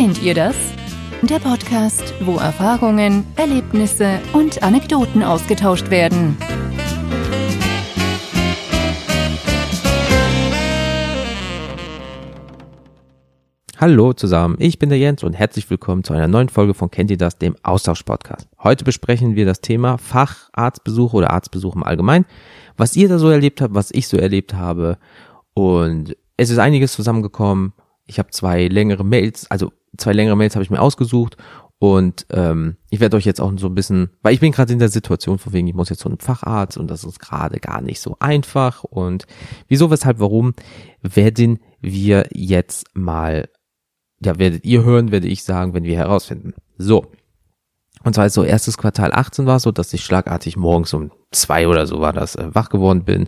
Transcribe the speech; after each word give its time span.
Kennt 0.00 0.22
ihr 0.22 0.32
das? 0.32 0.56
Der 1.20 1.38
Podcast, 1.40 2.14
wo 2.22 2.36
Erfahrungen, 2.36 3.26
Erlebnisse 3.36 4.18
und 4.32 4.62
Anekdoten 4.62 5.22
ausgetauscht 5.22 5.90
werden. 5.90 6.38
Hallo 13.76 14.14
zusammen, 14.14 14.56
ich 14.58 14.78
bin 14.78 14.88
der 14.88 14.96
Jens 14.96 15.22
und 15.22 15.34
herzlich 15.34 15.68
willkommen 15.68 16.02
zu 16.02 16.14
einer 16.14 16.28
neuen 16.28 16.48
Folge 16.48 16.72
von 16.72 16.90
Kennt 16.90 17.10
ihr 17.10 17.18
das, 17.18 17.36
dem 17.36 17.54
Austausch-Podcast. 17.62 18.48
Heute 18.62 18.84
besprechen 18.84 19.36
wir 19.36 19.44
das 19.44 19.60
Thema 19.60 19.98
Facharztbesuch 19.98 21.12
oder 21.12 21.30
Arztbesuch 21.30 21.76
im 21.76 21.84
Allgemeinen, 21.84 22.24
was 22.78 22.96
ihr 22.96 23.10
da 23.10 23.18
so 23.18 23.28
erlebt 23.28 23.60
habt, 23.60 23.74
was 23.74 23.90
ich 23.90 24.08
so 24.08 24.16
erlebt 24.16 24.54
habe 24.54 24.96
und 25.52 26.16
es 26.38 26.48
ist 26.48 26.56
einiges 26.56 26.94
zusammengekommen. 26.94 27.74
Ich 28.06 28.18
habe 28.18 28.30
zwei 28.30 28.66
längere 28.66 29.04
Mails, 29.04 29.48
also 29.50 29.70
zwei 29.96 30.12
längere 30.12 30.36
Mails 30.36 30.54
habe 30.54 30.62
ich 30.62 30.70
mir 30.70 30.80
ausgesucht 30.80 31.36
und 31.82 32.26
ähm, 32.28 32.76
ich 32.90 33.00
werde 33.00 33.16
euch 33.16 33.24
jetzt 33.24 33.40
auch 33.40 33.50
so 33.56 33.68
ein 33.68 33.74
bisschen, 33.74 34.10
weil 34.20 34.34
ich 34.34 34.40
bin 34.40 34.52
gerade 34.52 34.70
in 34.70 34.78
der 34.78 34.90
Situation, 34.90 35.38
von 35.38 35.54
wegen, 35.54 35.66
ich 35.66 35.74
muss 35.74 35.88
jetzt 35.88 36.00
zu 36.00 36.10
einem 36.10 36.18
Facharzt 36.18 36.76
und 36.76 36.90
das 36.90 37.04
ist 37.04 37.18
gerade 37.18 37.58
gar 37.58 37.80
nicht 37.80 38.00
so 38.00 38.16
einfach. 38.20 38.84
Und 38.84 39.24
wieso, 39.66 39.90
weshalb, 39.90 40.20
warum, 40.20 40.52
werden 41.00 41.58
wir 41.80 42.28
jetzt 42.32 42.94
mal, 42.94 43.48
ja, 44.22 44.38
werdet 44.38 44.66
ihr 44.66 44.84
hören, 44.84 45.10
werde 45.10 45.26
ich 45.26 45.42
sagen, 45.42 45.72
wenn 45.72 45.84
wir 45.84 45.96
herausfinden. 45.96 46.52
So. 46.76 47.12
Und 48.04 48.14
zwar 48.14 48.26
ist 48.26 48.34
so 48.34 48.44
erstes 48.44 48.76
Quartal 48.76 49.14
18 49.14 49.46
war 49.46 49.58
so, 49.58 49.72
dass 49.72 49.94
ich 49.94 50.04
schlagartig 50.04 50.58
morgens 50.58 50.92
um 50.92 51.12
zwei 51.30 51.66
oder 51.66 51.86
so 51.86 52.00
war 52.02 52.12
das, 52.12 52.34
äh, 52.34 52.54
wach 52.54 52.68
geworden 52.68 53.04
bin. 53.04 53.26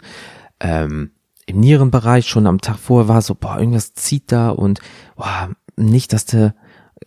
Ähm, 0.60 1.13
Im 1.47 1.59
Nierenbereich 1.59 2.29
schon 2.29 2.47
am 2.47 2.60
Tag 2.60 2.77
vorher 2.77 3.09
war 3.09 3.23
so, 3.23 3.35
boah, 3.35 3.59
irgendwas 3.59 3.95
zieht 3.95 4.30
da 4.30 4.51
und 4.51 4.80
boah, 5.16 5.49
nicht, 5.77 6.12
dass 6.12 6.25
der 6.27 6.55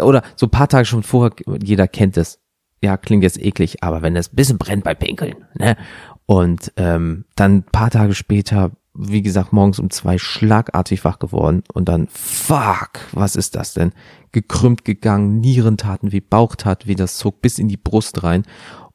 oder 0.01 0.23
so 0.35 0.47
ein 0.47 0.51
paar 0.51 0.67
Tage 0.67 0.85
schon 0.85 1.03
vorher, 1.03 1.35
jeder 1.63 1.87
kennt 1.87 2.17
es. 2.17 2.39
Ja, 2.83 2.97
klingt 2.97 3.23
jetzt 3.23 3.41
eklig, 3.41 3.83
aber 3.83 4.01
wenn 4.01 4.15
es 4.15 4.31
ein 4.31 4.35
bisschen 4.35 4.57
brennt 4.57 4.83
bei 4.83 4.93
Pinkeln, 4.93 5.35
ne? 5.55 5.77
Und 6.25 6.73
ähm, 6.75 7.25
dann 7.35 7.63
paar 7.63 7.91
Tage 7.91 8.15
später, 8.15 8.71
wie 8.93 9.21
gesagt, 9.21 9.53
morgens 9.53 9.79
um 9.79 9.89
zwei 9.89 10.17
schlagartig 10.17 11.05
wach 11.05 11.19
geworden 11.19 11.63
und 11.73 11.87
dann, 11.87 12.07
fuck, 12.09 12.99
was 13.11 13.35
ist 13.35 13.55
das 13.55 13.73
denn? 13.73 13.91
Gekrümmt 14.31 14.85
gegangen, 14.85 15.39
Nieren 15.39 15.77
taten 15.77 16.11
wie 16.11 16.21
Bauchtat, 16.21 16.87
wie 16.87 16.95
das 16.95 17.17
zog 17.17 17.41
bis 17.41 17.59
in 17.59 17.67
die 17.67 17.77
Brust 17.77 18.23
rein 18.23 18.43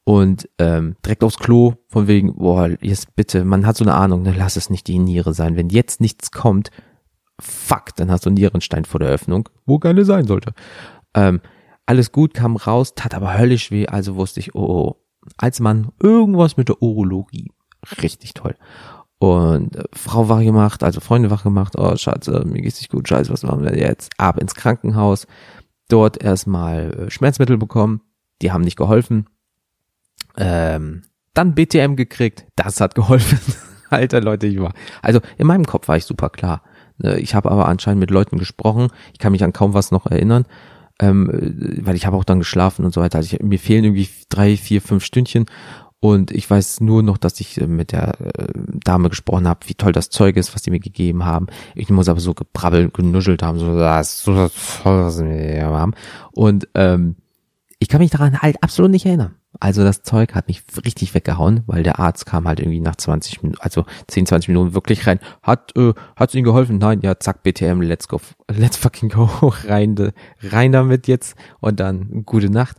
und 0.05 0.48
ähm, 0.59 0.97
direkt 1.05 1.22
aufs 1.22 1.39
Klo, 1.39 1.75
von 1.89 2.09
wegen, 2.09 2.34
boah, 2.34 2.70
jetzt 2.81 3.14
bitte, 3.14 3.44
man 3.44 3.66
hat 3.66 3.77
so 3.77 3.84
eine 3.84 3.94
Ahnung, 3.94 4.22
ne, 4.22 4.34
lass 4.37 4.56
es 4.56 4.70
nicht 4.70 4.87
die 4.89 4.98
Niere 4.98 5.34
sein. 5.34 5.56
Wenn 5.56 5.69
jetzt 5.69 6.00
nichts 6.00 6.31
kommt, 6.33 6.70
fuck, 7.41 7.94
dann 7.96 8.10
hast 8.10 8.24
du 8.24 8.30
einen 8.30 8.34
Nierenstein 8.34 8.84
vor 8.84 9.00
der 9.00 9.10
Öffnung, 9.10 9.48
wo 9.66 9.78
keine 9.78 10.05
sein 10.05 10.27
sollte. 10.27 10.52
Ähm, 11.14 11.41
alles 11.86 12.12
gut, 12.12 12.34
kam 12.34 12.56
raus, 12.56 12.94
tat 12.94 13.14
aber 13.14 13.36
höllisch 13.38 13.70
weh, 13.70 13.86
also 13.86 14.16
wusste 14.16 14.41
ich, 14.41 14.55
oh, 14.55 14.64
oh, 14.64 14.97
als 15.36 15.60
Mann 15.60 15.88
irgendwas 16.00 16.56
mit 16.56 16.69
der 16.69 16.82
Urologie. 16.82 17.50
Richtig 18.02 18.34
toll. 18.34 18.55
Und 19.19 19.77
äh, 19.77 19.84
Frau 19.92 20.28
wach 20.28 20.41
gemacht, 20.41 20.82
also 20.82 21.00
Freunde 21.00 21.30
wach 21.30 21.42
gemacht, 21.42 21.74
oh 21.77 21.97
Schatz, 21.97 22.28
äh, 22.28 22.44
mir 22.44 22.62
geht's 22.62 22.80
nicht 22.80 22.91
gut, 22.91 23.08
scheiße, 23.08 23.30
was 23.30 23.42
machen 23.42 23.64
wir 23.64 23.77
jetzt? 23.77 24.10
Ab 24.19 24.38
ins 24.38 24.54
Krankenhaus, 24.54 25.27
dort 25.88 26.22
erstmal 26.22 26.92
äh, 26.92 27.10
Schmerzmittel 27.10 27.58
bekommen, 27.58 28.00
die 28.41 28.52
haben 28.52 28.62
nicht 28.62 28.77
geholfen. 28.77 29.27
Ähm, 30.36 31.02
dann 31.34 31.54
BTM 31.54 31.97
gekriegt, 31.97 32.47
das 32.56 32.80
hat 32.80 32.94
geholfen. 32.94 33.38
Alter 33.91 34.20
Leute, 34.20 34.47
ich 34.47 34.60
war. 34.60 34.72
Also 35.02 35.20
in 35.36 35.47
meinem 35.47 35.66
Kopf 35.66 35.88
war 35.88 35.97
ich 35.97 36.04
super 36.04 36.30
klar. 36.30 36.62
Ne, 37.03 37.19
ich 37.19 37.34
habe 37.34 37.51
aber 37.51 37.67
anscheinend 37.67 38.01
mit 38.01 38.11
Leuten 38.11 38.39
gesprochen. 38.39 38.89
Ich 39.12 39.19
kann 39.19 39.33
mich 39.33 39.45
an 39.45 39.53
kaum 39.53 39.75
was 39.75 39.91
noch 39.91 40.06
erinnern, 40.06 40.45
ähm, 41.01 41.31
weil 41.83 41.97
ich 41.97 42.06
habe 42.06 42.17
auch 42.17 42.25
dann 42.25 42.39
geschlafen 42.39 42.84
und 42.84 42.93
so 42.93 43.01
weiter. 43.01 43.19
Also 43.19 43.37
ich, 43.37 43.43
mir 43.43 43.59
fehlen 43.59 43.84
irgendwie 43.84 44.09
drei, 44.29 44.56
vier, 44.56 44.83
fünf 44.83 45.05
Stündchen 45.05 45.47
und 46.01 46.31
ich 46.31 46.48
weiß 46.48 46.81
nur 46.81 47.03
noch, 47.03 47.19
dass 47.19 47.41
ich 47.41 47.60
äh, 47.60 47.66
mit 47.66 47.93
der 47.93 48.21
äh, 48.21 48.49
Dame 48.84 49.10
gesprochen 49.10 49.47
habe, 49.47 49.60
wie 49.66 49.75
toll 49.75 49.93
das 49.93 50.09
Zeug 50.10 50.37
ist, 50.37 50.55
was 50.55 50.62
die 50.62 50.71
mir 50.71 50.81
gegeben 50.81 51.25
haben. 51.25 51.47
Ich 51.75 51.91
muss 51.91 52.09
aber 52.09 52.21
so 52.21 52.34
gebrabbelt, 52.34 52.94
genuschelt 52.94 53.43
haben, 53.43 53.59
so 53.59 53.78
das 53.78 54.27
was 54.27 55.16
sie 55.16 55.25
mir 55.25 55.66
haben. 55.66 55.93
Und 56.33 56.69
ähm, 56.75 57.16
ich 57.80 57.88
kann 57.88 58.00
mich 58.00 58.10
daran 58.10 58.41
halt 58.41 58.62
absolut 58.62 58.91
nicht 58.91 59.06
erinnern. 59.06 59.34
Also 59.58 59.82
das 59.82 60.02
Zeug 60.02 60.34
hat 60.34 60.48
mich 60.48 60.62
richtig 60.84 61.14
weggehauen, 61.14 61.64
weil 61.66 61.82
der 61.82 61.98
Arzt 61.98 62.26
kam 62.26 62.46
halt 62.46 62.60
irgendwie 62.60 62.80
nach 62.80 62.94
20 62.94 63.42
Minuten, 63.42 63.60
also 63.60 63.84
10, 64.06 64.26
20 64.26 64.48
Minuten 64.48 64.74
wirklich 64.74 65.06
rein. 65.06 65.18
Hat, 65.42 65.76
äh, 65.76 65.94
hat's 66.14 66.34
Ihnen 66.34 66.44
geholfen? 66.44 66.78
Nein, 66.78 67.00
ja, 67.02 67.18
zack, 67.18 67.42
BTM, 67.42 67.80
let's 67.80 68.06
go, 68.06 68.20
let's 68.48 68.76
fucking 68.76 69.08
go, 69.08 69.24
rein, 69.66 70.12
rein 70.42 70.72
damit 70.72 71.08
jetzt 71.08 71.36
und 71.60 71.80
dann 71.80 72.24
gute 72.26 72.50
Nacht. 72.50 72.76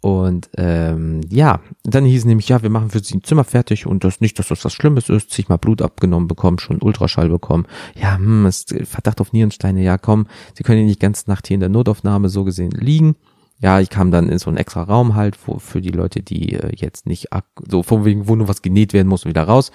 Und 0.00 0.50
ähm, 0.56 1.20
ja, 1.30 1.60
dann 1.84 2.04
hieß 2.04 2.24
nämlich, 2.24 2.48
ja, 2.48 2.62
wir 2.62 2.70
machen 2.70 2.90
für 2.90 2.98
Sie 2.98 3.14
ein 3.14 3.22
Zimmer 3.22 3.44
fertig 3.44 3.86
und 3.86 4.02
das 4.02 4.20
nicht, 4.20 4.36
dass 4.40 4.48
das 4.48 4.64
was 4.64 4.72
Schlimmes 4.72 5.08
ist, 5.08 5.30
sich 5.30 5.48
mal 5.48 5.58
Blut 5.58 5.80
abgenommen 5.80 6.26
bekommen, 6.26 6.58
schon 6.58 6.82
Ultraschall 6.82 7.28
bekommen. 7.28 7.66
Ja, 7.94 8.16
hm, 8.16 8.44
ist 8.46 8.74
Verdacht 8.82 9.20
auf 9.20 9.32
Nierensteine, 9.32 9.82
ja 9.82 9.98
komm, 9.98 10.26
Sie 10.54 10.64
können 10.64 10.80
ja 10.80 10.86
nicht 10.86 10.98
ganz 10.98 11.28
Nacht 11.28 11.46
hier 11.46 11.54
in 11.54 11.60
der 11.60 11.68
Notaufnahme 11.68 12.28
so 12.28 12.42
gesehen 12.42 12.72
liegen 12.72 13.14
ja, 13.62 13.78
ich 13.78 13.90
kam 13.90 14.10
dann 14.10 14.28
in 14.28 14.38
so 14.38 14.50
einen 14.50 14.56
extra 14.56 14.82
Raum 14.82 15.14
halt, 15.14 15.38
wo, 15.46 15.60
für 15.60 15.80
die 15.80 15.90
Leute, 15.90 16.20
die 16.20 16.54
äh, 16.54 16.72
jetzt 16.74 17.06
nicht 17.06 17.28
so 17.68 17.84
von 17.84 18.04
wegen, 18.04 18.26
wo 18.26 18.34
nur 18.34 18.48
was 18.48 18.60
genäht 18.60 18.92
werden 18.92 19.06
muss, 19.06 19.24
wieder 19.24 19.44
raus, 19.44 19.70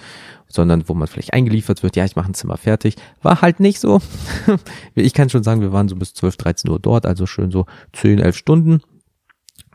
sondern 0.46 0.86
wo 0.88 0.94
man 0.94 1.08
vielleicht 1.08 1.32
eingeliefert 1.32 1.82
wird, 1.82 1.96
ja, 1.96 2.04
ich 2.04 2.14
mache 2.14 2.30
ein 2.30 2.34
Zimmer 2.34 2.58
fertig. 2.58 2.96
War 3.22 3.40
halt 3.40 3.60
nicht 3.60 3.80
so. 3.80 4.00
ich 4.94 5.14
kann 5.14 5.30
schon 5.30 5.42
sagen, 5.42 5.62
wir 5.62 5.72
waren 5.72 5.88
so 5.88 5.96
bis 5.96 6.12
12, 6.12 6.36
13 6.36 6.70
Uhr 6.70 6.78
dort, 6.78 7.06
also 7.06 7.24
schön 7.24 7.50
so 7.50 7.64
10, 7.94 8.18
11 8.18 8.36
Stunden. 8.36 8.82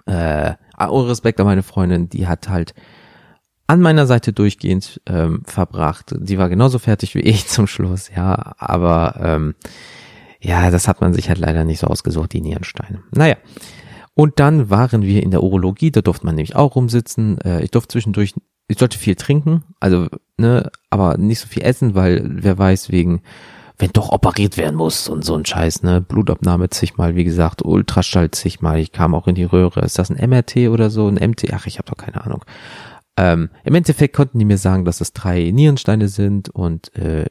Äh, 0.05 0.53
oh, 0.77 1.01
Respekt 1.01 1.39
an 1.39 1.47
meine 1.47 1.63
Freundin, 1.63 2.07
die 2.07 2.27
hat 2.27 2.49
halt 2.49 2.75
an 3.65 3.81
meiner 3.81 4.05
Seite 4.05 4.31
durchgehend 4.31 5.01
ähm, 5.07 5.41
verbracht. 5.45 6.13
Sie 6.21 6.37
war 6.37 6.49
genauso 6.49 6.77
fertig 6.77 7.15
wie 7.15 7.21
ich 7.21 7.47
zum 7.47 7.65
Schluss, 7.65 8.11
ja, 8.15 8.53
aber 8.59 9.15
ähm, 9.19 9.55
ja, 10.39 10.69
das 10.69 10.87
hat 10.87 11.01
man 11.01 11.13
sich 11.13 11.29
halt 11.29 11.39
leider 11.39 11.63
nicht 11.63 11.79
so 11.79 11.87
ausgesucht, 11.87 12.33
die 12.33 12.41
Nierensteine. 12.41 13.01
Naja, 13.11 13.37
und 14.15 14.39
dann 14.39 14.69
waren 14.69 15.01
wir 15.01 15.23
in 15.23 15.31
der 15.31 15.43
Urologie, 15.43 15.91
da 15.91 16.01
durfte 16.01 16.25
man 16.25 16.35
nämlich 16.35 16.55
auch 16.55 16.75
rumsitzen. 16.75 17.39
Äh, 17.41 17.63
ich 17.63 17.71
durfte 17.71 17.93
zwischendurch, 17.93 18.33
ich 18.67 18.77
sollte 18.77 18.97
viel 18.97 19.15
trinken, 19.15 19.63
also, 19.79 20.07
ne, 20.37 20.71
aber 20.89 21.17
nicht 21.17 21.39
so 21.39 21.47
viel 21.47 21.63
essen, 21.63 21.95
weil 21.95 22.23
wer 22.25 22.57
weiß, 22.57 22.91
wegen, 22.91 23.21
wenn 23.77 23.91
doch 23.91 24.11
operiert 24.11 24.57
werden 24.57 24.75
muss 24.75 25.07
und 25.09 25.25
so 25.25 25.35
ein 25.35 25.45
Scheiß, 25.45 25.83
ne, 25.83 25.99
Blutabnahme 25.99 26.69
zigmal, 26.69 27.15
wie 27.15 27.23
gesagt, 27.23 27.63
Ultraschall 27.65 28.29
zigmal, 28.31 28.79
ich 28.79 28.91
kam 28.91 29.15
auch 29.15 29.27
in 29.27 29.35
die 29.35 29.43
Röhre. 29.43 29.81
Ist 29.81 29.97
das 29.97 30.11
ein 30.11 30.29
MRT 30.29 30.69
oder 30.69 30.89
so, 30.89 31.07
ein 31.07 31.15
MT? 31.15 31.51
Ach, 31.53 31.65
ich 31.65 31.79
habe 31.79 31.89
doch 31.89 31.97
keine 31.97 32.23
Ahnung. 32.23 32.45
Ähm, 33.17 33.49
Im 33.63 33.75
Endeffekt 33.75 34.15
konnten 34.15 34.39
die 34.39 34.45
mir 34.45 34.57
sagen, 34.57 34.85
dass 34.85 35.01
es 35.01 35.13
drei 35.13 35.51
Nierensteine 35.51 36.07
sind 36.07 36.49
und 36.49 36.95
äh, 36.95 37.25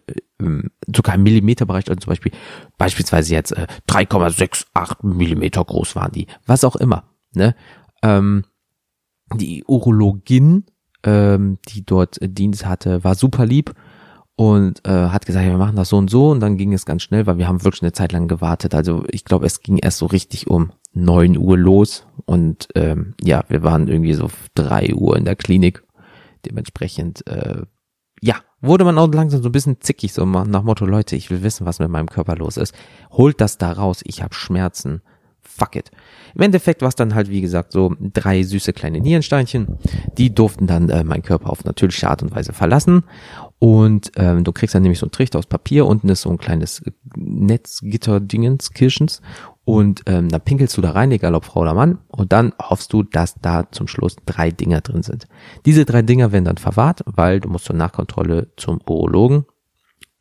sogar 0.94 1.14
im 1.14 1.22
Millimeterbereich, 1.22 1.88
also 1.88 2.00
zum 2.00 2.10
Beispiel 2.10 2.32
beispielsweise 2.78 3.34
jetzt 3.34 3.52
äh, 3.52 3.66
3,68 3.88 5.06
Millimeter 5.06 5.64
groß 5.64 5.96
waren 5.96 6.12
die, 6.12 6.26
was 6.46 6.64
auch 6.64 6.76
immer. 6.76 7.04
Ne? 7.34 7.54
Ähm, 8.02 8.44
die 9.34 9.64
Urologin, 9.64 10.64
ähm, 11.04 11.58
die 11.68 11.84
dort 11.84 12.18
Dienst 12.20 12.66
hatte, 12.66 13.04
war 13.04 13.14
super 13.14 13.46
lieb 13.46 13.74
und 14.36 14.86
äh, 14.86 15.08
hat 15.08 15.26
gesagt, 15.26 15.46
wir 15.46 15.56
machen 15.56 15.76
das 15.76 15.90
so 15.90 15.98
und 15.98 16.10
so 16.10 16.30
und 16.30 16.40
dann 16.40 16.56
ging 16.56 16.72
es 16.72 16.86
ganz 16.86 17.02
schnell, 17.02 17.26
weil 17.26 17.38
wir 17.38 17.48
haben 17.48 17.64
wirklich 17.64 17.82
eine 17.82 17.92
Zeit 17.92 18.12
lang 18.12 18.28
gewartet. 18.28 18.74
Also 18.74 19.04
ich 19.08 19.24
glaube, 19.24 19.46
es 19.46 19.60
ging 19.60 19.78
erst 19.78 19.98
so 19.98 20.06
richtig 20.06 20.48
um 20.48 20.72
neun 20.92 21.36
Uhr 21.36 21.56
los 21.56 22.06
und 22.24 22.68
ähm, 22.74 23.14
ja, 23.22 23.44
wir 23.48 23.62
waren 23.62 23.88
irgendwie 23.88 24.14
so 24.14 24.30
drei 24.54 24.94
Uhr 24.94 25.16
in 25.16 25.24
der 25.24 25.36
Klinik. 25.36 25.82
Dementsprechend, 26.44 27.26
äh, 27.26 27.62
ja, 28.20 28.36
wurde 28.62 28.84
man 28.84 28.96
auch 28.98 29.12
langsam 29.12 29.42
so 29.42 29.48
ein 29.48 29.52
bisschen 29.52 29.80
zickig, 29.80 30.12
so 30.12 30.24
nach 30.24 30.62
Motto, 30.62 30.86
Leute, 30.86 31.16
ich 31.16 31.30
will 31.30 31.42
wissen, 31.42 31.66
was 31.66 31.80
mit 31.80 31.90
meinem 31.90 32.08
Körper 32.08 32.36
los 32.36 32.56
ist. 32.56 32.74
Holt 33.10 33.40
das 33.40 33.58
da 33.58 33.72
raus, 33.72 34.00
ich 34.04 34.22
habe 34.22 34.34
Schmerzen. 34.34 35.02
Fuck 35.42 35.76
it. 35.76 35.90
Im 36.34 36.40
Endeffekt 36.40 36.80
war 36.80 36.88
es 36.88 36.94
dann 36.94 37.14
halt, 37.14 37.28
wie 37.28 37.40
gesagt, 37.40 37.72
so 37.72 37.94
drei 38.00 38.42
süße 38.42 38.72
kleine 38.72 39.00
Nierensteinchen. 39.00 39.76
Die 40.16 40.32
durften 40.34 40.66
dann 40.66 40.88
äh, 40.88 41.04
meinen 41.04 41.22
Körper 41.22 41.50
auf 41.50 41.64
natürliche 41.64 42.08
Art 42.08 42.22
und 42.22 42.34
Weise 42.34 42.52
verlassen. 42.52 43.04
Und 43.58 44.12
ähm, 44.16 44.44
du 44.44 44.52
kriegst 44.52 44.74
dann 44.74 44.82
nämlich 44.82 45.00
so 45.00 45.06
einen 45.06 45.12
Trichter 45.12 45.38
aus 45.38 45.46
Papier. 45.46 45.84
Unten 45.84 46.08
ist 46.08 46.22
so 46.22 46.30
ein 46.30 46.38
kleines 46.38 46.82
Netzgitter-Dingens, 47.16 48.70
Kirschens. 48.70 49.20
Und 49.64 50.02
ähm, 50.06 50.28
dann 50.28 50.40
pinkelst 50.40 50.76
du 50.76 50.80
da 50.80 50.90
rein, 50.90 51.12
egal 51.12 51.34
ob 51.34 51.44
Frau 51.44 51.60
oder 51.60 51.74
Mann. 51.74 51.98
Und 52.08 52.32
dann 52.32 52.52
hoffst 52.60 52.92
du, 52.92 53.04
dass 53.04 53.36
da 53.40 53.70
zum 53.70 53.86
Schluss 53.86 54.16
drei 54.26 54.50
Dinger 54.50 54.80
drin 54.80 55.02
sind. 55.02 55.28
Diese 55.64 55.84
drei 55.84 56.02
Dinger 56.02 56.32
werden 56.32 56.44
dann 56.44 56.56
verwahrt, 56.56 57.02
weil 57.06 57.38
du 57.38 57.48
musst 57.48 57.66
zur 57.66 57.76
Nachkontrolle 57.76 58.52
zum 58.56 58.80
Urologen. 58.88 59.46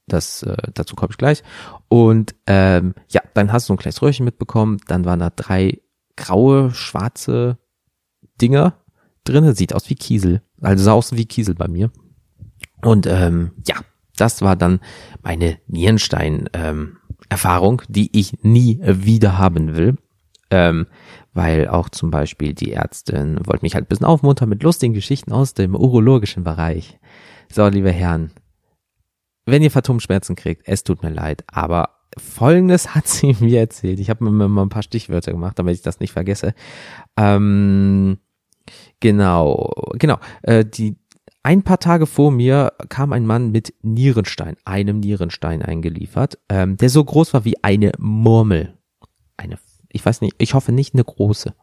Das, 0.07 0.43
äh, 0.43 0.57
dazu 0.73 0.95
komme 0.95 1.11
ich 1.11 1.17
gleich. 1.17 1.41
Und 1.87 2.35
ähm, 2.45 2.93
ja, 3.09 3.21
dann 3.33 3.51
hast 3.51 3.69
du 3.69 3.73
ein 3.73 3.77
kleines 3.77 4.01
Röhrchen 4.01 4.25
mitbekommen. 4.25 4.77
Dann 4.87 5.05
waren 5.05 5.19
da 5.19 5.31
drei 5.31 5.81
graue, 6.15 6.71
schwarze 6.71 7.57
Dinger 8.39 8.75
drin. 9.23 9.55
Sieht 9.55 9.73
aus 9.73 9.89
wie 9.89 9.95
Kiesel. 9.95 10.43
Also 10.61 10.83
sah 10.83 10.93
aus 10.93 11.13
wie 11.13 11.25
Kiesel 11.25 11.55
bei 11.55 11.67
mir. 11.67 11.91
Und 12.83 13.07
ähm, 13.07 13.51
ja, 13.67 13.75
das 14.17 14.41
war 14.41 14.55
dann 14.55 14.81
meine 15.23 15.57
Nierenstein. 15.67 16.47
Ähm, 16.53 16.97
Erfahrung, 17.29 17.81
die 17.87 18.17
ich 18.17 18.43
nie 18.43 18.79
wieder 18.83 19.37
haben 19.37 19.75
will. 19.75 19.97
Ähm, 20.49 20.87
weil 21.33 21.69
auch 21.69 21.87
zum 21.87 22.11
Beispiel 22.11 22.53
die 22.53 22.73
Ärztin 22.73 23.39
wollte 23.45 23.63
mich 23.63 23.73
halt 23.73 23.85
ein 23.85 23.87
bisschen 23.87 24.05
aufmuntern 24.05 24.49
mit 24.49 24.63
lustigen 24.63 24.93
Geschichten 24.93 25.31
aus 25.31 25.53
dem 25.53 25.75
urologischen 25.75 26.43
Bereich. 26.43 26.99
So, 27.49 27.65
liebe 27.67 27.91
Herren, 27.91 28.31
wenn 29.45 29.63
ihr 29.63 29.71
Phantomschmerzen 29.71 30.35
kriegt, 30.35 30.63
es 30.65 30.83
tut 30.83 31.03
mir 31.03 31.09
leid, 31.09 31.43
aber 31.47 32.01
Folgendes 32.17 32.93
hat 32.95 33.07
sie 33.07 33.35
mir 33.39 33.59
erzählt. 33.59 33.99
Ich 33.99 34.09
habe 34.09 34.29
mir 34.29 34.47
mal 34.47 34.63
ein 34.63 34.69
paar 34.69 34.83
Stichwörter 34.83 35.31
gemacht, 35.31 35.57
damit 35.57 35.75
ich 35.75 35.81
das 35.81 35.99
nicht 35.99 36.11
vergesse. 36.11 36.53
Ähm, 37.17 38.17
genau, 38.99 39.71
genau. 39.93 40.19
Äh, 40.41 40.65
die 40.65 40.97
ein 41.43 41.63
paar 41.63 41.79
Tage 41.79 42.05
vor 42.05 42.31
mir 42.31 42.73
kam 42.89 43.13
ein 43.13 43.25
Mann 43.25 43.51
mit 43.51 43.73
Nierenstein, 43.81 44.57
einem 44.63 44.99
Nierenstein 44.99 45.61
eingeliefert, 45.61 46.37
ähm, 46.49 46.77
der 46.77 46.89
so 46.89 47.03
groß 47.03 47.33
war 47.33 47.45
wie 47.45 47.63
eine 47.63 47.91
Murmel. 47.97 48.77
Eine, 49.37 49.57
ich 49.89 50.05
weiß 50.05 50.21
nicht, 50.21 50.35
ich 50.37 50.53
hoffe 50.53 50.71
nicht 50.71 50.93
eine 50.93 51.03
große. 51.03 51.53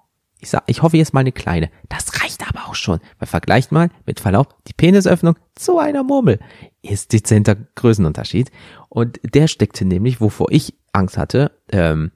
Ich 0.41 0.51
sag, 0.51 0.65
ich 0.67 0.83
hoffe 0.83 0.97
jetzt 0.97 1.15
mal 1.15 1.21
eine 1.21 1.33
kleine. 1.33 1.71
Das 1.89 2.23
reicht 2.23 2.49
aber 2.49 2.69
auch 2.69 2.75
schon. 2.75 3.01
Weil 3.19 3.27
vergleicht 3.27 3.73
mal, 3.73 3.91
mit 4.07 4.21
Verlaub, 4.21 4.57
die 4.67 4.73
Penisöffnung 4.73 5.37
zu 5.55 5.79
einer 5.79 6.05
Murmel. 6.05 6.39
Ist 6.83 7.13
dezenter 7.13 7.57
Größenunterschied. 7.75 8.51
Und 8.89 9.19
der 9.23 9.49
steckte 9.49 9.85
nämlich, 9.85 10.21
wovor 10.21 10.51
ich 10.51 10.75
Angst 10.93 11.19
hatte, 11.19 11.53
ähm, 11.71 12.13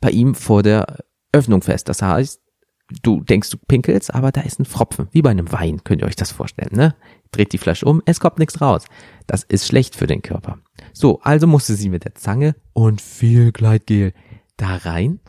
bei 0.00 0.10
ihm 0.10 0.34
vor 0.34 0.62
der 0.62 1.04
Öffnung 1.32 1.62
fest. 1.62 1.88
Das 1.88 2.02
heißt, 2.02 2.40
du 3.02 3.22
denkst, 3.22 3.50
du 3.50 3.56
pinkelst, 3.56 4.14
aber 4.14 4.32
da 4.32 4.42
ist 4.42 4.60
ein 4.60 4.64
Fropfen, 4.64 5.08
wie 5.10 5.22
bei 5.22 5.30
einem 5.30 5.50
Wein, 5.52 5.82
könnt 5.84 6.02
ihr 6.02 6.06
euch 6.06 6.16
das 6.16 6.30
vorstellen, 6.30 6.76
ne? 6.76 6.94
Dreht 7.32 7.52
die 7.52 7.58
Flasche 7.58 7.86
um, 7.86 8.02
es 8.06 8.20
kommt 8.20 8.38
nichts 8.38 8.60
raus. 8.60 8.84
Das 9.26 9.42
ist 9.42 9.66
schlecht 9.66 9.96
für 9.96 10.06
den 10.06 10.22
Körper. 10.22 10.58
So, 10.92 11.20
also 11.22 11.46
musste 11.46 11.74
sie 11.74 11.88
mit 11.88 12.04
der 12.04 12.14
Zange 12.14 12.54
und 12.72 13.00
viel 13.00 13.52
Gleitgel 13.52 14.12
da 14.56 14.76
rein 14.76 15.20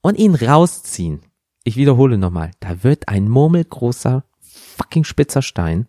und 0.00 0.18
ihn 0.18 0.34
rausziehen. 0.34 1.20
Ich 1.64 1.76
wiederhole 1.76 2.16
nochmal, 2.16 2.52
da 2.60 2.82
wird 2.82 3.08
ein 3.08 3.28
murmelgroßer, 3.28 4.24
fucking 4.40 5.04
spitzer 5.04 5.42
Stein 5.42 5.88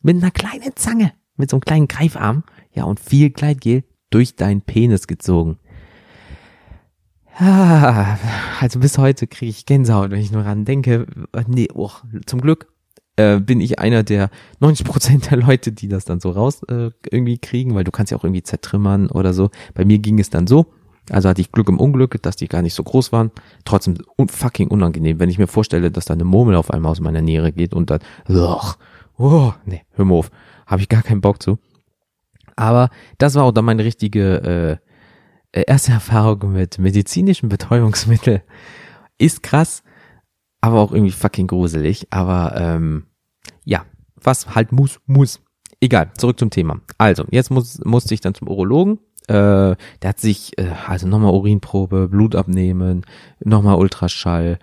mit 0.00 0.16
einer 0.16 0.30
kleinen 0.30 0.76
Zange, 0.76 1.12
mit 1.36 1.50
so 1.50 1.56
einem 1.56 1.62
kleinen 1.62 1.88
Greifarm, 1.88 2.44
ja, 2.72 2.84
und 2.84 3.00
viel 3.00 3.30
Gleitgel 3.30 3.84
durch 4.10 4.36
deinen 4.36 4.62
Penis 4.62 5.06
gezogen. 5.06 5.58
Ah, 7.38 8.18
also 8.60 8.78
bis 8.78 8.98
heute 8.98 9.26
kriege 9.26 9.50
ich 9.50 9.66
Gänsehaut, 9.66 10.10
wenn 10.10 10.20
ich 10.20 10.32
nur 10.32 10.44
ran 10.44 10.64
denke. 10.64 11.06
Nee, 11.46 11.68
oh, 11.72 11.90
zum 12.26 12.40
Glück 12.40 12.68
äh, 13.16 13.40
bin 13.40 13.60
ich 13.60 13.78
einer 13.78 14.02
der 14.02 14.30
90 14.60 14.86
Prozent 14.86 15.30
der 15.30 15.38
Leute, 15.38 15.72
die 15.72 15.88
das 15.88 16.04
dann 16.04 16.20
so 16.20 16.30
raus 16.30 16.62
äh, 16.64 16.90
irgendwie 17.10 17.38
kriegen, 17.38 17.74
weil 17.74 17.84
du 17.84 17.90
kannst 17.90 18.12
ja 18.12 18.18
auch 18.18 18.24
irgendwie 18.24 18.42
zertrümmern 18.42 19.08
oder 19.08 19.32
so. 19.32 19.50
Bei 19.74 19.84
mir 19.84 19.98
ging 19.98 20.18
es 20.18 20.30
dann 20.30 20.46
so. 20.46 20.66
Also 21.10 21.28
hatte 21.28 21.40
ich 21.40 21.50
Glück 21.50 21.68
im 21.68 21.80
Unglück, 21.80 22.22
dass 22.22 22.36
die 22.36 22.48
gar 22.48 22.62
nicht 22.62 22.74
so 22.74 22.82
groß 22.84 23.12
waren. 23.12 23.32
Trotzdem 23.64 23.98
un 24.16 24.28
fucking 24.28 24.68
unangenehm, 24.68 25.18
wenn 25.18 25.30
ich 25.30 25.38
mir 25.38 25.48
vorstelle, 25.48 25.90
dass 25.90 26.04
da 26.04 26.14
eine 26.14 26.24
Murmel 26.24 26.54
auf 26.54 26.70
einmal 26.70 26.92
aus 26.92 27.00
meiner 27.00 27.22
Niere 27.22 27.52
geht 27.52 27.74
und 27.74 27.90
dann, 27.90 28.00
ugh, 28.28 28.76
oh, 29.18 29.52
nee, 29.64 29.82
hör 29.92 30.04
mal 30.04 30.14
auf, 30.14 30.30
habe 30.66 30.80
ich 30.80 30.88
gar 30.88 31.02
keinen 31.02 31.20
Bock 31.20 31.42
zu. 31.42 31.58
Aber 32.54 32.90
das 33.18 33.34
war 33.34 33.44
auch 33.44 33.52
dann 33.52 33.64
meine 33.64 33.84
richtige 33.84 34.42
äh, 34.42 34.72
äh, 34.72 34.76
erste 35.52 35.92
Erfahrung 35.92 36.52
mit 36.52 36.78
medizinischen 36.78 37.48
Betäubungsmitteln 37.48 38.40
ist 39.18 39.42
krass, 39.42 39.82
aber 40.60 40.80
auch 40.80 40.92
irgendwie 40.92 41.12
fucking 41.12 41.46
gruselig. 41.46 42.06
Aber 42.10 42.54
ähm, 42.56 43.06
ja, 43.64 43.84
was 44.16 44.54
halt 44.54 44.72
muss, 44.72 45.00
muss. 45.06 45.40
Egal, 45.80 46.12
zurück 46.16 46.38
zum 46.38 46.50
Thema. 46.50 46.80
Also, 46.98 47.24
jetzt 47.30 47.50
muss, 47.50 47.80
musste 47.84 48.14
ich 48.14 48.20
dann 48.20 48.34
zum 48.34 48.48
Urologen. 48.48 48.98
Äh, 49.26 49.74
der 50.02 50.08
hat 50.08 50.20
sich, 50.20 50.56
äh, 50.58 50.70
also 50.86 51.08
nochmal 51.08 51.32
Urinprobe, 51.32 52.08
Blut 52.08 52.36
abnehmen, 52.36 53.04
nochmal 53.40 53.76
Ultraschall, 53.76 54.58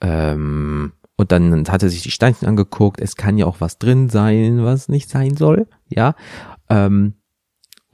ähm, 0.00 0.92
und 1.16 1.32
dann 1.32 1.68
hat 1.68 1.82
er 1.82 1.88
sich 1.88 2.02
die 2.02 2.10
Steinchen 2.10 2.48
angeguckt. 2.48 3.00
Es 3.00 3.16
kann 3.16 3.38
ja 3.38 3.46
auch 3.46 3.60
was 3.60 3.78
drin 3.78 4.08
sein, 4.08 4.64
was 4.64 4.88
nicht 4.88 5.08
sein 5.08 5.36
soll. 5.36 5.68
Ja. 5.88 6.14
Ähm, 6.68 7.14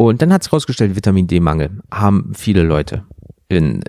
und 0.00 0.22
dann 0.22 0.32
hat 0.32 0.42
sich 0.42 0.50
herausgestellt, 0.50 0.96
Vitamin 0.96 1.26
D-Mangel 1.26 1.82
haben 1.92 2.32
viele 2.34 2.62
Leute 2.62 3.04
in, 3.48 3.82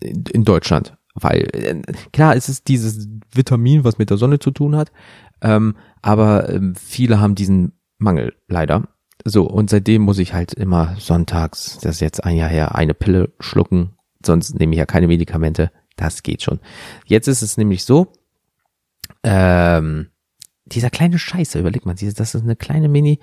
in, 0.00 0.24
in 0.24 0.44
Deutschland. 0.44 0.96
Weil, 1.14 1.42
äh, 1.52 1.80
klar, 2.12 2.34
es 2.34 2.48
ist 2.48 2.66
dieses 2.66 3.08
Vitamin, 3.32 3.84
was 3.84 3.96
mit 3.96 4.10
der 4.10 4.16
Sonne 4.16 4.40
zu 4.40 4.50
tun 4.50 4.74
hat, 4.74 4.90
ähm, 5.40 5.76
aber 6.02 6.48
ähm, 6.48 6.74
viele 6.74 7.20
haben 7.20 7.36
diesen 7.36 7.74
Mangel 7.98 8.34
leider. 8.48 8.88
So, 9.24 9.44
und 9.44 9.70
seitdem 9.70 10.02
muss 10.02 10.18
ich 10.18 10.34
halt 10.34 10.52
immer 10.52 10.96
sonntags, 10.98 11.78
das 11.78 11.96
ist 11.96 12.00
jetzt 12.00 12.24
ein 12.24 12.34
Jahr 12.34 12.48
her, 12.48 12.74
eine 12.74 12.94
Pille 12.94 13.32
schlucken, 13.38 13.90
sonst 14.26 14.58
nehme 14.58 14.72
ich 14.72 14.78
ja 14.80 14.86
keine 14.86 15.06
Medikamente. 15.06 15.70
Das 15.94 16.24
geht 16.24 16.42
schon. 16.42 16.58
Jetzt 17.04 17.28
ist 17.28 17.42
es 17.42 17.56
nämlich 17.56 17.84
so, 17.84 18.10
ähm, 19.22 20.08
dieser 20.66 20.90
kleine 20.90 21.20
Scheiße, 21.20 21.60
überleg 21.60 21.86
mal, 21.86 21.94
das 21.94 22.34
ist 22.34 22.42
eine 22.42 22.56
kleine 22.56 22.88
Mini, 22.88 23.20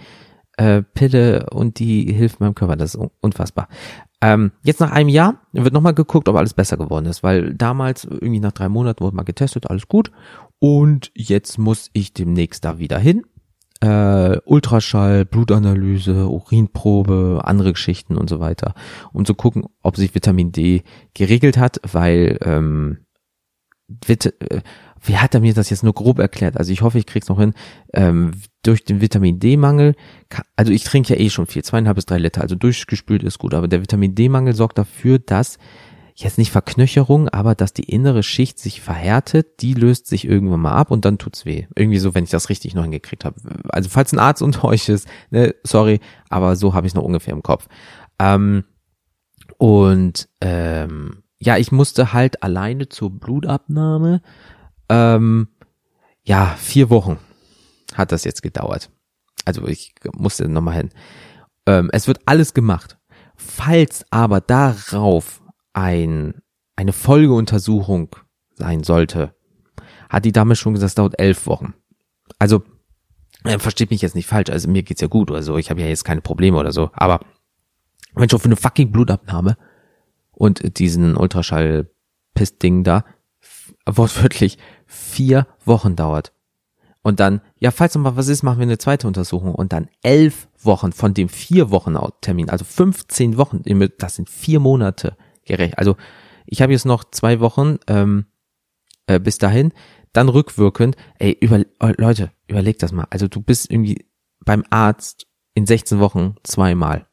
äh, 0.57 0.81
Pille 0.81 1.47
und 1.51 1.79
die 1.79 2.11
hilft 2.11 2.39
meinem 2.39 2.55
Körper. 2.55 2.75
Das 2.75 2.95
ist 2.95 3.07
unfassbar. 3.21 3.69
Ähm, 4.21 4.51
jetzt 4.63 4.79
nach 4.79 4.91
einem 4.91 5.09
Jahr 5.09 5.41
wird 5.53 5.73
nochmal 5.73 5.93
geguckt, 5.93 6.27
ob 6.27 6.35
alles 6.35 6.53
besser 6.53 6.77
geworden 6.77 7.05
ist, 7.05 7.23
weil 7.23 7.53
damals 7.53 8.03
irgendwie 8.03 8.39
nach 8.39 8.51
drei 8.51 8.67
Monaten 8.67 9.03
wurde 9.03 9.15
mal 9.15 9.23
getestet, 9.23 9.69
alles 9.69 9.87
gut. 9.87 10.11
Und 10.59 11.11
jetzt 11.15 11.59
muss 11.59 11.89
ich 11.93 12.13
demnächst 12.13 12.65
da 12.65 12.79
wieder 12.79 12.97
hin. 12.97 13.23
Äh, 13.79 14.39
Ultraschall, 14.45 15.25
Blutanalyse, 15.25 16.27
Urinprobe, 16.27 17.41
andere 17.43 17.73
Geschichten 17.73 18.17
und 18.17 18.27
so 18.27 18.39
weiter, 18.39 18.73
um 19.13 19.23
zu 19.23 19.35
gucken, 19.35 19.65
ob 19.83 19.97
sich 19.97 20.15
Vitamin 20.15 20.51
D 20.51 20.81
geregelt 21.13 21.59
hat, 21.59 21.79
weil 21.83 22.39
ähm, 22.41 22.97
äh, 22.97 23.06
wie 23.87 25.17
hat 25.17 25.33
er 25.33 25.39
mir 25.39 25.53
das 25.53 25.69
jetzt 25.69 25.83
nur 25.83 25.93
grob 25.93 26.19
erklärt? 26.19 26.57
Also 26.57 26.71
ich 26.71 26.81
hoffe, 26.81 26.97
ich 26.97 27.05
krieg's 27.05 27.29
noch 27.29 27.39
hin. 27.39 27.53
Ähm, 27.93 28.31
durch 28.63 28.83
den 28.83 28.99
Vitamin 28.99 29.39
D-Mangel, 29.39 29.95
also 30.55 30.71
ich 30.71 30.83
trinke 30.83 31.13
ja 31.13 31.19
eh 31.19 31.29
schon 31.29 31.47
viel, 31.47 31.63
zweieinhalb 31.63 31.95
bis 31.95 32.05
drei 32.05 32.17
Liter, 32.17 32.41
also 32.41 32.55
durchgespült 32.55 33.23
ist 33.23 33.39
gut, 33.39 33.53
aber 33.53 33.67
der 33.67 33.81
Vitamin 33.81 34.13
D-Mangel 34.13 34.53
sorgt 34.53 34.77
dafür, 34.77 35.19
dass 35.19 35.57
jetzt 36.15 36.37
nicht 36.37 36.51
Verknöcherung, 36.51 37.29
aber 37.29 37.53
dass 37.53 37.73
die 37.73 37.83
innere 37.83 38.23
Schicht 38.23 38.59
sich 38.59 38.81
verhärtet, 38.81 39.61
die 39.61 39.75
löst 39.75 40.07
sich 40.07 40.25
irgendwann 40.27 40.61
mal 40.61 40.73
ab 40.73 40.89
und 40.89 41.05
dann 41.05 41.19
tut's 41.19 41.45
weh. 41.45 41.67
Irgendwie 41.75 41.99
so, 41.99 42.15
wenn 42.15 42.23
ich 42.23 42.31
das 42.31 42.49
richtig 42.49 42.73
noch 42.73 42.83
hingekriegt 42.83 43.23
habe. 43.23 43.39
Also 43.69 43.89
falls 43.89 44.13
ein 44.13 44.19
Arzt 44.19 44.41
unter 44.41 44.63
euch 44.65 44.89
ist, 44.89 45.07
ne, 45.29 45.53
sorry, 45.63 45.99
aber 46.29 46.55
so 46.55 46.73
habe 46.73 46.87
ich 46.87 46.95
noch 46.95 47.03
ungefähr 47.03 47.33
im 47.33 47.43
Kopf. 47.43 47.67
Ähm, 48.19 48.63
und 49.57 50.27
ähm, 50.41 51.23
ja, 51.39 51.57
ich 51.57 51.71
musste 51.71 52.13
halt 52.13 52.43
alleine 52.43 52.89
zur 52.89 53.11
Blutabnahme 53.11 54.21
ähm, 54.89 55.49
ja, 56.23 56.55
vier 56.57 56.89
Wochen 56.89 57.19
hat 57.93 58.11
das 58.11 58.23
jetzt 58.23 58.41
gedauert. 58.41 58.89
Also 59.45 59.65
ich 59.67 59.93
musste 60.13 60.47
nochmal 60.49 60.75
hin. 60.75 60.89
Ähm, 61.65 61.89
es 61.93 62.07
wird 62.07 62.19
alles 62.25 62.53
gemacht. 62.53 62.97
Falls 63.35 64.05
aber 64.09 64.41
darauf 64.41 65.41
ein, 65.73 66.41
eine 66.75 66.91
Folgeuntersuchung 66.91 68.15
sein 68.55 68.83
sollte, 68.83 69.35
hat 70.09 70.25
die 70.25 70.31
Dame 70.31 70.55
schon 70.55 70.73
gesagt, 70.73 70.89
es 70.89 70.95
dauert 70.95 71.19
elf 71.19 71.45
Wochen. 71.45 71.73
Also, 72.39 72.63
äh, 73.43 73.59
versteht 73.59 73.91
mich 73.91 74.01
jetzt 74.01 74.15
nicht 74.15 74.27
falsch, 74.27 74.49
also 74.49 74.69
mir 74.69 74.83
geht's 74.83 75.01
ja 75.01 75.07
gut 75.07 75.29
oder 75.31 75.43
so, 75.43 75.57
ich 75.57 75.69
habe 75.69 75.81
ja 75.81 75.87
jetzt 75.87 76.03
keine 76.03 76.21
Probleme 76.21 76.57
oder 76.57 76.71
so, 76.71 76.89
aber 76.93 77.19
wenn 78.15 78.29
schon 78.29 78.39
für 78.39 78.45
eine 78.45 78.55
fucking 78.55 78.91
Blutabnahme 78.91 79.57
und 80.37 80.77
diesen 80.79 81.17
Ultraschall-Piss-Ding 81.17 82.83
da, 82.83 83.03
wortwörtlich 83.85 84.57
vier 84.85 85.47
Wochen 85.65 85.95
dauert. 85.95 86.31
Und 87.01 87.19
dann, 87.19 87.41
ja, 87.57 87.71
falls 87.71 87.95
noch 87.95 88.01
mal 88.01 88.17
was 88.17 88.27
ist, 88.27 88.43
machen 88.43 88.59
wir 88.59 88.63
eine 88.63 88.77
zweite 88.77 89.07
Untersuchung. 89.07 89.55
Und 89.55 89.71
dann 89.73 89.87
elf 90.03 90.47
Wochen 90.61 90.91
von 90.91 91.13
dem 91.13 91.29
vier 91.29 91.71
Wochen 91.71 91.95
Termin, 92.21 92.49
also 92.49 92.65
15 92.65 93.37
Wochen, 93.37 93.61
das 93.97 94.15
sind 94.15 94.29
vier 94.29 94.59
Monate 94.59 95.15
gerecht. 95.45 95.77
Also 95.77 95.95
ich 96.45 96.61
habe 96.61 96.73
jetzt 96.73 96.85
noch 96.85 97.05
zwei 97.05 97.39
Wochen 97.39 97.77
ähm, 97.87 98.25
äh, 99.05 99.19
bis 99.19 99.37
dahin, 99.37 99.71
dann 100.11 100.29
rückwirkend. 100.29 100.97
Ey, 101.17 101.37
über, 101.39 101.59
äh, 101.59 101.93
Leute, 101.97 102.31
überleg 102.47 102.77
das 102.79 102.91
mal. 102.91 103.07
Also 103.09 103.27
du 103.27 103.41
bist 103.41 103.71
irgendwie 103.71 104.05
beim 104.43 104.63
Arzt 104.69 105.27
in 105.53 105.65
16 105.65 105.99
Wochen 105.99 106.35
zweimal. 106.43 107.06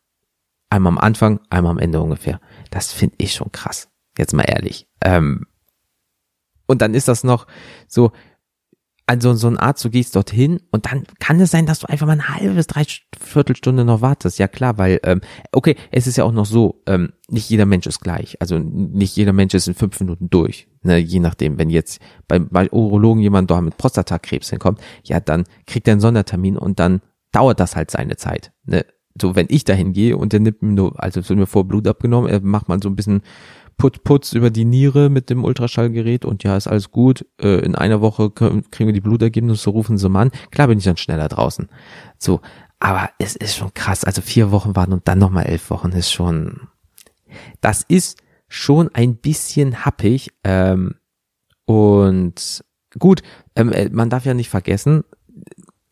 Einmal 0.71 0.93
am 0.93 0.99
Anfang, 0.99 1.41
einmal 1.51 1.73
am 1.73 1.79
Ende 1.79 2.01
ungefähr. 2.01 2.41
Das 2.71 2.93
finde 2.93 3.17
ich 3.19 3.35
schon 3.35 3.53
krass. 3.53 3.89
Jetzt 4.19 4.33
mal 4.33 4.45
ehrlich. 4.45 4.89
Ähm, 5.03 5.47
und 6.67 6.83
dann 6.83 6.95
ist 6.95 7.09
das 7.09 7.25
noch 7.25 7.47
so, 7.89 8.13
also 9.07 9.35
so 9.35 9.49
ein 9.49 9.59
Arzt, 9.59 9.85
du 9.85 9.91
gehst 9.91 10.17
dorthin 10.17 10.61
und 10.71 10.87
dann 10.87 11.05
kann 11.21 11.39
es 11.39 11.51
sein, 11.51 11.67
dass 11.67 11.81
du 11.81 11.89
einfach 11.89 12.07
mal 12.07 12.15
eine 12.15 12.29
halbe 12.29 12.55
bis 12.55 12.67
drei 12.67 12.85
Viertelstunde 13.19 13.85
noch 13.85 14.01
wartest. 14.01 14.39
Ja 14.39 14.49
klar, 14.49 14.79
weil, 14.79 14.99
ähm, 15.03 15.21
okay, 15.53 15.77
es 15.91 16.07
ist 16.07 16.17
ja 16.17 16.25
auch 16.25 16.33
noch 16.33 16.47
so, 16.47 16.83
ähm, 16.87 17.13
nicht 17.29 17.51
jeder 17.51 17.67
Mensch 17.67 17.87
ist 17.87 18.01
gleich. 18.01 18.41
Also 18.41 18.59
nicht 18.59 19.15
jeder 19.17 19.35
Mensch 19.35 19.53
ist 19.53 19.69
in 19.69 19.75
fünf 19.75 20.01
Minuten 20.01 20.31
durch. 20.31 20.69
Ne, 20.83 20.97
je 20.99 21.21
nachdem, 21.21 21.59
wenn 21.59 21.69
jetzt 21.69 22.01
bei, 22.29 22.39
bei 22.39 22.71
Urologen 22.71 23.23
jemand 23.23 23.51
da 23.51 23.61
mit 23.61 23.77
Prostatakrebs 23.77 24.51
hinkommt, 24.51 24.81
ja, 25.03 25.21
dann 25.21 25.45
kriegt 25.67 25.87
er 25.87 25.93
einen 25.93 26.01
Sondertermin 26.01 26.57
und 26.57 26.81
dann 26.81 27.03
dauert 27.33 27.61
das 27.61 27.77
halt 27.77 27.91
seine 27.91 28.17
Zeit. 28.17 28.53
Ne? 28.65 28.87
So, 29.21 29.37
wenn 29.37 29.47
ich 29.49 29.65
dahin 29.65 29.93
gehe 29.93 30.17
und 30.17 30.33
der 30.33 30.41
nimmt 30.41 30.63
mir 30.63 30.73
nur, 30.73 31.03
also 31.03 31.21
so 31.21 31.37
mir 31.37 31.47
vor 31.47 31.65
Blut 31.65 31.87
abgenommen, 31.87 32.29
er 32.29 32.41
macht 32.41 32.69
mal 32.69 32.83
so 32.83 32.89
ein 32.89 32.97
bisschen 32.97 33.23
Put 33.77 34.05
Putz 34.05 34.33
über 34.33 34.51
die 34.51 34.65
Niere 34.65 35.11
mit 35.11 35.31
dem 35.31 35.45
Ultraschallgerät 35.45 36.25
und 36.25 36.45
ja, 36.45 36.57
ist 36.57 36.69
alles 36.69 36.91
gut. 36.91 37.27
Äh, 37.41 37.61
in 37.65 37.75
einer 37.75 38.01
Woche 38.01 38.31
kriegen 38.31 38.65
wir 38.71 38.93
die 38.93 39.01
Blutergebnisse, 39.01 39.71
rufen 39.71 39.99
sie 39.99 40.09
mal 40.09 40.23
an. 40.23 40.31
Klar 40.51 40.69
bin 40.69 40.79
ich 40.79 40.85
dann 40.85 40.97
schneller 40.97 41.29
draußen. 41.29 41.69
So, 42.19 42.41
aber 42.79 43.11
es 43.19 43.35
ist 43.35 43.57
schon 43.57 43.75
krass. 43.75 44.05
Also 44.05 44.23
vier 44.23 44.51
Wochen 44.51 44.77
warten 44.77 44.93
und 44.93 45.09
dann 45.09 45.19
nochmal 45.19 45.47
elf 45.47 45.71
Wochen 45.71 45.91
ist 45.91 46.13
schon, 46.13 46.69
das 47.61 47.83
ist 47.83 48.19
schon 48.49 48.95
ein 48.95 49.17
bisschen 49.17 49.85
happig. 49.85 50.31
Ähm, 50.45 50.95
und 51.65 52.65
gut, 52.99 53.23
ähm, 53.57 53.73
äh, 53.73 53.89
man 53.91 54.11
darf 54.11 54.25
ja 54.25 54.35
nicht 54.35 54.51
vergessen, 54.51 55.03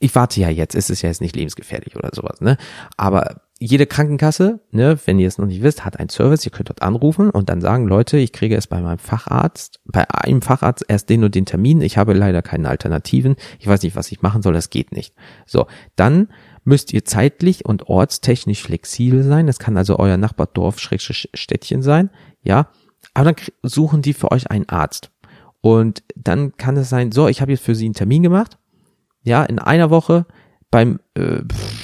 ich 0.02 0.14
warte 0.16 0.40
ja 0.40 0.48
jetzt, 0.48 0.74
es 0.74 0.90
ist 0.90 1.02
ja 1.02 1.08
jetzt 1.08 1.20
nicht 1.20 1.36
lebensgefährlich 1.36 1.94
oder 1.96 2.10
sowas, 2.12 2.40
ne? 2.40 2.56
Aber 2.96 3.42
jede 3.60 3.86
Krankenkasse, 3.86 4.58
ne, 4.72 4.98
wenn 5.04 5.20
ihr 5.20 5.28
es 5.28 5.38
noch 5.38 5.46
nicht 5.46 5.62
wisst, 5.62 5.84
hat 5.84 6.00
einen 6.00 6.08
Service, 6.08 6.44
ihr 6.44 6.50
könnt 6.50 6.70
dort 6.70 6.82
anrufen 6.82 7.30
und 7.30 7.48
dann 7.48 7.60
sagen, 7.60 7.86
Leute, 7.86 8.18
ich 8.18 8.32
kriege 8.32 8.56
es 8.56 8.66
bei 8.66 8.80
meinem 8.80 8.98
Facharzt, 8.98 9.78
bei 9.84 10.10
einem 10.10 10.42
Facharzt 10.42 10.84
erst 10.88 11.08
den 11.08 11.22
und 11.22 11.36
den 11.36 11.46
Termin, 11.46 11.80
ich 11.80 11.98
habe 11.98 12.14
leider 12.14 12.42
keine 12.42 12.68
Alternativen, 12.68 13.36
ich 13.60 13.68
weiß 13.68 13.82
nicht, 13.82 13.94
was 13.94 14.10
ich 14.10 14.22
machen 14.22 14.42
soll, 14.42 14.54
das 14.54 14.70
geht 14.70 14.90
nicht. 14.90 15.14
So, 15.46 15.68
dann 15.94 16.28
müsst 16.64 16.92
ihr 16.92 17.04
zeitlich 17.04 17.64
und 17.64 17.88
ortstechnisch 17.88 18.64
flexibel 18.64 19.22
sein, 19.22 19.46
das 19.46 19.60
kann 19.60 19.76
also 19.76 20.00
euer 20.00 20.16
Nachbardorf, 20.16 20.80
Städtchen 20.80 21.82
sein, 21.82 22.10
ja, 22.42 22.70
aber 23.14 23.32
dann 23.32 23.36
suchen 23.62 24.02
die 24.02 24.14
für 24.14 24.32
euch 24.32 24.50
einen 24.50 24.68
Arzt. 24.68 25.12
Und 25.60 26.02
dann 26.16 26.56
kann 26.56 26.76
es 26.76 26.88
sein, 26.88 27.12
so, 27.12 27.28
ich 27.28 27.40
habe 27.40 27.52
jetzt 27.52 27.64
für 27.64 27.76
sie 27.76 27.84
einen 27.84 27.94
Termin 27.94 28.24
gemacht, 28.24 28.58
ja, 29.22 29.44
in 29.44 29.58
einer 29.58 29.90
Woche 29.90 30.26
beim, 30.70 31.00
äh, 31.14 31.40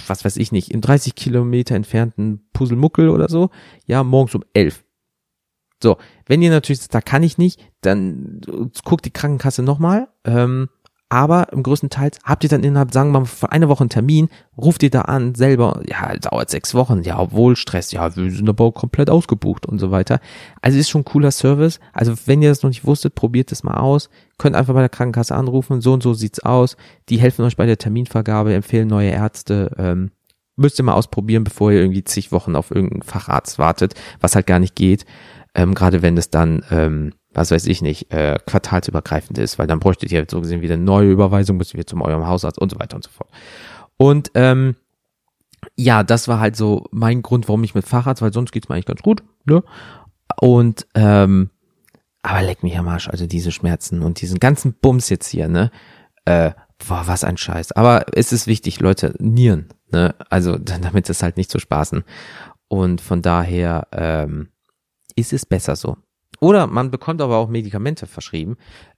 was 0.06 0.24
weiß 0.24 0.36
ich 0.36 0.50
nicht, 0.52 0.70
im 0.70 0.80
30 0.80 1.14
Kilometer 1.14 1.74
entfernten 1.74 2.48
Puzzlemuckel 2.52 3.08
oder 3.08 3.28
so, 3.28 3.50
ja, 3.86 4.02
morgens 4.02 4.34
um 4.34 4.44
elf. 4.54 4.84
So, 5.82 5.98
wenn 6.26 6.42
ihr 6.42 6.50
natürlich 6.50 6.80
sagt, 6.80 6.94
da 6.94 7.00
kann 7.00 7.22
ich 7.22 7.38
nicht, 7.38 7.60
dann 7.82 8.40
guckt 8.84 9.04
die 9.04 9.12
Krankenkasse 9.12 9.62
nochmal. 9.62 10.08
Ähm, 10.24 10.68
aber 11.10 11.52
im 11.52 11.62
größten 11.62 11.88
Teil 11.90 12.10
habt 12.22 12.44
ihr 12.44 12.50
dann 12.50 12.64
innerhalb, 12.64 12.92
sagen 12.92 13.12
wir 13.12 13.20
mal, 13.20 13.26
von 13.26 13.48
einer 13.48 13.68
Woche 13.68 13.80
einen 13.80 13.90
Termin, 13.90 14.28
ruft 14.56 14.82
ihr 14.82 14.90
da 14.90 15.02
an, 15.02 15.34
selber, 15.34 15.80
ja, 15.88 16.14
dauert 16.16 16.50
sechs 16.50 16.74
Wochen, 16.74 17.02
ja, 17.02 17.18
obwohl 17.18 17.56
Stress, 17.56 17.92
ja, 17.92 18.14
wir 18.14 18.30
sind 18.30 18.48
aber 18.48 18.72
komplett 18.72 19.08
ausgebucht 19.08 19.64
und 19.64 19.78
so 19.78 19.90
weiter. 19.90 20.20
Also 20.60 20.78
ist 20.78 20.90
schon 20.90 21.04
cooler 21.04 21.30
Service. 21.30 21.80
Also 21.92 22.14
wenn 22.26 22.42
ihr 22.42 22.50
das 22.50 22.62
noch 22.62 22.70
nicht 22.70 22.84
wusstet, 22.84 23.14
probiert 23.14 23.52
es 23.52 23.62
mal 23.62 23.78
aus. 23.78 24.10
Könnt 24.36 24.54
einfach 24.54 24.74
bei 24.74 24.80
der 24.80 24.88
Krankenkasse 24.90 25.34
anrufen, 25.34 25.80
so 25.80 25.94
und 25.94 26.02
so 26.02 26.12
sieht's 26.12 26.40
aus. 26.40 26.76
Die 27.08 27.18
helfen 27.18 27.44
euch 27.44 27.56
bei 27.56 27.66
der 27.66 27.78
Terminvergabe, 27.78 28.52
empfehlen 28.52 28.88
neue 28.88 29.10
Ärzte, 29.10 29.74
ähm, 29.78 30.10
müsst 30.56 30.78
ihr 30.78 30.84
mal 30.84 30.94
ausprobieren, 30.94 31.44
bevor 31.44 31.72
ihr 31.72 31.80
irgendwie 31.80 32.04
zig 32.04 32.32
Wochen 32.32 32.56
auf 32.56 32.70
irgendeinen 32.70 33.02
Facharzt 33.02 33.58
wartet, 33.58 33.94
was 34.20 34.34
halt 34.34 34.46
gar 34.46 34.58
nicht 34.58 34.74
geht. 34.74 35.06
Ähm, 35.58 35.74
gerade 35.74 36.02
wenn 36.02 36.16
es 36.16 36.30
dann, 36.30 36.62
ähm, 36.70 37.14
was 37.34 37.50
weiß 37.50 37.66
ich 37.66 37.82
nicht, 37.82 38.12
äh, 38.12 38.38
quartalsübergreifend 38.46 39.38
ist, 39.38 39.58
weil 39.58 39.66
dann 39.66 39.80
bräuchtet 39.80 40.12
ihr 40.12 40.24
so 40.30 40.40
gesehen 40.40 40.60
wieder 40.60 40.74
eine 40.74 40.84
neue 40.84 41.10
Überweisung, 41.10 41.56
müsst 41.56 41.74
ihr 41.74 41.84
zum 41.84 42.00
eurem 42.00 42.28
Hausarzt 42.28 42.60
und 42.60 42.70
so 42.70 42.78
weiter 42.78 42.94
und 42.94 43.02
so 43.02 43.10
fort. 43.10 43.28
Und 43.96 44.30
ähm, 44.34 44.76
ja, 45.74 46.04
das 46.04 46.28
war 46.28 46.38
halt 46.38 46.54
so 46.54 46.84
mein 46.92 47.22
Grund, 47.22 47.48
warum 47.48 47.64
ich 47.64 47.74
mit 47.74 47.88
Facharzt, 47.88 48.22
weil 48.22 48.32
sonst 48.32 48.52
geht's 48.52 48.68
mir 48.68 48.76
eigentlich 48.76 48.86
ganz 48.86 49.02
gut, 49.02 49.24
ne? 49.46 49.64
Und 50.40 50.86
ähm, 50.94 51.50
aber 52.22 52.42
leck 52.42 52.62
mich 52.62 52.78
am 52.78 52.86
Arsch, 52.86 53.08
also 53.08 53.26
diese 53.26 53.50
Schmerzen 53.50 54.02
und 54.02 54.20
diesen 54.20 54.38
ganzen 54.38 54.74
Bums 54.74 55.08
jetzt 55.08 55.26
hier, 55.26 55.48
ne? 55.48 55.72
Äh, 56.24 56.52
boah, 56.86 57.02
was 57.06 57.24
ein 57.24 57.36
Scheiß. 57.36 57.72
Aber 57.72 58.06
es 58.12 58.30
ist 58.30 58.46
wichtig, 58.46 58.78
Leute, 58.78 59.12
Nieren, 59.18 59.70
ne? 59.90 60.14
Also 60.30 60.56
damit 60.58 61.10
es 61.10 61.24
halt 61.24 61.36
nicht 61.36 61.50
zu 61.50 61.58
spaßen. 61.58 62.04
Und 62.68 63.00
von 63.00 63.22
daher 63.22 63.88
ähm, 63.90 64.50
ist 65.18 65.32
es 65.32 65.44
besser 65.44 65.76
so. 65.76 65.96
Oder 66.40 66.66
man 66.66 66.90
bekommt 66.90 67.20
aber 67.20 67.36
auch 67.36 67.48
Medikamente 67.48 68.06
verschrieben. 68.06 68.56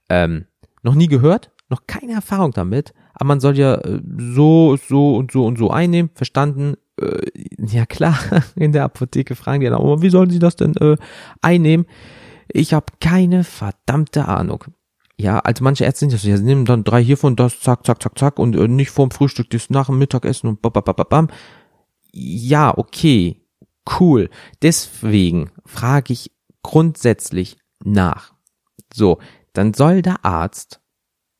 Ähm, 0.09 0.45
noch 0.83 0.95
nie 0.95 1.07
gehört, 1.07 1.51
noch 1.69 1.87
keine 1.87 2.13
Erfahrung 2.13 2.51
damit, 2.51 2.93
aber 3.13 3.27
man 3.27 3.39
soll 3.39 3.57
ja 3.57 3.75
äh, 3.75 4.01
so, 4.17 4.77
so 4.77 5.15
und 5.15 5.31
so 5.31 5.45
und 5.45 5.57
so 5.57 5.71
einnehmen, 5.71 6.11
verstanden. 6.13 6.75
Äh, 6.99 7.25
ja 7.57 7.85
klar, 7.85 8.17
in 8.55 8.71
der 8.71 8.83
Apotheke 8.83 9.35
fragen 9.35 9.61
die 9.61 9.67
dann 9.67 9.75
auch, 9.75 10.01
wie 10.01 10.09
sollen 10.09 10.29
sie 10.29 10.39
das 10.39 10.55
denn 10.55 10.75
äh, 10.77 10.97
einnehmen? 11.41 11.85
Ich 12.49 12.73
habe 12.73 12.87
keine 12.99 13.43
verdammte 13.43 14.27
Ahnung. 14.27 14.65
Ja, 15.17 15.39
also 15.39 15.63
manche 15.63 15.85
Ärzte 15.85 15.99
sind 15.99 16.11
ja 16.11 16.17
so, 16.17 16.27
ja, 16.27 16.37
sie 16.37 16.43
nehmen 16.43 16.65
dann 16.65 16.83
drei 16.83 17.03
hiervon, 17.03 17.35
das, 17.35 17.59
zack, 17.59 17.85
zack, 17.85 18.01
zack, 18.01 18.17
zack 18.17 18.39
und 18.39 18.55
äh, 18.55 18.67
nicht 18.67 18.89
vorm 18.89 19.11
Frühstück, 19.11 19.49
das 19.51 19.69
nach 19.69 19.85
dem 19.85 19.99
Mittagessen 19.99 20.47
und 20.47 20.61
bam. 20.61 21.27
Ja, 22.11 22.77
okay, 22.77 23.40
cool. 23.99 24.29
Deswegen 24.61 25.51
frage 25.65 26.13
ich 26.13 26.31
grundsätzlich 26.63 27.57
nach. 27.83 28.33
So, 28.93 29.19
dann 29.53 29.73
soll 29.73 30.01
der 30.01 30.25
Arzt 30.25 30.81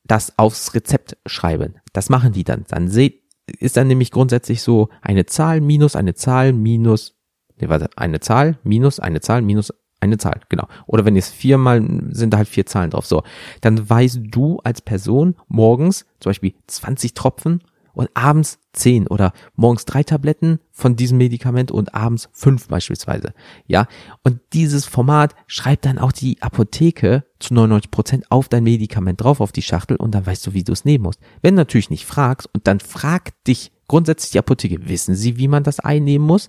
das 0.04 0.38
aufs 0.38 0.74
Rezept 0.74 1.16
schreiben. 1.26 1.76
Das 1.92 2.10
machen 2.10 2.32
die 2.32 2.44
dann. 2.44 2.64
Dann 2.68 2.88
seht, 2.88 3.22
ist 3.46 3.76
dann 3.76 3.86
nämlich 3.86 4.10
grundsätzlich 4.10 4.62
so 4.62 4.88
eine 5.00 5.26
Zahl 5.26 5.60
minus 5.60 5.96
eine 5.96 6.14
Zahl 6.14 6.52
minus, 6.52 7.16
nee, 7.56 7.68
warte, 7.68 7.90
eine 7.96 8.20
Zahl 8.20 8.58
minus 8.64 9.00
eine 9.00 9.20
Zahl 9.20 9.42
minus 9.42 9.72
eine 10.00 10.18
Zahl, 10.18 10.40
genau. 10.48 10.66
Oder 10.86 11.04
wenn 11.04 11.16
es 11.16 11.30
viermal 11.30 11.80
sind 12.10 12.34
da 12.34 12.38
halt 12.38 12.48
vier 12.48 12.66
Zahlen 12.66 12.90
drauf. 12.90 13.06
So, 13.06 13.22
dann 13.60 13.88
weißt 13.88 14.20
du 14.22 14.58
als 14.64 14.80
Person 14.80 15.36
morgens 15.46 16.06
zum 16.18 16.30
Beispiel 16.30 16.54
20 16.66 17.14
Tropfen 17.14 17.62
und 17.94 18.10
abends 18.14 18.58
zehn 18.72 19.06
oder 19.06 19.32
morgens 19.54 19.84
drei 19.84 20.02
Tabletten 20.02 20.58
von 20.70 20.96
diesem 20.96 21.18
Medikament 21.18 21.70
und 21.70 21.94
abends 21.94 22.28
fünf 22.32 22.68
beispielsweise. 22.68 23.34
Ja, 23.66 23.86
und 24.22 24.40
dieses 24.52 24.86
Format 24.86 25.34
schreibt 25.46 25.84
dann 25.84 25.98
auch 25.98 26.12
die 26.12 26.40
Apotheke 26.40 27.24
zu 27.38 27.54
99 27.54 27.90
Prozent 27.90 28.30
auf 28.30 28.48
dein 28.48 28.64
Medikament 28.64 29.20
drauf, 29.20 29.40
auf 29.40 29.52
die 29.52 29.62
Schachtel 29.62 29.96
und 29.96 30.14
dann 30.14 30.26
weißt 30.26 30.46
du, 30.46 30.54
wie 30.54 30.64
du 30.64 30.72
es 30.72 30.84
nehmen 30.84 31.04
musst. 31.04 31.20
Wenn 31.42 31.54
du 31.54 31.60
natürlich 31.60 31.90
nicht 31.90 32.06
fragst 32.06 32.48
und 32.52 32.66
dann 32.66 32.80
fragt 32.80 33.46
dich 33.46 33.72
grundsätzlich 33.88 34.32
die 34.32 34.38
Apotheke, 34.38 34.88
wissen 34.88 35.14
sie, 35.14 35.36
wie 35.36 35.48
man 35.48 35.64
das 35.64 35.80
einnehmen 35.80 36.26
muss? 36.26 36.48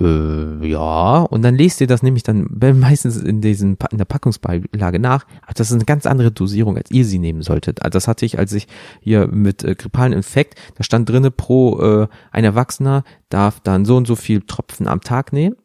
Äh, 0.00 0.66
ja, 0.66 1.20
und 1.22 1.42
dann 1.42 1.56
lest 1.56 1.80
ihr 1.80 1.86
das 1.86 2.02
nämlich 2.02 2.22
dann 2.22 2.48
meistens 2.74 3.16
in 3.16 3.40
diesen 3.40 3.76
in 3.90 3.98
der 3.98 4.04
Packungsbeilage 4.04 4.98
nach. 4.98 5.26
Aber 5.42 5.54
das 5.54 5.68
ist 5.68 5.74
eine 5.74 5.84
ganz 5.84 6.06
andere 6.06 6.30
Dosierung, 6.30 6.76
als 6.76 6.90
ihr 6.90 7.04
sie 7.04 7.18
nehmen 7.18 7.42
solltet. 7.42 7.82
Also 7.82 7.96
das 7.96 8.08
hatte 8.08 8.24
ich, 8.24 8.38
als 8.38 8.52
ich 8.52 8.68
hier 9.00 9.26
mit 9.26 9.64
äh, 9.64 9.74
grippalen 9.74 10.12
Infekt, 10.12 10.54
da 10.76 10.84
stand 10.84 11.08
drinne 11.08 11.30
pro 11.30 11.80
äh, 11.80 12.08
ein 12.30 12.44
Erwachsener 12.44 13.04
darf 13.28 13.60
dann 13.60 13.84
so 13.84 13.96
und 13.96 14.06
so 14.06 14.16
viel 14.16 14.42
Tropfen 14.42 14.86
am 14.86 15.00
Tag 15.00 15.32
nehmen. 15.32 15.56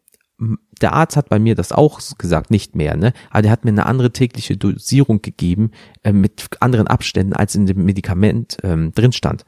Der 0.81 0.93
Arzt 0.93 1.15
hat 1.15 1.29
bei 1.29 1.39
mir 1.39 1.55
das 1.55 1.71
auch 1.71 2.01
gesagt, 2.17 2.51
nicht 2.51 2.75
mehr, 2.75 2.97
ne? 2.97 3.13
Aber 3.29 3.43
der 3.43 3.51
hat 3.51 3.63
mir 3.63 3.71
eine 3.71 3.85
andere 3.85 4.11
tägliche 4.11 4.57
Dosierung 4.57 5.21
gegeben 5.21 5.71
äh, 6.03 6.11
mit 6.11 6.49
anderen 6.59 6.87
Abständen, 6.87 7.33
als 7.33 7.55
in 7.55 7.67
dem 7.67 7.85
Medikament 7.85 8.57
ähm, 8.63 8.91
drin 8.93 9.13
stand 9.13 9.45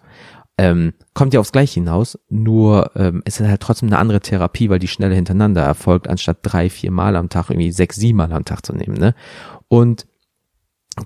ähm, 0.58 0.94
kommt 1.14 1.34
ja 1.34 1.40
aufs 1.40 1.52
Gleiche 1.52 1.76
hinaus, 1.76 2.18
nur 2.30 2.92
ähm, 2.96 3.22
es 3.26 3.40
ist 3.40 3.48
halt 3.48 3.62
trotzdem 3.62 3.90
eine 3.90 3.98
andere 3.98 4.22
Therapie, 4.22 4.70
weil 4.70 4.80
die 4.80 4.88
schneller 4.88 5.16
hintereinander 5.16 5.62
erfolgt, 5.62 6.08
anstatt 6.08 6.38
drei, 6.42 6.70
vier 6.70 6.92
Mal 6.92 7.16
am 7.16 7.30
Tag 7.30 7.50
irgendwie 7.50 7.72
sechs, 7.72 7.98
sieben 7.98 8.18
Mal 8.18 8.32
am 8.32 8.46
Tag 8.46 8.66
zu 8.66 8.74
nehmen. 8.74 8.98
Ne? 8.98 9.14
Und 9.68 10.08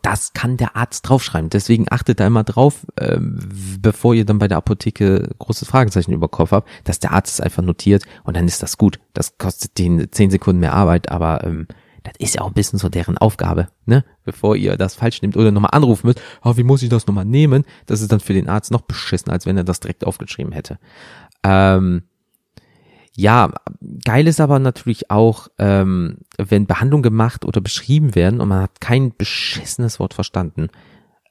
das 0.04 0.34
kann 0.34 0.58
der 0.58 0.76
Arzt 0.76 1.10
draufschreiben. 1.10 1.50
Deswegen 1.50 1.86
achtet 1.90 2.20
da 2.20 2.28
immer 2.28 2.44
drauf, 2.44 2.86
ähm, 3.00 3.40
bevor 3.82 4.14
ihr 4.14 4.26
dann 4.26 4.38
bei 4.38 4.48
der 4.48 4.58
Apotheke 4.58 5.30
großes 5.40 5.68
Fragezeichen 5.68 6.12
über 6.12 6.28
Kopf 6.28 6.52
habt, 6.52 6.70
dass 6.84 7.00
der 7.00 7.12
Arzt 7.12 7.34
es 7.34 7.42
einfach 7.42 7.64
notiert 7.64 8.04
und 8.24 8.38
dann 8.38 8.48
ist 8.48 8.62
das 8.62 8.78
gut. 8.78 9.00
Das 9.14 9.40
kostet 9.40 9.80
den 9.80 10.12
zehn 10.12 10.30
Sekunden 10.30 10.60
mehr 10.60 10.74
Arbeit, 10.74 11.10
aber 11.10 11.44
ähm, 11.44 11.68
das 12.04 12.14
ist 12.20 12.36
ja 12.36 12.42
auch 12.42 12.48
ein 12.48 12.54
bisschen 12.54 12.80
so 12.80 12.90
deren 12.90 13.18
Aufgabe, 13.18 13.70
ne? 13.86 14.06
Bevor 14.24 14.56
ihr 14.56 14.78
das 14.78 14.96
falsch 14.96 15.22
nehmt 15.22 15.38
oder 15.38 15.52
nochmal 15.52 15.72
anrufen 15.74 16.08
müsst, 16.08 16.22
oh, 16.44 16.58
wie 16.58 16.64
muss 16.64 16.84
ich 16.84 16.90
das 16.90 17.08
nochmal 17.08 17.26
nehmen? 17.26 17.66
Das 17.86 18.02
ist 18.02 18.12
dann 18.12 18.20
für 18.20 18.34
den 18.34 18.50
Arzt 18.50 18.72
noch 18.72 18.82
beschissen, 18.82 19.32
als 19.32 19.46
wenn 19.46 19.58
er 19.58 19.64
das 19.64 19.80
direkt 19.80 20.06
aufgeschrieben 20.06 20.54
hätte. 20.54 20.80
Ähm, 21.44 22.04
ja, 23.16 23.52
geil 24.06 24.28
ist 24.28 24.40
aber 24.40 24.60
natürlich 24.60 25.12
auch, 25.12 25.50
ähm, 25.58 26.20
wenn 26.38 26.68
Behandlungen 26.68 27.04
gemacht 27.04 27.44
oder 27.44 27.60
beschrieben 27.60 28.16
werden 28.16 28.40
und 28.40 28.48
man 28.48 28.62
hat 28.62 28.80
kein 28.80 29.14
beschissenes 29.18 30.00
Wort 30.00 30.14
verstanden, 30.14 30.70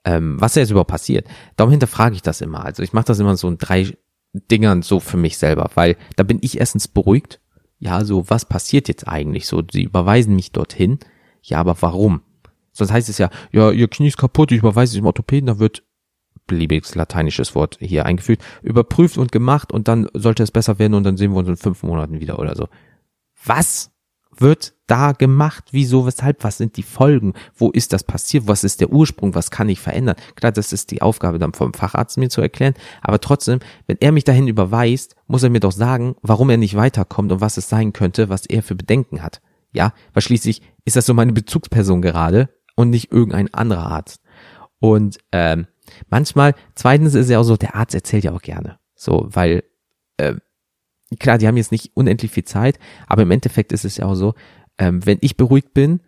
ähm, 0.05 0.41
was 0.41 0.55
ja 0.55 0.61
jetzt 0.61 0.71
überhaupt 0.71 0.91
passiert. 0.91 1.27
Darum 1.57 1.71
hinterfrage 1.71 2.15
ich 2.15 2.23
das 2.23 2.41
immer. 2.41 2.65
Also 2.65 2.83
ich 2.83 2.93
mache 2.93 3.07
das 3.07 3.19
immer 3.21 3.37
so 3.37 3.49
in 3.49 3.59
drei 3.59 3.97
Dingern 4.35 4.83
so 4.83 5.01
für 5.01 5.17
mich 5.17 5.39
selber, 5.39 5.71
weil 5.75 5.97
da 6.17 6.23
bin 6.25 6.39
ich 6.43 6.61
erstens 6.61 6.89
beruhigt, 6.89 7.41
ja, 7.79 8.05
so, 8.05 8.29
was 8.29 8.45
passiert 8.45 8.89
jetzt 8.89 9.07
eigentlich? 9.07 9.47
So, 9.47 9.63
sie 9.71 9.85
überweisen 9.85 10.35
mich 10.35 10.53
dorthin. 10.53 10.99
Ja, 11.43 11.59
aber 11.59 11.77
warum? 11.81 12.23
Sonst 12.73 12.93
heißt 12.93 13.09
es 13.09 13.19
ja, 13.19 13.31
ja, 13.53 13.71
ihr 13.71 13.89
Knie 13.89 14.09
ist 14.09 14.19
kaputt, 14.19 14.53
ich 14.53 14.59
überweise 14.59 14.93
es 14.93 14.99
im 14.99 15.07
Orthopäden, 15.07 15.47
da 15.47 15.59
wird 15.59 15.85
beliebiges 16.47 16.95
lateinisches 16.95 17.55
Wort 17.55 17.77
hier 17.81 18.07
eingefügt, 18.07 18.43
überprüft 18.63 19.19
und 19.19 19.33
gemacht 19.33 19.73
und 19.73 19.87
dann 19.87 20.09
sollte 20.15 20.43
es 20.43 20.51
besser 20.51 20.79
werden 20.79 20.95
und 20.95 21.05
dann 21.05 21.17
sehen 21.17 21.33
wir 21.33 21.39
uns 21.39 21.49
in 21.49 21.57
fünf 21.57 21.83
Monaten 21.83 22.21
wieder 22.21 22.39
oder 22.39 22.57
so. 22.57 22.69
Was? 23.45 23.93
Wird 24.41 24.75
da 24.87 25.13
gemacht? 25.13 25.65
Wieso, 25.71 26.07
weshalb? 26.07 26.45
Was 26.45 26.59
sind 26.59 26.77
die 26.77 26.83
Folgen? 26.83 27.35
Wo 27.55 27.71
ist 27.71 27.93
das 27.93 28.05
passiert? 28.05 28.47
Was 28.47 28.65
ist 28.65 28.81
der 28.81 28.91
Ursprung? 28.91 29.35
Was 29.35 29.51
kann 29.51 29.69
ich 29.69 29.81
verändern? 29.81 30.17
Klar, 30.37 30.53
das 30.53 30.73
ist 30.73 30.91
die 30.91 31.03
Aufgabe 31.03 31.39
dann 31.39 31.53
vom 31.53 31.75
Facharzt 31.75 32.19
mir 32.19 32.31
zu 32.31 32.41
erklären. 32.41 32.75
Aber 33.03 33.21
trotzdem, 33.21 33.61
wenn 33.87 33.99
er 34.01 34.13
mich 34.13 34.25
dahin 34.25 34.49
überweist, 34.49 35.17
muss 35.27 35.43
er 35.43 35.51
mir 35.51 35.61
doch 35.61 35.73
sagen, 35.73 36.17
warum 36.23 36.51
er 36.51 36.57
nicht 36.57 36.77
weiterkommt 36.77 37.33
und 37.33 37.41
was 37.41 37.57
es 37.57 37.69
sein 37.69 37.93
könnte, 37.93 38.29
was 38.29 38.47
er 38.47 38.63
für 38.63 38.75
Bedenken 38.75 39.23
hat. 39.23 39.41
Ja, 39.73 39.93
weil 40.15 40.23
schließlich 40.23 40.63
ist 40.85 40.97
das 40.97 41.07
so 41.07 41.15
meine 41.15 41.33
Bezugsperson 41.33 42.01
gerade 42.01 42.49
und 42.75 42.91
nicht 42.91 43.13
irgendein 43.13 43.53
anderer 43.53 43.87
Arzt. 43.87 44.23
Und 44.81 45.19
ähm, 45.33 45.67
manchmal, 46.09 46.55
zweitens 46.75 47.15
ist 47.15 47.29
ja 47.29 47.39
auch 47.39 47.45
so, 47.45 47.57
der 47.57 47.75
Arzt 47.75 47.95
erzählt 47.95 48.25
ja 48.25 48.33
auch 48.33 48.43
gerne. 48.43 48.79
So, 48.95 49.29
weil, 49.31 49.65
äh, 50.17 50.35
klar, 51.19 51.39
die 51.39 51.47
haben 51.47 51.57
jetzt 51.57 51.73
nicht 51.73 51.93
unendlich 51.95 52.31
viel 52.31 52.45
Zeit, 52.45 52.79
aber 53.07 53.23
im 53.23 53.31
Endeffekt 53.31 53.73
ist 53.73 53.85
es 53.85 53.97
ja 53.97 54.07
auch 54.07 54.15
so, 54.15 54.35
ähm, 54.79 55.05
wenn 55.05 55.19
ich 55.21 55.37
beruhigt 55.37 55.75
bin, 55.75 56.01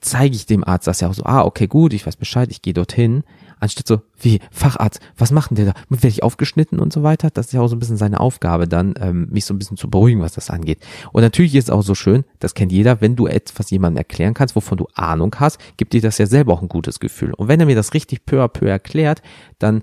zeige 0.00 0.34
ich 0.34 0.46
dem 0.46 0.64
Arzt 0.64 0.86
das 0.86 1.00
ja 1.00 1.08
auch 1.08 1.14
so, 1.14 1.24
ah, 1.24 1.42
okay, 1.42 1.66
gut, 1.66 1.92
ich 1.92 2.06
weiß 2.06 2.16
Bescheid, 2.16 2.50
ich 2.50 2.62
gehe 2.62 2.72
dorthin, 2.72 3.24
anstatt 3.60 3.86
so, 3.86 4.02
wie, 4.20 4.40
Facharzt, 4.50 5.00
was 5.16 5.30
macht 5.30 5.50
denn 5.50 5.56
der 5.56 5.66
da? 5.66 5.74
Werde 5.88 6.08
ich 6.08 6.22
aufgeschnitten 6.22 6.78
und 6.78 6.92
so 6.92 7.02
weiter? 7.02 7.30
Das 7.30 7.46
ist 7.46 7.52
ja 7.52 7.60
auch 7.60 7.68
so 7.68 7.76
ein 7.76 7.78
bisschen 7.78 7.96
seine 7.96 8.20
Aufgabe 8.20 8.68
dann, 8.68 8.94
ähm, 9.00 9.28
mich 9.30 9.44
so 9.44 9.54
ein 9.54 9.58
bisschen 9.58 9.76
zu 9.76 9.90
beruhigen, 9.90 10.20
was 10.20 10.32
das 10.32 10.50
angeht. 10.50 10.78
Und 11.12 11.22
natürlich 11.22 11.54
ist 11.54 11.64
es 11.64 11.70
auch 11.70 11.82
so 11.82 11.94
schön, 11.94 12.24
das 12.38 12.54
kennt 12.54 12.72
jeder, 12.72 13.00
wenn 13.00 13.16
du 13.16 13.26
etwas 13.26 13.70
jemandem 13.70 13.98
erklären 13.98 14.34
kannst, 14.34 14.56
wovon 14.56 14.78
du 14.78 14.86
Ahnung 14.94 15.34
hast, 15.38 15.58
gibt 15.76 15.92
dir 15.92 16.00
das 16.00 16.18
ja 16.18 16.26
selber 16.26 16.54
auch 16.54 16.62
ein 16.62 16.68
gutes 16.68 17.00
Gefühl. 17.00 17.32
Und 17.34 17.48
wenn 17.48 17.60
er 17.60 17.66
mir 17.66 17.76
das 17.76 17.94
richtig 17.94 18.24
peu 18.24 18.42
à 18.42 18.48
peu 18.48 18.68
erklärt, 18.68 19.22
dann 19.58 19.82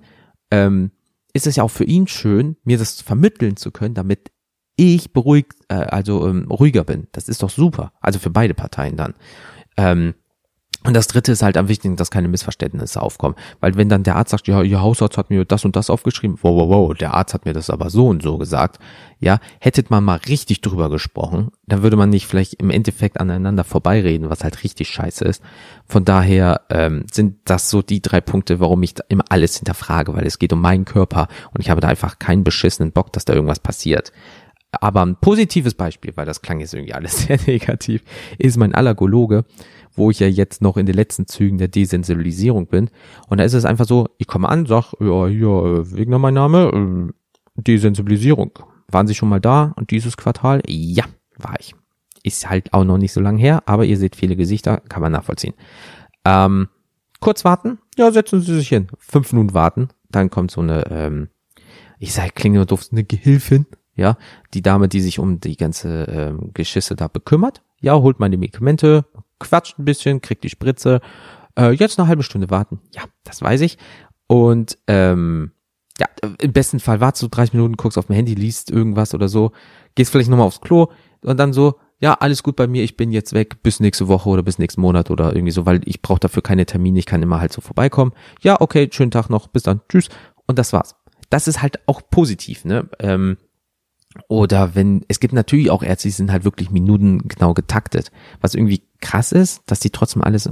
ähm, 0.51 0.91
ist 1.33 1.47
es 1.47 1.55
ja 1.55 1.63
auch 1.63 1.71
für 1.71 1.83
ihn 1.83 2.07
schön, 2.07 2.57
mir 2.63 2.77
das 2.77 3.01
vermitteln 3.01 3.57
zu 3.57 3.71
können, 3.71 3.95
damit 3.95 4.31
ich 4.75 5.13
beruhigt, 5.13 5.53
äh, 5.69 5.75
also 5.75 6.27
ähm, 6.27 6.49
ruhiger 6.49 6.83
bin. 6.83 7.07
Das 7.11 7.27
ist 7.27 7.43
doch 7.43 7.49
super. 7.49 7.93
Also 8.01 8.19
für 8.19 8.29
beide 8.29 8.53
Parteien 8.53 8.95
dann. 8.95 9.13
Ähm, 9.77 10.13
und 10.85 10.93
das 10.93 11.07
dritte 11.07 11.31
ist 11.31 11.41
halt 11.41 11.57
am 11.57 11.69
wichtigsten, 11.69 11.95
dass 11.95 12.11
keine 12.11 12.27
Missverständnisse 12.27 13.01
aufkommen. 13.01 13.35
Weil 13.61 13.75
wenn 13.75 13.89
dann 13.89 14.03
der 14.03 14.17
Arzt 14.17 14.31
sagt, 14.31 14.47
ja, 14.47 14.61
ihr 14.61 14.81
Hausarzt 14.81 15.17
hat 15.17 15.29
mir 15.29 15.45
das 15.45 15.63
und 15.63 15.75
das 15.75 15.89
aufgeschrieben, 15.89 16.37
wow, 16.41 16.55
wow, 16.55 16.69
wow, 16.69 16.93
der 16.93 17.13
Arzt 17.13 17.33
hat 17.33 17.45
mir 17.45 17.53
das 17.53 17.69
aber 17.69 17.89
so 17.89 18.07
und 18.07 18.21
so 18.21 18.37
gesagt, 18.37 18.79
ja, 19.19 19.39
hättet 19.59 19.89
man 19.89 20.03
mal 20.03 20.19
richtig 20.27 20.59
drüber 20.59 20.89
gesprochen, 20.89 21.51
dann 21.65 21.83
würde 21.83 21.95
man 21.95 22.09
nicht 22.09 22.27
vielleicht 22.27 22.55
im 22.55 22.69
Endeffekt 22.69 23.21
aneinander 23.21 23.63
vorbeireden, 23.63 24.29
was 24.29 24.43
halt 24.43 24.63
richtig 24.63 24.89
scheiße 24.89 25.23
ist. 25.23 25.41
Von 25.85 26.03
daher 26.03 26.61
ähm, 26.69 27.05
sind 27.11 27.37
das 27.45 27.69
so 27.69 27.81
die 27.81 28.01
drei 28.01 28.19
Punkte, 28.19 28.59
warum 28.59 28.83
ich 28.83 28.95
immer 29.07 29.23
alles 29.29 29.55
hinterfrage, 29.55 30.13
weil 30.13 30.25
es 30.25 30.39
geht 30.39 30.51
um 30.51 30.59
meinen 30.59 30.83
Körper 30.83 31.29
und 31.53 31.61
ich 31.61 31.69
habe 31.69 31.79
da 31.79 31.87
einfach 31.87 32.19
keinen 32.19 32.43
beschissenen 32.43 32.91
Bock, 32.91 33.13
dass 33.13 33.23
da 33.23 33.33
irgendwas 33.33 33.59
passiert. 33.59 34.11
Aber 34.81 35.05
ein 35.05 35.15
positives 35.15 35.75
Beispiel, 35.75 36.13
weil 36.15 36.25
das 36.25 36.41
klang 36.41 36.59
jetzt 36.59 36.73
irgendwie 36.73 36.93
alles 36.93 37.21
sehr 37.27 37.39
negativ, 37.45 38.03
ist 38.37 38.57
mein 38.57 38.75
Allergologe 38.75 39.45
wo 39.95 40.09
ich 40.09 40.19
ja 40.19 40.27
jetzt 40.27 40.61
noch 40.61 40.77
in 40.77 40.85
den 40.85 40.95
letzten 40.95 41.27
Zügen 41.27 41.57
der 41.57 41.67
Desensibilisierung 41.67 42.67
bin. 42.67 42.89
Und 43.27 43.37
da 43.37 43.43
ist 43.43 43.53
es 43.53 43.65
einfach 43.65 43.85
so, 43.85 44.07
ich 44.17 44.27
komme 44.27 44.49
an, 44.49 44.65
sag, 44.65 44.93
ja, 44.99 45.27
hier, 45.27 45.83
wegen 45.91 46.19
mein 46.19 46.33
Name, 46.33 47.09
äh, 47.09 47.61
Desensibilisierung. 47.61 48.51
Waren 48.89 49.07
Sie 49.07 49.15
schon 49.15 49.29
mal 49.29 49.39
da 49.39 49.73
und 49.75 49.91
dieses 49.91 50.17
Quartal? 50.17 50.61
Ja, 50.67 51.05
war 51.37 51.55
ich. 51.59 51.75
Ist 52.23 52.49
halt 52.49 52.73
auch 52.73 52.83
noch 52.83 52.97
nicht 52.97 53.13
so 53.13 53.21
lange 53.21 53.39
her, 53.39 53.63
aber 53.65 53.85
ihr 53.85 53.97
seht 53.97 54.15
viele 54.15 54.35
Gesichter, 54.35 54.81
kann 54.89 55.01
man 55.01 55.11
nachvollziehen. 55.11 55.53
Ähm, 56.25 56.69
kurz 57.19 57.43
warten? 57.43 57.79
Ja, 57.97 58.11
setzen 58.11 58.41
Sie 58.41 58.55
sich 58.55 58.69
hin. 58.69 58.87
Fünf 58.97 59.31
Minuten 59.33 59.53
warten, 59.53 59.89
dann 60.09 60.29
kommt 60.29 60.51
so 60.51 60.61
eine, 60.61 60.89
ähm, 60.89 61.27
ich 61.99 62.13
sag, 62.13 62.35
klingt 62.35 62.55
nur 62.55 62.65
doof, 62.65 62.87
eine 62.91 63.03
Gehilfin, 63.03 63.65
ja, 63.95 64.17
die 64.53 64.61
Dame, 64.61 64.87
die 64.87 65.01
sich 65.01 65.19
um 65.19 65.39
die 65.39 65.57
ganze 65.57 66.05
ähm, 66.05 66.51
Geschisse 66.53 66.95
da 66.95 67.07
bekümmert. 67.07 67.61
Ja, 67.81 67.95
holt 67.95 68.19
meine 68.19 68.37
Medikamente, 68.37 69.05
quatscht 69.39 69.77
ein 69.79 69.85
bisschen, 69.85 70.21
kriegt 70.21 70.43
die 70.43 70.49
Spritze. 70.49 71.01
Äh, 71.57 71.71
jetzt 71.71 71.99
eine 71.99 72.07
halbe 72.07 72.23
Stunde 72.23 72.49
warten. 72.49 72.79
Ja, 72.93 73.03
das 73.23 73.41
weiß 73.41 73.61
ich. 73.61 73.77
Und 74.27 74.77
ähm, 74.87 75.51
ja, 75.99 76.07
im 76.39 76.53
besten 76.53 76.79
Fall 76.79 76.99
wartest 76.99 77.23
du 77.23 77.27
30 77.27 77.53
Minuten, 77.53 77.77
guckst 77.77 77.97
auf 77.97 78.07
dem 78.07 78.15
Handy, 78.15 78.33
liest 78.33 78.71
irgendwas 78.71 79.13
oder 79.13 79.27
so, 79.27 79.51
gehst 79.95 80.11
vielleicht 80.11 80.29
nochmal 80.29 80.47
aufs 80.47 80.61
Klo 80.61 80.87
und 81.21 81.39
dann 81.39 81.53
so, 81.53 81.75
ja, 81.99 82.15
alles 82.15 82.43
gut 82.43 82.55
bei 82.55 82.67
mir, 82.67 82.83
ich 82.83 82.97
bin 82.97 83.11
jetzt 83.11 83.33
weg 83.33 83.61
bis 83.63 83.79
nächste 83.79 84.07
Woche 84.07 84.29
oder 84.29 84.43
bis 84.43 84.57
nächsten 84.57 84.81
Monat 84.81 85.11
oder 85.11 85.33
irgendwie 85.33 85.51
so, 85.51 85.65
weil 85.65 85.81
ich 85.85 86.01
brauche 86.01 86.19
dafür 86.19 86.41
keine 86.41 86.65
Termine, 86.65 86.99
ich 86.99 87.05
kann 87.05 87.21
immer 87.21 87.39
halt 87.39 87.53
so 87.53 87.61
vorbeikommen. 87.61 88.11
Ja, 88.41 88.59
okay, 88.59 88.89
schönen 88.91 89.11
Tag 89.11 89.29
noch, 89.29 89.47
bis 89.47 89.63
dann, 89.63 89.81
tschüss. 89.87 90.09
Und 90.47 90.59
das 90.59 90.73
war's. 90.73 90.95
Das 91.29 91.47
ist 91.47 91.61
halt 91.61 91.87
auch 91.87 92.01
positiv, 92.09 92.65
ne? 92.65 92.89
Ähm, 92.99 93.37
oder 94.27 94.75
wenn, 94.75 95.03
es 95.07 95.19
gibt 95.19 95.33
natürlich 95.33 95.69
auch 95.69 95.83
Ärzte, 95.83 96.07
die 96.07 96.13
sind 96.13 96.31
halt 96.31 96.45
wirklich 96.45 96.71
minutengenau 96.71 97.53
getaktet, 97.53 98.11
was 98.41 98.55
irgendwie 98.55 98.83
krass 99.01 99.31
ist, 99.31 99.61
dass 99.65 99.79
die 99.79 99.89
trotzdem 99.89 100.23
alles 100.23 100.49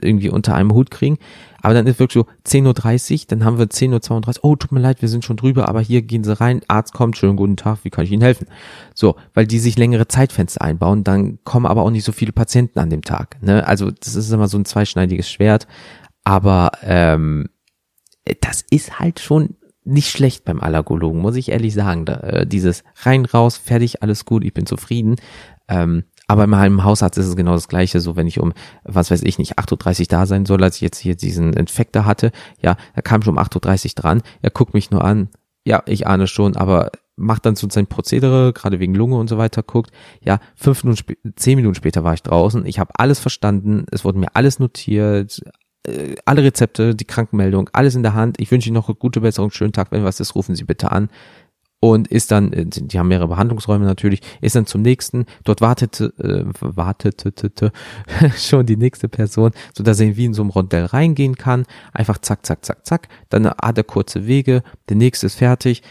irgendwie 0.00 0.28
unter 0.28 0.54
einem 0.54 0.74
Hut 0.74 0.90
kriegen. 0.90 1.18
Aber 1.62 1.74
dann 1.74 1.86
ist 1.86 1.98
wirklich 1.98 2.24
so 2.24 2.30
10.30 2.46 3.12
Uhr, 3.12 3.24
dann 3.28 3.44
haben 3.44 3.58
wir 3.58 3.66
10.32 3.66 4.38
Uhr, 4.38 4.44
oh, 4.44 4.56
tut 4.56 4.72
mir 4.72 4.80
leid, 4.80 5.00
wir 5.00 5.08
sind 5.08 5.24
schon 5.24 5.36
drüber, 5.36 5.68
aber 5.68 5.80
hier 5.80 6.02
gehen 6.02 6.24
sie 6.24 6.38
rein, 6.38 6.60
Arzt 6.68 6.92
kommt, 6.92 7.16
schönen 7.16 7.36
guten 7.36 7.56
Tag, 7.56 7.78
wie 7.82 7.90
kann 7.90 8.04
ich 8.04 8.12
Ihnen 8.12 8.22
helfen? 8.22 8.46
So, 8.94 9.16
weil 9.32 9.46
die 9.46 9.58
sich 9.58 9.78
längere 9.78 10.08
Zeitfenster 10.08 10.62
einbauen, 10.62 11.04
dann 11.04 11.38
kommen 11.44 11.66
aber 11.66 11.82
auch 11.82 11.90
nicht 11.90 12.04
so 12.04 12.12
viele 12.12 12.32
Patienten 12.32 12.78
an 12.78 12.90
dem 12.90 13.02
Tag. 13.02 13.38
Ne? 13.40 13.66
Also 13.66 13.90
das 13.90 14.14
ist 14.14 14.30
immer 14.30 14.48
so 14.48 14.58
ein 14.58 14.64
zweischneidiges 14.64 15.30
Schwert. 15.30 15.66
Aber 16.24 16.72
ähm, 16.82 17.48
das 18.40 18.64
ist 18.70 19.00
halt 19.00 19.18
schon 19.20 19.56
nicht 19.84 20.10
schlecht 20.10 20.44
beim 20.44 20.60
Allergologen, 20.60 21.20
muss 21.20 21.36
ich 21.36 21.50
ehrlich 21.50 21.74
sagen. 21.74 22.04
Da, 22.04 22.14
äh, 22.20 22.46
dieses 22.46 22.84
rein, 23.02 23.24
raus, 23.24 23.56
fertig, 23.56 24.02
alles 24.02 24.24
gut, 24.24 24.44
ich 24.44 24.54
bin 24.54 24.66
zufrieden. 24.66 25.16
Ähm, 25.68 26.04
aber 26.28 26.44
in 26.44 26.50
meinem 26.50 26.84
Hausarzt 26.84 27.18
ist 27.18 27.26
es 27.26 27.36
genau 27.36 27.52
das 27.52 27.68
Gleiche. 27.68 28.00
So, 28.00 28.16
wenn 28.16 28.26
ich 28.26 28.40
um, 28.40 28.52
was 28.84 29.10
weiß 29.10 29.22
ich 29.22 29.38
nicht, 29.38 29.58
8.30 29.58 30.00
Uhr 30.00 30.06
da 30.08 30.26
sein 30.26 30.46
soll, 30.46 30.62
als 30.62 30.76
ich 30.76 30.82
jetzt 30.82 30.98
hier 30.98 31.16
diesen 31.16 31.52
Infektor 31.52 32.04
hatte, 32.04 32.30
ja, 32.60 32.76
da 32.94 33.02
kam 33.02 33.22
schon 33.22 33.36
um 33.36 33.42
8.30 33.42 33.86
Uhr 33.86 33.90
dran. 33.96 34.22
Er 34.40 34.50
guckt 34.50 34.74
mich 34.74 34.90
nur 34.90 35.04
an. 35.04 35.28
Ja, 35.64 35.82
ich 35.86 36.06
ahne 36.06 36.26
schon, 36.26 36.56
aber 36.56 36.90
macht 37.16 37.46
dann 37.46 37.54
so 37.54 37.68
sein 37.70 37.86
Prozedere, 37.86 38.52
gerade 38.52 38.80
wegen 38.80 38.94
Lunge 38.94 39.16
und 39.16 39.28
so 39.28 39.38
weiter, 39.38 39.62
guckt. 39.62 39.90
Ja, 40.24 40.40
fünf 40.54 40.82
Minuten, 40.84 41.14
zehn 41.36 41.56
Minuten 41.56 41.74
später 41.74 42.04
war 42.04 42.14
ich 42.14 42.22
draußen. 42.22 42.66
Ich 42.66 42.78
habe 42.78 42.92
alles 42.96 43.20
verstanden. 43.20 43.86
Es 43.90 44.04
wurde 44.04 44.18
mir 44.18 44.34
alles 44.34 44.58
notiert, 44.58 45.42
äh, 45.86 46.14
alle 46.24 46.42
Rezepte, 46.42 46.94
die 46.94 47.04
Krankenmeldung, 47.04 47.68
alles 47.72 47.94
in 47.94 48.02
der 48.02 48.14
Hand. 48.14 48.40
Ich 48.40 48.50
wünsche 48.50 48.68
Ihnen 48.68 48.74
noch 48.74 48.88
eine 48.88 48.96
gute 48.96 49.20
Besserung, 49.20 49.50
schönen 49.50 49.72
Tag. 49.72 49.90
Wenn 49.90 50.04
was 50.04 50.20
ist, 50.20 50.34
rufen 50.34 50.54
Sie 50.54 50.64
bitte 50.64 50.92
an. 50.92 51.08
Und 51.80 52.06
ist 52.06 52.30
dann, 52.30 52.52
äh, 52.52 52.64
die 52.64 52.98
haben 52.98 53.08
mehrere 53.08 53.26
Behandlungsräume 53.26 53.84
natürlich, 53.84 54.20
ist 54.40 54.54
dann 54.54 54.66
zum 54.66 54.82
nächsten, 54.82 55.26
dort 55.42 55.60
wartete, 55.60 56.14
äh, 56.18 56.44
wartete 56.60 57.72
schon 58.36 58.66
die 58.66 58.76
nächste 58.76 59.08
Person, 59.08 59.50
so 59.76 59.82
dass 59.82 59.98
er 59.98 60.16
wie 60.16 60.26
in 60.26 60.34
so 60.34 60.42
einem 60.42 60.50
Rondell 60.50 60.84
reingehen 60.84 61.34
kann. 61.34 61.66
Einfach 61.92 62.18
zack, 62.18 62.46
zack, 62.46 62.64
zack, 62.64 62.86
zack. 62.86 63.08
Dann 63.30 63.46
hat 63.46 63.78
er 63.78 63.84
kurze 63.84 64.28
Wege, 64.28 64.62
der 64.88 64.96
nächste 64.96 65.26
ist 65.26 65.34
fertig, 65.34 65.82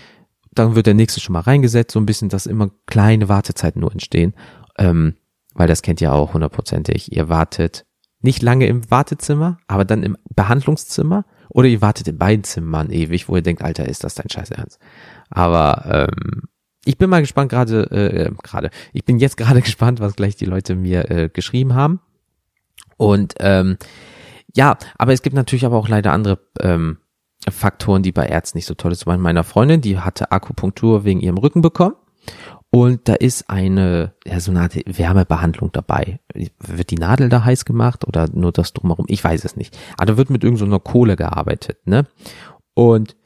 dann 0.54 0.76
wird 0.76 0.86
der 0.86 0.94
nächste 0.94 1.20
schon 1.20 1.34
mal 1.34 1.42
reingesetzt, 1.42 1.92
so 1.92 2.00
ein 2.00 2.06
bisschen, 2.06 2.30
dass 2.30 2.46
immer 2.46 2.70
kleine 2.86 3.28
Wartezeiten 3.28 3.82
nur 3.82 3.92
entstehen. 3.92 4.34
Ähm, 4.78 5.16
weil 5.54 5.68
das 5.68 5.82
kennt 5.82 6.00
ihr 6.00 6.14
auch 6.14 6.34
hundertprozentig. 6.34 7.12
Ihr 7.14 7.28
wartet 7.28 7.86
nicht 8.22 8.42
lange 8.42 8.68
im 8.68 8.90
Wartezimmer, 8.90 9.58
aber 9.68 9.86
dann 9.86 10.04
im 10.04 10.18
Behandlungszimmer 10.36 11.26
oder 11.50 11.68
ihr 11.68 11.82
wartet 11.82 12.08
in 12.08 12.18
beiden 12.18 12.44
Zimmern 12.44 12.92
ewig, 12.92 13.28
wo 13.28 13.36
ihr 13.36 13.42
denkt, 13.42 13.62
Alter, 13.62 13.88
ist 13.88 14.04
das 14.04 14.16
dein 14.16 14.30
Scheiß 14.30 14.52
Ernst? 14.52 14.80
Aber 15.30 16.08
ähm, 16.10 16.44
ich 16.86 16.98
bin 16.98 17.10
mal 17.10 17.22
gespannt 17.22 17.50
gerade, 17.50 17.84
äh, 17.92 18.32
gerade, 18.44 18.70
ich 18.94 19.06
bin 19.06 19.20
jetzt 19.20 19.38
gerade 19.38 19.62
gespannt, 19.62 20.00
was 20.00 20.16
gleich 20.16 20.36
die 20.36 20.46
Leute 20.46 20.76
mir 20.76 21.10
äh, 21.12 21.30
geschrieben 21.30 21.76
haben. 21.76 22.00
Und 22.98 23.36
ähm, 23.40 23.78
ja, 24.56 24.78
aber 24.98 25.14
es 25.14 25.22
gibt 25.22 25.36
natürlich 25.36 25.66
aber 25.66 25.78
auch 25.78 25.88
leider 25.88 26.12
andere 26.12 26.40
ähm, 26.60 26.98
Faktoren, 27.50 28.04
die 28.04 28.12
bei 28.12 28.28
Ärzten 28.28 28.58
nicht 28.58 28.68
so 28.68 28.76
toll. 28.76 28.96
Zum 28.96 29.06
Beispiel 29.06 29.24
meiner 29.24 29.44
Freundin, 29.44 29.82
die 29.82 30.00
hatte 30.00 30.32
Akupunktur 30.32 31.04
wegen 31.04 31.20
ihrem 31.20 31.38
Rücken 31.38 31.62
bekommen 31.62 31.96
und 32.74 33.10
da 33.10 33.16
ist 33.16 33.50
eine, 33.50 34.16
ja, 34.26 34.40
so 34.40 34.52
eine 34.52 34.62
Art 34.62 34.76
Wärmebehandlung 34.86 35.74
dabei. 35.74 36.22
Wird 36.58 36.90
die 36.90 36.96
Nadel 36.96 37.28
da 37.28 37.44
heiß 37.44 37.66
gemacht 37.66 38.08
oder 38.08 38.30
nur 38.32 38.54
das 38.54 38.72
drumherum? 38.72 39.06
Ich 39.10 39.22
weiß 39.22 39.44
es 39.44 39.58
nicht. 39.58 39.78
Aber 39.98 40.06
da 40.06 40.18
wird 40.18 40.30
mit 40.30 40.46
irgendeiner 40.46 40.72
so 40.72 40.80
Kohle 40.80 41.18
gearbeitet, 41.18 41.86
ne? 41.86 42.08
Und 42.74 43.18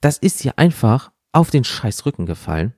das 0.00 0.18
ist 0.18 0.40
hier 0.40 0.58
einfach 0.58 1.12
auf 1.32 1.50
den 1.50 1.62
scheiß 1.62 2.04
Rücken 2.04 2.26
gefallen 2.26 2.74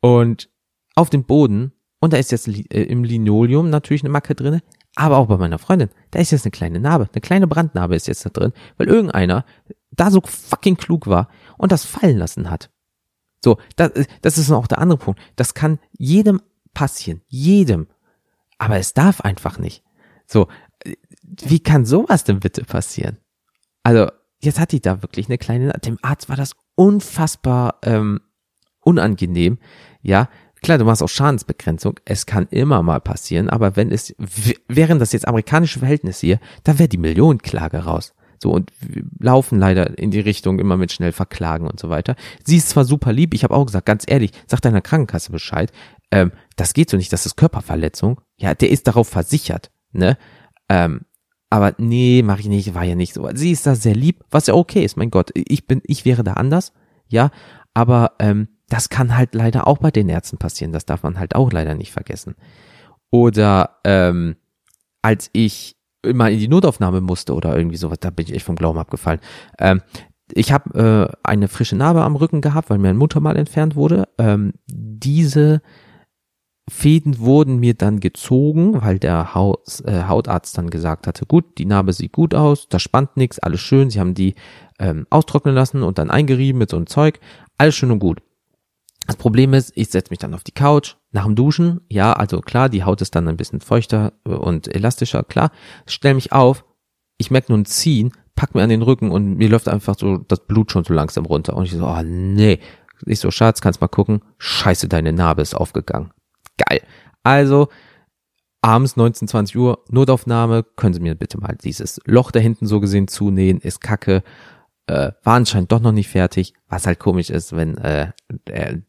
und 0.00 0.50
auf 0.94 1.10
den 1.10 1.24
Boden. 1.24 1.72
Und 2.00 2.12
da 2.12 2.16
ist 2.16 2.30
jetzt 2.30 2.46
äh, 2.46 2.84
im 2.84 3.02
Linoleum 3.02 3.70
natürlich 3.70 4.02
eine 4.02 4.10
Macke 4.10 4.36
drinne, 4.36 4.62
aber 4.94 5.18
auch 5.18 5.26
bei 5.26 5.36
meiner 5.36 5.58
Freundin. 5.58 5.90
Da 6.12 6.20
ist 6.20 6.30
jetzt 6.30 6.44
eine 6.44 6.52
kleine 6.52 6.78
Narbe, 6.78 7.08
eine 7.12 7.20
kleine 7.20 7.48
Brandnarbe 7.48 7.96
ist 7.96 8.06
jetzt 8.06 8.24
da 8.24 8.30
drin, 8.30 8.52
weil 8.76 8.86
irgendeiner 8.86 9.44
da 9.90 10.12
so 10.12 10.20
fucking 10.24 10.76
klug 10.76 11.08
war 11.08 11.28
und 11.56 11.72
das 11.72 11.84
fallen 11.84 12.18
lassen 12.18 12.50
hat. 12.50 12.70
So, 13.42 13.58
das, 13.76 13.92
das 14.22 14.38
ist 14.38 14.50
auch 14.50 14.66
der 14.66 14.78
andere 14.78 14.98
Punkt. 14.98 15.20
Das 15.36 15.54
kann 15.54 15.78
jedem 15.92 16.40
passieren, 16.74 17.22
jedem. 17.26 17.88
Aber 18.58 18.78
es 18.78 18.94
darf 18.94 19.20
einfach 19.20 19.58
nicht. 19.58 19.84
So, 20.26 20.48
wie 21.24 21.60
kann 21.60 21.86
sowas 21.86 22.24
denn 22.24 22.40
bitte 22.40 22.64
passieren? 22.64 23.18
Also, 23.82 24.10
jetzt 24.40 24.58
hat 24.58 24.72
die 24.72 24.80
da 24.80 25.02
wirklich 25.02 25.28
eine 25.28 25.38
kleine, 25.38 25.70
dem 25.84 25.98
Arzt 26.02 26.28
war 26.28 26.36
das 26.36 26.54
unfassbar 26.74 27.78
ähm, 27.82 28.20
unangenehm. 28.80 29.58
Ja, 30.02 30.28
klar, 30.62 30.78
du 30.78 30.84
machst 30.84 31.02
auch 31.02 31.08
Schadensbegrenzung. 31.08 31.98
Es 32.04 32.26
kann 32.26 32.46
immer 32.50 32.82
mal 32.82 33.00
passieren, 33.00 33.48
aber 33.48 33.76
wenn 33.76 33.90
es, 33.90 34.14
wären 34.68 34.98
das 34.98 35.12
jetzt 35.12 35.28
amerikanische 35.28 35.78
Verhältnisse 35.78 36.26
hier, 36.26 36.40
da 36.64 36.78
wäre 36.78 36.88
die 36.88 36.98
Millionenklage 36.98 37.78
raus. 37.78 38.14
So 38.40 38.50
und 38.50 38.72
laufen 39.18 39.58
leider 39.58 39.98
in 39.98 40.10
die 40.10 40.20
Richtung 40.20 40.58
immer 40.58 40.76
mit 40.76 40.92
schnell 40.92 41.12
verklagen 41.12 41.66
und 41.66 41.80
so 41.80 41.88
weiter. 41.88 42.16
Sie 42.44 42.56
ist 42.56 42.70
zwar 42.70 42.84
super 42.84 43.12
lieb, 43.12 43.34
ich 43.34 43.44
habe 43.44 43.54
auch 43.54 43.66
gesagt, 43.66 43.86
ganz 43.86 44.04
ehrlich, 44.06 44.32
sag 44.46 44.60
deiner 44.60 44.80
Krankenkasse 44.80 45.32
Bescheid. 45.32 45.72
Ähm, 46.10 46.32
das 46.56 46.74
geht 46.74 46.90
so 46.90 46.96
nicht, 46.96 47.12
das 47.12 47.26
ist 47.26 47.36
Körperverletzung. 47.36 48.20
Ja, 48.36 48.54
der 48.54 48.70
ist 48.70 48.86
darauf 48.86 49.08
versichert, 49.08 49.70
ne? 49.92 50.16
Ähm, 50.68 51.02
aber 51.50 51.74
nee, 51.78 52.22
mache 52.22 52.40
ich 52.40 52.48
nicht, 52.48 52.74
war 52.74 52.84
ja 52.84 52.94
nicht 52.94 53.14
so. 53.14 53.28
Sie 53.34 53.52
ist 53.52 53.66
da 53.66 53.74
sehr 53.74 53.94
lieb, 53.94 54.24
was 54.30 54.46
ja 54.46 54.54
okay 54.54 54.84
ist, 54.84 54.96
mein 54.96 55.10
Gott. 55.10 55.30
Ich 55.34 55.66
bin, 55.66 55.80
ich 55.84 56.04
wäre 56.04 56.22
da 56.22 56.34
anders, 56.34 56.72
ja, 57.08 57.30
aber 57.72 58.12
ähm, 58.18 58.48
das 58.68 58.90
kann 58.90 59.16
halt 59.16 59.34
leider 59.34 59.66
auch 59.66 59.78
bei 59.78 59.90
den 59.90 60.08
Ärzten 60.08 60.36
passieren. 60.36 60.72
Das 60.72 60.84
darf 60.84 61.02
man 61.02 61.18
halt 61.18 61.34
auch 61.34 61.52
leider 61.52 61.74
nicht 61.74 61.92
vergessen. 61.92 62.34
Oder 63.10 63.78
ähm, 63.84 64.36
als 65.00 65.30
ich 65.32 65.77
immer 66.02 66.30
in 66.30 66.38
die 66.38 66.48
Notaufnahme 66.48 67.00
musste 67.00 67.34
oder 67.34 67.56
irgendwie 67.56 67.76
sowas, 67.76 67.98
da 68.00 68.10
bin 68.10 68.26
ich 68.26 68.34
echt 68.34 68.44
vom 68.44 68.56
Glauben 68.56 68.78
abgefallen. 68.78 69.20
Ähm, 69.58 69.82
ich 70.32 70.52
habe 70.52 71.10
äh, 71.14 71.18
eine 71.22 71.48
frische 71.48 71.76
Narbe 71.76 72.02
am 72.02 72.16
Rücken 72.16 72.40
gehabt, 72.40 72.70
weil 72.70 72.78
mir 72.78 72.90
ein 72.90 72.96
Muttermal 72.96 73.36
entfernt 73.36 73.76
wurde. 73.76 74.08
Ähm, 74.18 74.52
diese 74.66 75.62
Fäden 76.68 77.18
wurden 77.18 77.58
mir 77.58 77.74
dann 77.74 78.00
gezogen, 78.00 78.82
weil 78.82 78.98
der 78.98 79.34
Haus, 79.34 79.80
äh, 79.86 80.04
Hautarzt 80.06 80.58
dann 80.58 80.68
gesagt 80.70 81.06
hatte, 81.06 81.24
gut, 81.24 81.56
die 81.56 81.64
Narbe 81.64 81.92
sieht 81.92 82.12
gut 82.12 82.34
aus, 82.34 82.68
da 82.68 82.78
spannt 82.78 83.16
nichts, 83.16 83.38
alles 83.38 83.60
schön. 83.60 83.90
Sie 83.90 84.00
haben 84.00 84.14
die 84.14 84.34
ähm, 84.78 85.06
austrocknen 85.08 85.54
lassen 85.54 85.82
und 85.82 85.98
dann 85.98 86.10
eingerieben 86.10 86.58
mit 86.58 86.70
so 86.70 86.76
einem 86.76 86.86
Zeug, 86.86 87.20
alles 87.56 87.74
schön 87.74 87.90
und 87.90 88.00
gut. 88.00 88.20
Das 89.08 89.16
Problem 89.16 89.54
ist, 89.54 89.72
ich 89.74 89.88
setze 89.88 90.10
mich 90.10 90.18
dann 90.18 90.34
auf 90.34 90.44
die 90.44 90.52
Couch 90.52 90.96
nach 91.12 91.24
dem 91.24 91.34
Duschen. 91.34 91.80
Ja, 91.88 92.12
also 92.12 92.42
klar, 92.42 92.68
die 92.68 92.84
Haut 92.84 93.00
ist 93.00 93.14
dann 93.14 93.26
ein 93.26 93.38
bisschen 93.38 93.62
feuchter 93.62 94.12
und 94.24 94.68
elastischer, 94.68 95.22
klar. 95.22 95.50
Stell 95.86 96.12
mich 96.12 96.32
auf, 96.32 96.62
ich 97.16 97.30
merke 97.30 97.50
nur 97.50 97.58
ein 97.58 97.64
Ziehen, 97.64 98.12
pack 98.36 98.54
mir 98.54 98.62
an 98.62 98.68
den 98.68 98.82
Rücken 98.82 99.10
und 99.10 99.38
mir 99.38 99.48
läuft 99.48 99.66
einfach 99.66 99.96
so 99.98 100.18
das 100.18 100.46
Blut 100.46 100.70
schon 100.70 100.84
so 100.84 100.92
langsam 100.92 101.24
runter. 101.24 101.56
Und 101.56 101.64
ich 101.64 101.72
so, 101.72 101.86
oh 101.86 102.02
nee. 102.04 102.60
Ich 103.06 103.18
so, 103.18 103.30
Schatz, 103.30 103.62
kannst 103.62 103.80
mal 103.80 103.88
gucken. 103.88 104.20
Scheiße, 104.36 104.88
deine 104.88 105.14
Narbe 105.14 105.40
ist 105.40 105.54
aufgegangen. 105.54 106.10
Geil. 106.58 106.82
Also, 107.22 107.68
abends 108.60 108.96
19, 108.96 109.26
20 109.26 109.56
Uhr, 109.56 109.84
Notaufnahme, 109.88 110.64
können 110.76 110.92
Sie 110.92 111.00
mir 111.00 111.14
bitte 111.14 111.40
mal 111.40 111.56
dieses 111.56 111.98
Loch 112.04 112.30
da 112.30 112.40
hinten 112.40 112.66
so 112.66 112.78
gesehen 112.78 113.08
zunähen, 113.08 113.58
ist 113.58 113.80
kacke 113.80 114.22
äh, 114.88 115.12
war 115.22 115.34
anscheinend 115.34 115.70
doch 115.70 115.80
noch 115.80 115.92
nicht 115.92 116.08
fertig, 116.08 116.54
was 116.68 116.86
halt 116.86 116.98
komisch 116.98 117.28
ist, 117.28 117.54
wenn 117.54 117.76
äh, 117.78 118.12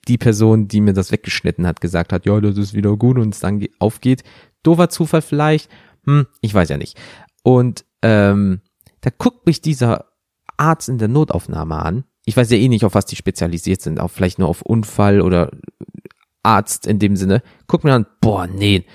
die 0.07 0.17
Person, 0.17 0.67
die 0.67 0.79
mir 0.79 0.93
das 0.93 1.11
weggeschnitten 1.11 1.67
hat, 1.67 1.81
gesagt 1.81 2.13
hat, 2.13 2.25
ja, 2.25 2.39
das 2.39 2.57
ist 2.57 2.73
wieder 2.73 2.95
gut 2.95 3.17
und 3.17 3.33
es 3.33 3.41
dann 3.41 3.65
aufgeht. 3.79 4.23
Dover 4.63 4.89
Zufall 4.89 5.21
vielleicht, 5.21 5.69
hm, 6.05 6.27
ich 6.41 6.53
weiß 6.53 6.69
ja 6.69 6.77
nicht. 6.77 6.97
Und 7.43 7.85
ähm, 8.01 8.61
da 9.01 9.09
guckt 9.17 9.45
mich 9.45 9.61
dieser 9.61 10.05
Arzt 10.55 10.87
in 10.87 10.99
der 10.99 11.09
Notaufnahme 11.09 11.75
an. 11.75 12.05
Ich 12.25 12.37
weiß 12.37 12.49
ja 12.51 12.57
eh 12.57 12.69
nicht, 12.69 12.85
auf 12.85 12.93
was 12.93 13.05
die 13.05 13.15
spezialisiert 13.17 13.81
sind, 13.81 13.99
auch 13.99 14.09
vielleicht 14.09 14.39
nur 14.39 14.47
auf 14.47 14.61
Unfall 14.61 15.19
oder 15.19 15.51
Arzt 16.43 16.87
in 16.87 16.99
dem 16.99 17.17
Sinne. 17.17 17.41
Guckt 17.67 17.83
mir 17.83 17.93
an, 17.93 18.05
boah, 18.21 18.47
nee, 18.47 18.85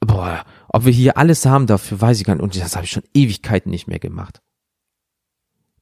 boah, 0.00 0.44
ob 0.68 0.84
wir 0.84 0.92
hier 0.92 1.16
alles 1.16 1.46
haben, 1.46 1.66
dafür 1.66 2.00
weiß 2.00 2.18
ich 2.18 2.24
gar 2.24 2.34
nicht. 2.34 2.42
Und 2.42 2.60
das 2.60 2.74
habe 2.74 2.86
ich 2.86 2.90
schon 2.90 3.04
Ewigkeiten 3.14 3.70
nicht 3.70 3.86
mehr 3.86 4.00
gemacht 4.00 4.40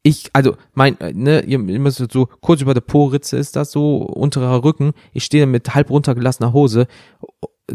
ich, 0.02 0.30
also 0.32 0.56
mein, 0.74 1.00
äh, 1.00 1.12
ne, 1.12 1.42
ihr, 1.42 1.60
ihr 1.60 1.80
müsst 1.80 2.02
so 2.12 2.26
kurz 2.40 2.60
über 2.60 2.74
der 2.74 2.80
Po-Ritze 2.80 3.36
ist 3.36 3.56
das 3.56 3.72
so, 3.72 3.98
unterer 3.98 4.64
Rücken. 4.64 4.92
Ich 5.12 5.24
stehe 5.24 5.46
mit 5.46 5.74
halb 5.74 5.90
runtergelassener 5.90 6.52
Hose, 6.52 6.86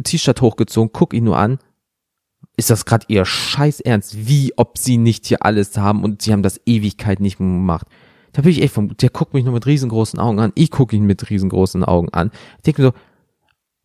T-Shirt 0.01 0.41
hochgezogen, 0.41 0.91
guck 0.93 1.13
ihn 1.13 1.25
nur 1.25 1.37
an. 1.37 1.59
Ist 2.55 2.69
das 2.69 2.85
gerade 2.85 3.05
ihr 3.09 3.25
Scheiß 3.25 3.79
Ernst? 3.81 4.27
Wie, 4.27 4.53
ob 4.57 4.77
sie 4.77 4.97
nicht 4.97 5.25
hier 5.25 5.43
alles 5.43 5.77
haben 5.77 6.03
und 6.03 6.21
sie 6.21 6.31
haben 6.31 6.43
das 6.43 6.61
Ewigkeit 6.65 7.19
nicht 7.19 7.37
gemacht. 7.37 7.87
Da 8.31 8.41
bin 8.41 8.51
ich 8.51 8.61
echt 8.61 8.73
vom, 8.73 8.95
der 8.97 9.09
guckt 9.09 9.33
mich 9.33 9.43
nur 9.43 9.53
mit 9.53 9.65
riesengroßen 9.65 10.19
Augen 10.19 10.39
an. 10.39 10.51
Ich 10.55 10.71
gucke 10.71 10.95
ihn 10.95 11.05
mit 11.05 11.29
riesengroßen 11.29 11.83
Augen 11.83 12.09
an. 12.09 12.31
Ich 12.57 12.63
denke 12.63 12.81
mir 12.81 12.87
so, 12.89 12.93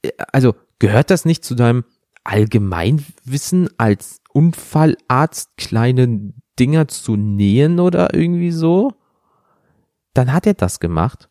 äh, 0.08 0.12
also 0.32 0.54
gehört 0.78 1.10
das 1.10 1.24
nicht 1.24 1.44
zu 1.44 1.54
deinem 1.54 1.84
Allgemeinwissen 2.24 3.70
als 3.78 4.20
Unfallarzt 4.32 5.56
kleine 5.56 6.32
Dinger 6.58 6.88
zu 6.88 7.16
nähen 7.16 7.80
oder 7.80 8.14
irgendwie 8.14 8.50
so. 8.50 8.92
Dann 10.14 10.32
hat 10.32 10.46
er 10.46 10.54
das 10.54 10.80
gemacht. 10.80 11.28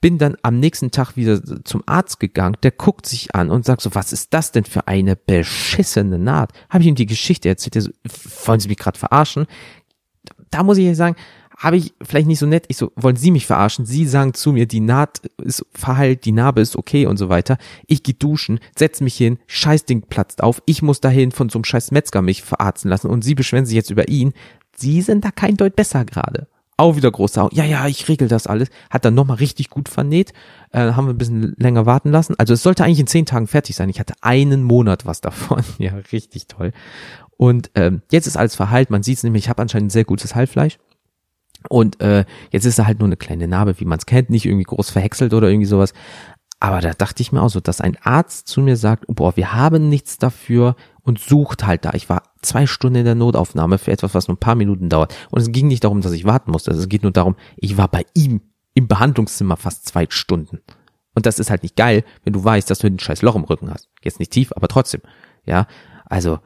Bin 0.00 0.18
dann 0.18 0.36
am 0.42 0.60
nächsten 0.60 0.90
Tag 0.90 1.16
wieder 1.16 1.42
zum 1.64 1.82
Arzt 1.86 2.20
gegangen, 2.20 2.56
der 2.62 2.70
guckt 2.70 3.06
sich 3.06 3.34
an 3.34 3.50
und 3.50 3.64
sagt 3.64 3.80
so, 3.80 3.94
was 3.94 4.12
ist 4.12 4.34
das 4.34 4.52
denn 4.52 4.64
für 4.64 4.86
eine 4.86 5.16
beschissene 5.16 6.18
Naht? 6.18 6.52
Habe 6.68 6.82
ich 6.82 6.88
ihm 6.88 6.94
die 6.94 7.06
Geschichte 7.06 7.48
erzählt, 7.48 7.74
der 7.74 7.82
so, 7.82 7.90
wollen 8.44 8.60
Sie 8.60 8.68
mich 8.68 8.76
gerade 8.76 8.98
verarschen? 8.98 9.46
Da 10.50 10.62
muss 10.62 10.78
ich 10.78 10.96
sagen, 10.96 11.16
habe 11.56 11.78
ich 11.78 11.94
vielleicht 12.02 12.26
nicht 12.26 12.38
so 12.38 12.46
nett, 12.46 12.66
ich 12.68 12.76
so, 12.76 12.92
wollen 12.96 13.16
Sie 13.16 13.30
mich 13.30 13.46
verarschen? 13.46 13.86
Sie 13.86 14.06
sagen 14.06 14.34
zu 14.34 14.52
mir, 14.52 14.66
die 14.66 14.80
Naht 14.80 15.22
ist 15.42 15.64
verheilt, 15.72 16.26
die 16.26 16.32
Narbe 16.32 16.60
ist 16.60 16.76
okay 16.76 17.06
und 17.06 17.16
so 17.16 17.28
weiter. 17.28 17.56
Ich 17.86 18.02
gehe 18.02 18.14
duschen, 18.14 18.60
setz 18.76 19.00
mich 19.00 19.16
hin, 19.16 19.38
Scheißding 19.46 20.02
platzt 20.02 20.42
auf, 20.42 20.62
ich 20.66 20.82
muss 20.82 21.00
dahin 21.00 21.32
von 21.32 21.48
so 21.48 21.58
einem 21.58 21.64
scheiß 21.64 21.92
Metzger 21.92 22.20
mich 22.20 22.42
verarzten 22.42 22.90
lassen 22.90 23.08
und 23.08 23.24
Sie 23.24 23.34
beschweren 23.34 23.64
sich 23.64 23.74
jetzt 23.74 23.90
über 23.90 24.08
ihn. 24.08 24.34
Sie 24.76 25.00
sind 25.00 25.24
da 25.24 25.30
kein 25.30 25.56
Deut 25.56 25.74
besser 25.74 26.04
gerade. 26.04 26.46
Auch 26.78 26.96
wieder 26.96 27.10
große 27.10 27.40
Augen. 27.40 27.56
Ja, 27.56 27.64
ja, 27.64 27.86
ich 27.86 28.06
regel 28.06 28.28
das 28.28 28.46
alles. 28.46 28.68
Hat 28.90 29.06
dann 29.06 29.14
nochmal 29.14 29.38
richtig 29.38 29.70
gut 29.70 29.88
vernäht. 29.88 30.34
Äh, 30.72 30.92
haben 30.92 31.06
wir 31.06 31.14
ein 31.14 31.18
bisschen 31.18 31.54
länger 31.56 31.86
warten 31.86 32.10
lassen. 32.10 32.34
Also 32.36 32.52
es 32.52 32.62
sollte 32.62 32.84
eigentlich 32.84 33.00
in 33.00 33.06
zehn 33.06 33.24
Tagen 33.24 33.46
fertig 33.46 33.76
sein. 33.76 33.88
Ich 33.88 33.98
hatte 33.98 34.12
einen 34.20 34.62
Monat 34.62 35.06
was 35.06 35.22
davon. 35.22 35.64
ja, 35.78 35.94
richtig 36.12 36.48
toll. 36.48 36.72
Und 37.38 37.70
ähm, 37.76 38.02
jetzt 38.10 38.26
ist 38.26 38.36
alles 38.36 38.54
verheilt. 38.54 38.90
Man 38.90 39.02
sieht 39.02 39.16
es 39.16 39.24
nämlich, 39.24 39.44
ich 39.44 39.48
habe 39.48 39.62
anscheinend 39.62 39.86
ein 39.86 39.90
sehr 39.90 40.04
gutes 40.04 40.34
Heilfleisch. 40.34 40.78
Und 41.68 42.00
äh, 42.00 42.24
jetzt 42.50 42.64
ist 42.64 42.78
er 42.78 42.86
halt 42.86 42.98
nur 42.98 43.08
eine 43.08 43.16
kleine 43.16 43.48
Narbe, 43.48 43.78
wie 43.80 43.84
man 43.84 43.98
es 43.98 44.06
kennt, 44.06 44.30
nicht 44.30 44.46
irgendwie 44.46 44.64
groß 44.64 44.90
verhäckselt 44.90 45.34
oder 45.34 45.48
irgendwie 45.48 45.66
sowas. 45.66 45.92
Aber 46.58 46.80
da 46.80 46.92
dachte 46.92 47.22
ich 47.22 47.32
mir 47.32 47.42
auch 47.42 47.50
so, 47.50 47.60
dass 47.60 47.80
ein 47.80 47.98
Arzt 48.02 48.48
zu 48.48 48.62
mir 48.62 48.76
sagt, 48.76 49.04
oh, 49.08 49.12
boah, 49.12 49.36
wir 49.36 49.52
haben 49.52 49.88
nichts 49.88 50.16
dafür 50.16 50.74
und 51.02 51.18
sucht 51.18 51.66
halt 51.66 51.84
da. 51.84 51.92
Ich 51.92 52.08
war 52.08 52.22
zwei 52.40 52.66
Stunden 52.66 52.98
in 52.98 53.04
der 53.04 53.14
Notaufnahme 53.14 53.78
für 53.78 53.92
etwas, 53.92 54.14
was 54.14 54.28
nur 54.28 54.36
ein 54.36 54.40
paar 54.40 54.54
Minuten 54.54 54.88
dauert. 54.88 55.14
Und 55.30 55.40
es 55.40 55.52
ging 55.52 55.68
nicht 55.68 55.84
darum, 55.84 56.00
dass 56.00 56.12
ich 56.12 56.24
warten 56.24 56.50
musste. 56.50 56.70
Es 56.70 56.88
geht 56.88 57.02
nur 57.02 57.12
darum, 57.12 57.36
ich 57.56 57.76
war 57.76 57.88
bei 57.88 58.06
ihm 58.14 58.40
im 58.72 58.88
Behandlungszimmer 58.88 59.56
fast 59.56 59.86
zwei 59.86 60.06
Stunden. 60.08 60.60
Und 61.14 61.26
das 61.26 61.38
ist 61.38 61.50
halt 61.50 61.62
nicht 61.62 61.76
geil, 61.76 62.04
wenn 62.24 62.32
du 62.32 62.42
weißt, 62.42 62.70
dass 62.70 62.78
du 62.78 62.86
ein 62.86 62.98
scheiß 62.98 63.22
Loch 63.22 63.36
im 63.36 63.44
Rücken 63.44 63.70
hast. 63.70 63.88
Jetzt 64.02 64.18
nicht 64.18 64.32
tief, 64.32 64.52
aber 64.54 64.68
trotzdem. 64.68 65.00
Ja, 65.44 65.66
also, 66.04 66.40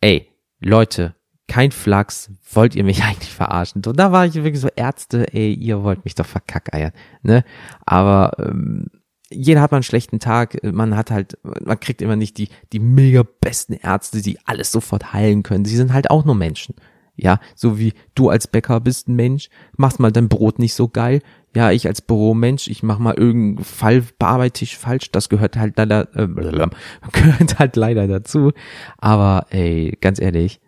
ey, 0.00 0.28
Leute, 0.60 1.14
kein 1.48 1.72
Flachs, 1.72 2.30
wollt 2.52 2.76
ihr 2.76 2.84
mich 2.84 3.02
eigentlich 3.04 3.32
verarschen? 3.32 3.82
Und 3.84 3.98
da 3.98 4.12
war 4.12 4.26
ich 4.26 4.34
wirklich 4.34 4.60
so, 4.60 4.68
Ärzte, 4.76 5.32
ey, 5.32 5.52
ihr 5.52 5.82
wollt 5.82 6.04
mich 6.04 6.14
doch 6.14 6.26
verkackeiern, 6.26 6.92
ne? 7.22 7.44
Aber 7.84 8.32
ähm, 8.38 8.86
jeder 9.30 9.60
hat 9.60 9.72
mal 9.72 9.78
einen 9.78 9.82
schlechten 9.82 10.20
Tag, 10.20 10.58
man 10.62 10.96
hat 10.96 11.10
halt, 11.10 11.38
man 11.42 11.78
kriegt 11.80 12.00
immer 12.00 12.16
nicht 12.16 12.38
die, 12.38 12.48
die 12.72 12.78
mega 12.78 13.24
besten 13.40 13.74
Ärzte, 13.74 14.22
die 14.22 14.38
alles 14.46 14.72
sofort 14.72 15.12
heilen 15.12 15.42
können. 15.42 15.64
Sie 15.64 15.76
sind 15.76 15.92
halt 15.92 16.10
auch 16.10 16.24
nur 16.24 16.34
Menschen. 16.34 16.74
Ja, 17.20 17.40
so 17.56 17.80
wie 17.80 17.94
du 18.14 18.30
als 18.30 18.46
Bäcker 18.46 18.78
bist 18.78 19.08
ein 19.08 19.16
Mensch, 19.16 19.50
machst 19.76 19.98
mal 19.98 20.12
dein 20.12 20.28
Brot 20.28 20.60
nicht 20.60 20.74
so 20.74 20.86
geil. 20.86 21.20
Ja, 21.54 21.72
ich 21.72 21.88
als 21.88 22.00
Büromensch, 22.00 22.68
ich 22.68 22.84
mach 22.84 23.00
mal 23.00 23.14
irgendeinen 23.14 23.64
Fall, 23.64 24.04
bearbeite 24.20 24.64
falsch. 24.66 25.10
Das 25.10 25.28
gehört 25.28 25.56
halt 25.56 25.76
leider, 25.76 26.08
äh, 26.14 26.28
gehört 27.12 27.58
halt 27.58 27.74
leider 27.74 28.06
dazu. 28.06 28.52
Aber 28.98 29.46
ey, 29.50 29.98
ganz 30.00 30.20
ehrlich, 30.20 30.60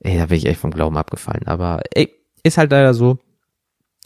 ey, 0.00 0.18
da 0.18 0.26
bin 0.26 0.38
ich 0.38 0.46
echt 0.46 0.60
vom 0.60 0.70
Glauben 0.70 0.96
abgefallen. 0.96 1.46
Aber 1.46 1.82
ey, 1.92 2.12
ist 2.42 2.58
halt 2.58 2.70
leider 2.70 2.94
so. 2.94 3.18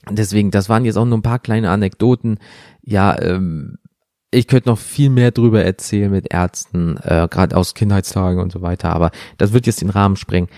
Deswegen, 0.08 0.50
das 0.50 0.68
waren 0.68 0.84
jetzt 0.84 0.96
auch 0.96 1.04
nur 1.04 1.18
ein 1.18 1.22
paar 1.22 1.38
kleine 1.38 1.70
Anekdoten. 1.70 2.38
Ja, 2.82 3.20
ähm, 3.20 3.78
ich 4.30 4.46
könnte 4.46 4.68
noch 4.68 4.78
viel 4.78 5.10
mehr 5.10 5.30
drüber 5.32 5.64
erzählen 5.64 6.10
mit 6.10 6.32
Ärzten, 6.32 6.96
äh, 6.98 7.28
gerade 7.30 7.56
aus 7.56 7.74
Kindheitstagen 7.74 8.40
und 8.40 8.52
so 8.52 8.62
weiter, 8.62 8.90
aber 8.94 9.10
das 9.38 9.52
wird 9.52 9.66
jetzt 9.66 9.80
den 9.80 9.90
Rahmen 9.90 10.16
sprengen. 10.16 10.48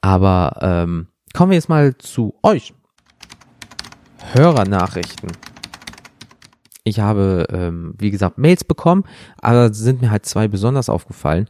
Aber 0.00 0.58
ähm, 0.60 1.06
kommen 1.32 1.50
wir 1.50 1.56
jetzt 1.56 1.68
mal 1.68 1.96
zu 1.96 2.34
euch. 2.42 2.74
Hörernachrichten. 4.32 5.30
Ich 6.82 6.98
habe, 6.98 7.46
ähm, 7.50 7.94
wie 7.98 8.10
gesagt, 8.10 8.38
Mails 8.38 8.64
bekommen, 8.64 9.04
aber 9.38 9.72
sind 9.72 10.00
mir 10.00 10.10
halt 10.10 10.26
zwei 10.26 10.48
besonders 10.48 10.88
aufgefallen. 10.88 11.48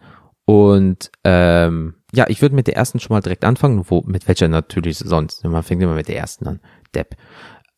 Und 0.51 1.13
ähm, 1.23 1.95
ja, 2.13 2.29
ich 2.29 2.43
würde 2.43 2.57
mit 2.57 2.67
der 2.67 2.75
ersten 2.75 2.99
schon 2.99 3.15
mal 3.15 3.21
direkt 3.21 3.45
anfangen, 3.45 3.85
wo, 3.89 4.03
mit 4.05 4.27
welcher 4.27 4.49
natürlich 4.49 4.99
sonst. 4.99 5.45
Man 5.45 5.63
fängt 5.63 5.81
immer 5.81 5.95
mit 5.95 6.09
der 6.09 6.17
ersten 6.17 6.45
an. 6.49 6.61
Depp. 6.93 7.15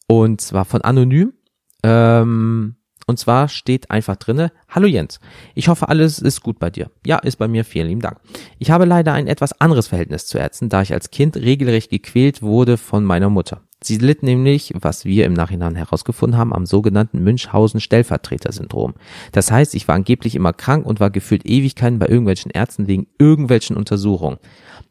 Und 0.09 0.41
zwar 0.41 0.65
von 0.65 0.81
Anonym. 0.81 1.35
Ähm, 1.83 2.77
und 3.07 3.19
zwar 3.19 3.49
steht 3.49 3.91
einfach 3.91 4.17
drinne, 4.17 4.53
Hallo 4.69 4.87
Jens, 4.87 5.21
ich 5.55 5.69
hoffe 5.69 5.89
alles 5.89 6.19
ist 6.19 6.43
gut 6.43 6.59
bei 6.59 6.71
dir. 6.71 6.91
Ja, 7.07 7.19
ist 7.19 7.37
bei 7.37 7.49
mir, 7.49 7.65
vielen 7.65 7.89
lieben 7.89 8.01
Dank. 8.01 8.19
Ich 8.59 8.71
habe 8.71 8.85
leider 8.85 9.13
ein 9.13 9.27
etwas 9.27 9.61
anderes 9.61 9.89
Verhältnis 9.89 10.27
zu 10.27 10.39
Ärzten, 10.39 10.69
da 10.69 10.83
ich 10.83 10.93
als 10.93 11.11
Kind 11.11 11.37
regelrecht 11.37 11.91
gequält 11.91 12.43
wurde 12.43 12.77
von 12.77 13.05
meiner 13.05 13.31
Mutter. 13.31 13.63
Sie 13.85 13.99
litt 13.99 14.23
nämlich, 14.23 14.73
was 14.79 15.05
wir 15.05 15.27
im 15.27 15.33
Nachhinein 15.33 15.75
herausgefunden 15.75 16.39
haben, 16.39 16.55
am 16.55 16.67
sogenannten 16.67 17.23
Münchhausen-Stellvertreter-Syndrom. 17.25 18.95
Das 19.33 19.51
heißt, 19.51 19.75
ich 19.75 19.89
war 19.89 19.97
angeblich 19.97 20.37
immer 20.37 20.53
krank 20.53 20.87
und 20.87 21.01
war 21.01 21.11
gefühlt 21.11 21.45
Ewigkeiten 21.45 21.99
bei 21.99 22.07
irgendwelchen 22.07 22.53
Ärzten 22.53 22.87
wegen 22.87 23.09
irgendwelchen 23.19 23.77
Untersuchungen. 23.77 24.39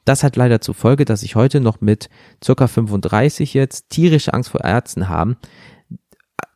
Das 0.04 0.24
hat 0.24 0.36
leider 0.36 0.62
zur 0.62 0.76
Folge, 0.76 1.06
dass 1.06 1.24
ich 1.24 1.36
heute 1.36 1.62
noch 1.62 1.80
mit 1.80 2.10
circa 2.44 2.68
35 2.68 3.54
jetzt 3.54 3.90
tierische 3.90 4.34
Angst 4.34 4.50
vor 4.50 4.62
Ärzten 4.62 5.08
haben, 5.08 5.38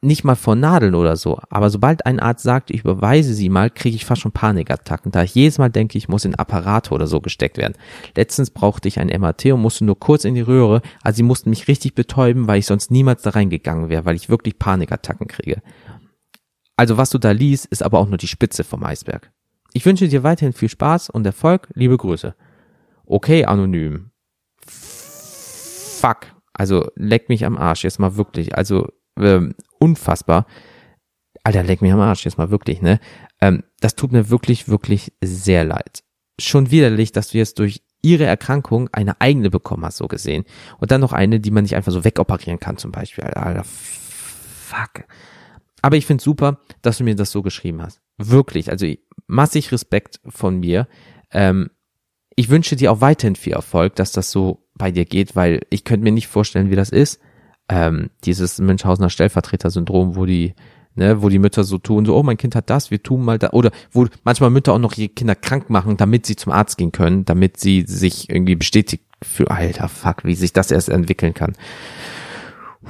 nicht 0.06 0.24
mal 0.24 0.36
vor 0.36 0.56
Nadeln 0.56 0.96
oder 0.96 1.15
so, 1.18 1.39
aber 1.50 1.70
sobald 1.70 2.06
ein 2.06 2.20
Arzt 2.20 2.44
sagt, 2.44 2.72
ich 2.72 2.82
überweise 2.82 3.34
sie 3.34 3.50
mal, 3.50 3.70
kriege 3.70 3.96
ich 3.96 4.06
fast 4.06 4.22
schon 4.22 4.32
Panikattacken, 4.32 5.12
da 5.12 5.24
ich 5.24 5.36
jedes 5.36 5.58
Mal 5.58 5.70
denke, 5.70 5.98
ich 5.98 6.08
muss 6.08 6.26
in 6.26 6.36
Apparate 6.36 6.94
oder 6.94 7.08
so 7.08 7.20
gesteckt 7.20 7.58
werden. 7.58 7.74
Letztens 8.15 8.52
brauchte 8.52 8.88
ich 8.88 9.00
ein 9.00 9.08
MRT 9.08 9.48
und 9.48 9.62
musste 9.62 9.86
nur 9.86 10.00
kurz 10.00 10.24
in 10.24 10.36
die 10.36 10.41
Röhre, 10.41 10.82
also 11.04 11.18
sie 11.18 11.24
mussten 11.24 11.50
mich 11.50 11.68
richtig 11.68 11.96
betäuben, 11.96 12.48
weil 12.48 12.60
ich 12.60 12.65
sonst 12.65 12.91
niemals 12.91 13.24
da 13.24 13.32
reingegangen 13.32 13.89
wäre, 13.89 14.06
weil 14.06 14.15
ich 14.15 14.30
wirklich 14.30 14.60
Panikattacken 14.60 15.28
kriege. 15.28 15.62
Also 16.78 16.98
was 16.98 17.10
du 17.10 17.18
da 17.18 17.32
liest, 17.32 17.65
ist 17.65 17.84
aber 17.84 18.00
auch 18.00 18.08
nur 18.08 18.18
die 18.18 18.28
Spitze 18.28 18.63
vom 18.63 18.84
Eisberg. 18.84 19.32
Ich 19.74 19.86
wünsche 19.86 20.08
dir 20.08 20.24
weiterhin 20.24 20.54
viel 20.54 20.70
Spaß 20.70 21.10
und 21.10 21.26
Erfolg, 21.26 21.68
liebe 21.74 21.98
Grüße. 21.98 22.36
Okay, 23.06 23.46
anonym. 23.46 24.12
Fuck. 24.65 26.28
Also 26.54 26.89
leck 26.96 27.28
mich 27.28 27.46
am 27.46 27.58
Arsch, 27.58 27.84
jetzt 27.84 28.00
mal 28.00 28.15
wirklich. 28.15 28.58
Also 28.58 28.88
ähm, 29.19 29.56
unfassbar. 29.80 30.45
Alter, 31.43 31.63
leck 31.63 31.82
mich 31.82 31.91
am 31.91 31.99
Arsch, 31.99 32.25
jetzt 32.25 32.38
mal 32.38 32.49
wirklich, 32.49 32.82
ne? 32.82 32.99
Ähm, 33.39 33.63
das 33.80 33.95
tut 33.95 34.12
mir 34.12 34.30
wirklich, 34.30 34.67
wirklich 34.67 35.13
sehr 35.21 35.63
leid. 35.63 36.04
Schon 36.39 36.71
widerlich, 36.71 37.12
dass 37.12 37.30
du 37.30 37.38
jetzt 37.38 37.60
durch 37.60 37.84
ihre 38.01 38.25
Erkrankung 38.25 38.89
eine 38.91 39.19
eigene 39.21 39.49
bekommen 39.49 39.86
hast, 39.86 39.97
so 39.97 40.08
gesehen. 40.08 40.45
Und 40.80 40.91
dann 40.91 41.01
noch 41.01 41.13
eine, 41.13 41.39
die 41.39 41.51
man 41.51 41.63
nicht 41.63 41.75
einfach 41.75 41.91
so 41.91 42.04
wegoperieren 42.04 42.60
kann, 42.60 42.78
zum 42.78 42.91
Beispiel. 42.91 43.23
Alter, 43.23 43.63
fuck. 43.63 45.06
Aber 45.82 45.97
ich 45.97 46.06
finde 46.06 46.23
super, 46.23 46.60
dass 46.82 46.97
du 46.97 47.04
mir 47.04 47.15
das 47.15 47.32
so 47.32 47.41
geschrieben 47.41 47.82
hast. 47.82 48.01
Wirklich, 48.17 48.71
also 48.71 48.88
massig 49.28 49.71
Respekt 49.71 50.19
von 50.28 50.60
mir. 50.60 50.88
Ähm, 51.32 51.69
ich 52.36 52.49
wünsche 52.49 52.75
dir 52.75 52.91
auch 52.91 53.01
weiterhin 53.01 53.36
viel 53.36 53.54
Erfolg, 53.54 53.95
dass 53.95 54.12
das 54.12 54.32
so 54.32 54.67
bei 54.73 54.91
dir 54.91 55.06
geht, 55.06 55.36
weil 55.36 55.62
ich 55.69 55.84
könnte 55.84 56.04
mir 56.04 56.12
nicht 56.12 56.28
vorstellen, 56.28 56.69
wie 56.69 56.75
das 56.75 56.89
ist 56.89 57.19
ähm, 57.69 58.10
dieses 58.23 58.60
Münchhausener 58.60 59.10
Stellvertreter-Syndrom, 59.10 60.15
wo 60.15 60.25
die, 60.25 60.54
ne, 60.95 61.21
wo 61.21 61.30
die 61.30 61.39
Mütter 61.39 61.63
so 61.63 61.78
tun, 61.78 62.06
so, 62.06 62.15
oh, 62.15 62.23
mein 62.23 62.38
Kind 62.38 62.56
hat 62.56 62.69
das, 62.69 62.91
wir 62.91 63.01
tun 63.01 63.23
mal 63.23 63.39
da, 63.39 63.49
oder 63.51 63.71
wo 63.91 64.08
manchmal 64.23 64.49
Mütter 64.49 64.73
auch 64.73 64.80
noch 64.80 64.97
ihre 64.97 65.10
Kinder 65.10 65.36
krank 65.36 65.69
machen, 65.69 65.97
damit 65.97 66.25
sie 66.25 66.36
zum 66.36 66.51
Arzt 66.51 66.78
gehen 66.78 66.91
können, 66.91 67.25
damit 67.25 67.60
sie 67.60 67.84
sich 67.88 68.30
irgendwie 68.30 68.56
bestätigt 68.56 69.04
für, 69.23 69.49
alter 69.49 69.89
Fuck, 69.89 70.25
wie 70.25 70.36
sich 70.36 70.54
das 70.54 70.71
erst 70.71 70.89
entwickeln 70.89 71.34
kann. 71.34 71.54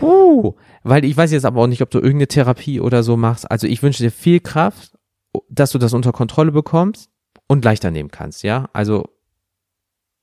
Huh, 0.02 0.56
weil 0.84 1.06
ich 1.06 1.16
weiß 1.16 1.32
jetzt 1.32 1.46
aber 1.46 1.62
auch 1.62 1.68
nicht, 1.68 1.82
ob 1.82 1.90
du 1.90 2.00
irgendeine 2.00 2.28
Therapie 2.28 2.82
oder 2.82 3.02
so 3.02 3.16
machst. 3.16 3.50
Also 3.50 3.68
ich 3.68 3.82
wünsche 3.82 4.04
dir 4.04 4.12
viel 4.12 4.42
Kraft, 4.42 4.98
dass 5.50 5.72
du 5.72 5.78
das 5.78 5.94
unter 5.94 6.12
Kontrolle 6.12 6.52
bekommst 6.52 7.10
und 7.48 7.64
leichter 7.64 7.92
nehmen 7.92 8.12
kannst, 8.12 8.44
ja. 8.44 8.70
Also 8.74 9.06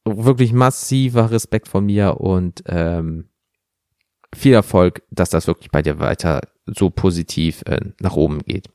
wirklich 0.04 0.52
massiver 0.52 1.30
Respekt 1.30 1.68
von 1.68 1.86
mir 1.86 2.20
und 2.20 2.64
ähm, 2.66 3.28
viel 4.34 4.54
Erfolg, 4.54 5.02
dass 5.10 5.30
das 5.30 5.46
wirklich 5.46 5.70
bei 5.70 5.82
dir 5.82 5.98
weiter 5.98 6.40
so 6.66 6.90
positiv 6.90 7.62
äh, 7.66 7.80
nach 8.00 8.16
oben 8.16 8.40
geht. 8.40 8.68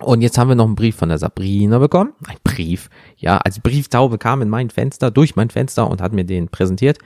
Und 0.00 0.22
jetzt 0.22 0.38
haben 0.38 0.48
wir 0.48 0.54
noch 0.54 0.66
einen 0.66 0.76
Brief 0.76 0.96
von 0.96 1.08
der 1.08 1.18
Sabrina 1.18 1.78
bekommen. 1.78 2.12
Ein 2.26 2.36
Brief. 2.44 2.88
Ja, 3.16 3.38
als 3.38 3.58
Brieftaube 3.60 4.18
kam 4.18 4.42
in 4.42 4.48
mein 4.48 4.70
Fenster, 4.70 5.10
durch 5.10 5.34
mein 5.34 5.50
Fenster 5.50 5.90
und 5.90 6.00
hat 6.00 6.12
mir 6.12 6.24
den 6.24 6.48
präsentiert. 6.48 6.98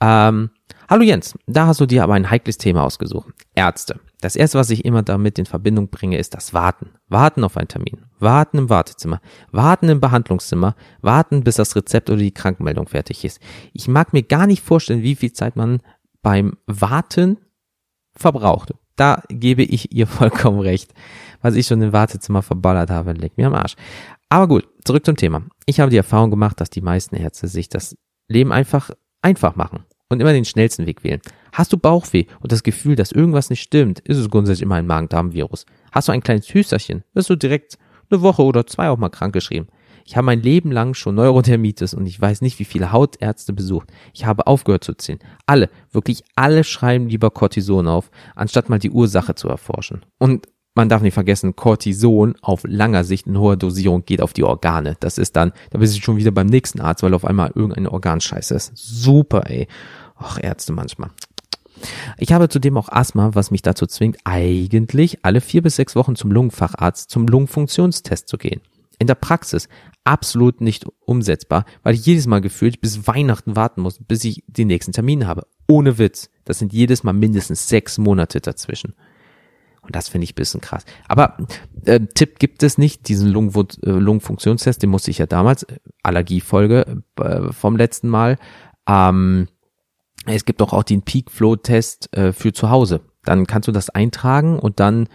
Ähm, 0.00 0.50
Hallo 0.88 1.02
Jens, 1.02 1.34
da 1.46 1.66
hast 1.66 1.80
du 1.80 1.86
dir 1.86 2.04
aber 2.04 2.14
ein 2.14 2.30
heikles 2.30 2.58
Thema 2.58 2.84
ausgesucht. 2.84 3.34
Ärzte. 3.56 3.98
Das 4.20 4.36
erste, 4.36 4.56
was 4.56 4.70
ich 4.70 4.84
immer 4.84 5.02
damit 5.02 5.36
in 5.36 5.44
Verbindung 5.44 5.88
bringe, 5.88 6.16
ist 6.16 6.32
das 6.32 6.54
Warten. 6.54 6.90
Warten 7.08 7.42
auf 7.42 7.56
einen 7.56 7.66
Termin. 7.66 8.04
Warten 8.20 8.58
im 8.58 8.70
Wartezimmer. 8.70 9.20
Warten 9.50 9.88
im 9.88 10.00
Behandlungszimmer. 10.00 10.76
Warten, 11.02 11.42
bis 11.42 11.56
das 11.56 11.74
Rezept 11.74 12.08
oder 12.08 12.20
die 12.20 12.30
Krankmeldung 12.30 12.86
fertig 12.86 13.24
ist. 13.24 13.40
Ich 13.72 13.88
mag 13.88 14.12
mir 14.12 14.22
gar 14.22 14.46
nicht 14.46 14.62
vorstellen, 14.62 15.02
wie 15.02 15.16
viel 15.16 15.32
Zeit 15.32 15.56
man 15.56 15.80
beim 16.26 16.56
Warten 16.66 17.38
verbraucht. 18.18 18.74
Da 18.96 19.22
gebe 19.28 19.62
ich 19.62 19.94
ihr 19.94 20.06
vollkommen 20.18 20.58
recht. 20.58 20.92
Was 21.40 21.54
ich 21.54 21.68
schon 21.68 21.80
im 21.80 21.92
Wartezimmer 21.92 22.42
verballert 22.42 22.90
habe, 22.90 23.12
legt 23.12 23.38
mir 23.38 23.46
am 23.46 23.54
Arsch. 23.54 23.76
Aber 24.28 24.48
gut, 24.48 24.68
zurück 24.84 25.06
zum 25.06 25.14
Thema. 25.14 25.44
Ich 25.66 25.78
habe 25.78 25.92
die 25.92 25.96
Erfahrung 25.96 26.32
gemacht, 26.32 26.60
dass 26.60 26.68
die 26.68 26.80
meisten 26.80 27.14
Ärzte 27.14 27.46
sich 27.46 27.68
das 27.68 27.94
Leben 28.26 28.50
einfach 28.50 28.90
einfach 29.22 29.54
machen 29.54 29.84
und 30.08 30.20
immer 30.20 30.32
den 30.32 30.44
schnellsten 30.44 30.84
Weg 30.86 31.04
wählen. 31.04 31.20
Hast 31.52 31.72
du 31.72 31.78
Bauchweh 31.78 32.24
und 32.40 32.50
das 32.50 32.64
Gefühl, 32.64 32.96
dass 32.96 33.12
irgendwas 33.12 33.48
nicht 33.48 33.62
stimmt, 33.62 34.00
ist 34.00 34.16
es 34.16 34.28
grundsätzlich 34.28 34.62
immer 34.62 34.74
ein 34.74 34.88
Magen-Darm-Virus. 34.88 35.64
Hast 35.92 36.08
du 36.08 36.12
ein 36.12 36.24
kleines 36.24 36.52
Hüsterchen, 36.52 37.04
wirst 37.14 37.30
du 37.30 37.36
direkt 37.36 37.78
eine 38.10 38.20
Woche 38.20 38.42
oder 38.42 38.66
zwei 38.66 38.88
auch 38.88 38.98
mal 38.98 39.10
krank 39.10 39.32
geschrieben. 39.32 39.68
Ich 40.06 40.16
habe 40.16 40.26
mein 40.26 40.40
Leben 40.40 40.70
lang 40.70 40.94
schon 40.94 41.16
Neurodermitis 41.16 41.92
und 41.92 42.06
ich 42.06 42.20
weiß 42.20 42.40
nicht, 42.40 42.60
wie 42.60 42.64
viele 42.64 42.92
Hautärzte 42.92 43.52
besucht. 43.52 43.88
Ich 44.14 44.24
habe 44.24 44.46
aufgehört 44.46 44.84
zu 44.84 44.94
zählen. 44.94 45.18
Alle, 45.46 45.68
wirklich 45.90 46.22
alle 46.36 46.62
schreiben 46.62 47.08
lieber 47.08 47.30
Cortison 47.32 47.88
auf, 47.88 48.10
anstatt 48.36 48.68
mal 48.68 48.78
die 48.78 48.92
Ursache 48.92 49.34
zu 49.34 49.48
erforschen. 49.48 50.06
Und 50.18 50.46
man 50.76 50.88
darf 50.88 51.02
nicht 51.02 51.14
vergessen, 51.14 51.56
Cortison 51.56 52.36
auf 52.40 52.62
langer 52.64 53.02
Sicht 53.02 53.26
in 53.26 53.38
hoher 53.38 53.56
Dosierung 53.56 54.04
geht 54.04 54.22
auf 54.22 54.32
die 54.32 54.44
Organe. 54.44 54.96
Das 55.00 55.18
ist 55.18 55.34
dann, 55.34 55.52
da 55.70 55.78
bist 55.78 55.96
du 55.96 56.00
schon 56.00 56.18
wieder 56.18 56.30
beim 56.30 56.46
nächsten 56.46 56.80
Arzt, 56.80 57.02
weil 57.02 57.14
auf 57.14 57.24
einmal 57.24 57.50
irgendein 57.54 57.88
Organ 57.88 58.20
scheiße 58.20 58.54
ist. 58.54 58.72
Super, 58.76 59.50
ey. 59.50 59.66
Och, 60.20 60.38
Ärzte 60.40 60.72
manchmal. 60.72 61.10
Ich 62.16 62.32
habe 62.32 62.48
zudem 62.48 62.76
auch 62.76 62.88
Asthma, 62.90 63.34
was 63.34 63.50
mich 63.50 63.62
dazu 63.62 63.86
zwingt, 63.86 64.18
eigentlich 64.24 65.24
alle 65.24 65.40
vier 65.40 65.62
bis 65.62 65.76
sechs 65.76 65.96
Wochen 65.96 66.14
zum 66.14 66.30
Lungenfacharzt 66.30 67.10
zum 67.10 67.26
Lungenfunktionstest 67.26 68.28
zu 68.28 68.38
gehen. 68.38 68.60
In 68.98 69.06
der 69.06 69.14
Praxis 69.14 69.68
absolut 70.04 70.60
nicht 70.60 70.86
umsetzbar, 71.00 71.64
weil 71.82 71.94
ich 71.94 72.06
jedes 72.06 72.26
Mal 72.26 72.40
gefühlt 72.40 72.80
bis 72.80 73.06
Weihnachten 73.06 73.56
warten 73.56 73.80
muss, 73.80 73.98
bis 73.98 74.24
ich 74.24 74.44
den 74.46 74.68
nächsten 74.68 74.92
Termin 74.92 75.26
habe. 75.26 75.46
Ohne 75.68 75.98
Witz. 75.98 76.30
Das 76.44 76.58
sind 76.58 76.72
jedes 76.72 77.02
Mal 77.02 77.12
mindestens 77.12 77.68
sechs 77.68 77.98
Monate 77.98 78.40
dazwischen. 78.40 78.94
Und 79.82 79.94
das 79.94 80.08
finde 80.08 80.24
ich 80.24 80.34
bisschen 80.34 80.60
krass. 80.60 80.84
Aber 81.06 81.36
äh, 81.84 82.00
Tipp 82.14 82.38
gibt 82.38 82.62
es 82.62 82.76
nicht, 82.76 83.08
diesen 83.08 83.30
Lungen, 83.30 83.54
äh, 83.54 83.90
Lungenfunktionstest, 83.90 84.82
den 84.82 84.90
musste 84.90 85.10
ich 85.10 85.18
ja 85.18 85.26
damals, 85.26 85.62
äh, 85.64 85.78
Allergiefolge 86.02 87.02
äh, 87.20 87.52
vom 87.52 87.76
letzten 87.76 88.08
Mal. 88.08 88.36
Ähm, 88.88 89.48
es 90.26 90.44
gibt 90.44 90.60
doch 90.60 90.72
auch 90.72 90.82
den 90.82 91.02
Peak 91.02 91.30
Flow 91.30 91.54
Test 91.54 92.14
äh, 92.16 92.32
für 92.32 92.52
zu 92.52 92.70
Hause. 92.70 93.00
Dann 93.24 93.46
kannst 93.46 93.68
du 93.68 93.72
das 93.72 93.90
eintragen 93.90 94.58
und 94.58 94.80
dann 94.80 95.08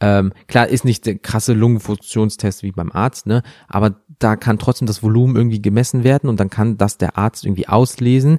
ähm, 0.00 0.32
klar, 0.46 0.68
ist 0.68 0.84
nicht 0.84 1.06
der 1.06 1.18
krasse 1.18 1.54
Lungenfunktionstest 1.54 2.62
wie 2.62 2.72
beim 2.72 2.92
Arzt, 2.92 3.26
ne? 3.26 3.42
Aber 3.66 4.00
da 4.18 4.36
kann 4.36 4.58
trotzdem 4.58 4.86
das 4.86 5.02
Volumen 5.02 5.36
irgendwie 5.36 5.62
gemessen 5.62 6.04
werden 6.04 6.28
und 6.28 6.38
dann 6.38 6.50
kann 6.50 6.76
das 6.76 6.98
der 6.98 7.18
Arzt 7.18 7.44
irgendwie 7.44 7.68
auslesen, 7.68 8.38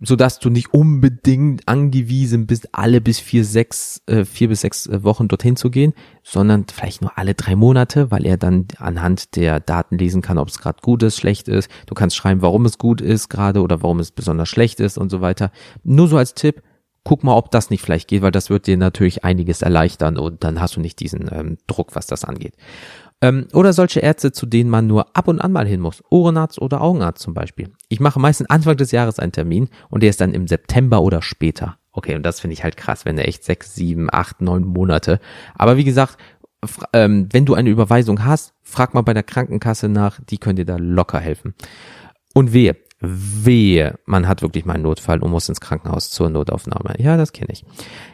so 0.00 0.16
dass 0.16 0.38
du 0.38 0.50
nicht 0.50 0.74
unbedingt 0.74 1.66
angewiesen 1.66 2.46
bist, 2.46 2.68
alle 2.72 3.00
bis 3.00 3.18
vier, 3.18 3.44
sechs, 3.44 4.02
äh, 4.06 4.26
vier 4.26 4.48
bis 4.48 4.60
sechs 4.60 4.86
äh, 4.86 5.02
Wochen 5.04 5.28
dorthin 5.28 5.56
zu 5.56 5.70
gehen, 5.70 5.94
sondern 6.22 6.66
vielleicht 6.70 7.00
nur 7.00 7.16
alle 7.16 7.34
drei 7.34 7.56
Monate, 7.56 8.10
weil 8.10 8.26
er 8.26 8.36
dann 8.36 8.66
anhand 8.78 9.36
der 9.36 9.60
Daten 9.60 9.96
lesen 9.96 10.20
kann, 10.20 10.36
ob 10.36 10.48
es 10.48 10.58
gerade 10.58 10.80
gut 10.82 11.02
ist, 11.02 11.16
schlecht 11.16 11.48
ist. 11.48 11.70
Du 11.86 11.94
kannst 11.94 12.16
schreiben, 12.16 12.42
warum 12.42 12.66
es 12.66 12.76
gut 12.76 13.00
ist 13.00 13.30
gerade 13.30 13.62
oder 13.62 13.82
warum 13.82 14.00
es 14.00 14.10
besonders 14.10 14.48
schlecht 14.50 14.80
ist 14.80 14.98
und 14.98 15.10
so 15.10 15.22
weiter. 15.22 15.50
Nur 15.82 16.08
so 16.08 16.18
als 16.18 16.34
Tipp, 16.34 16.62
guck 17.04 17.22
mal, 17.22 17.36
ob 17.36 17.50
das 17.50 17.70
nicht 17.70 17.82
vielleicht 17.82 18.08
geht, 18.08 18.22
weil 18.22 18.30
das 18.30 18.50
wird 18.50 18.66
dir 18.66 18.76
natürlich 18.76 19.24
einiges 19.24 19.62
erleichtern 19.62 20.16
und 20.16 20.42
dann 20.42 20.60
hast 20.60 20.76
du 20.76 20.80
nicht 20.80 20.98
diesen 21.00 21.30
ähm, 21.32 21.58
Druck, 21.66 21.94
was 21.94 22.06
das 22.06 22.24
angeht. 22.24 22.54
Ähm, 23.20 23.46
oder 23.52 23.72
solche 23.72 24.00
Ärzte, 24.00 24.32
zu 24.32 24.46
denen 24.46 24.70
man 24.70 24.86
nur 24.86 25.16
ab 25.16 25.28
und 25.28 25.40
an 25.40 25.52
mal 25.52 25.66
hin 25.66 25.80
muss. 25.80 26.02
Ohrenarzt 26.10 26.60
oder 26.60 26.80
Augenarzt 26.80 27.22
zum 27.22 27.34
Beispiel. 27.34 27.70
Ich 27.88 28.00
mache 28.00 28.18
meistens 28.18 28.50
Anfang 28.50 28.76
des 28.76 28.90
Jahres 28.90 29.18
einen 29.18 29.32
Termin 29.32 29.68
und 29.90 30.02
der 30.02 30.10
ist 30.10 30.20
dann 30.20 30.34
im 30.34 30.48
September 30.48 31.02
oder 31.02 31.22
später. 31.22 31.78
Okay, 31.92 32.16
und 32.16 32.24
das 32.24 32.40
finde 32.40 32.54
ich 32.54 32.64
halt 32.64 32.76
krass, 32.76 33.04
wenn 33.04 33.16
er 33.18 33.28
echt 33.28 33.44
sechs, 33.44 33.74
sieben, 33.74 34.08
acht, 34.10 34.40
neun 34.40 34.64
Monate. 34.64 35.20
Aber 35.54 35.76
wie 35.76 35.84
gesagt, 35.84 36.18
ähm, 36.92 37.28
wenn 37.30 37.46
du 37.46 37.54
eine 37.54 37.70
Überweisung 37.70 38.24
hast, 38.24 38.54
frag 38.62 38.94
mal 38.94 39.02
bei 39.02 39.14
der 39.14 39.22
Krankenkasse 39.22 39.88
nach, 39.88 40.20
die 40.28 40.38
können 40.38 40.56
dir 40.56 40.64
da 40.64 40.76
locker 40.76 41.20
helfen. 41.20 41.54
Und 42.34 42.52
wehe, 42.52 42.76
Wehe, 43.06 43.98
man 44.06 44.28
hat 44.28 44.42
wirklich 44.42 44.64
mal 44.64 44.74
einen 44.74 44.82
Notfall 44.82 45.20
und 45.20 45.30
muss 45.30 45.48
ins 45.48 45.60
Krankenhaus 45.60 46.10
zur 46.10 46.30
Notaufnahme. 46.30 46.94
Ja, 46.98 47.16
das 47.16 47.32
kenne 47.32 47.52
ich. 47.52 47.64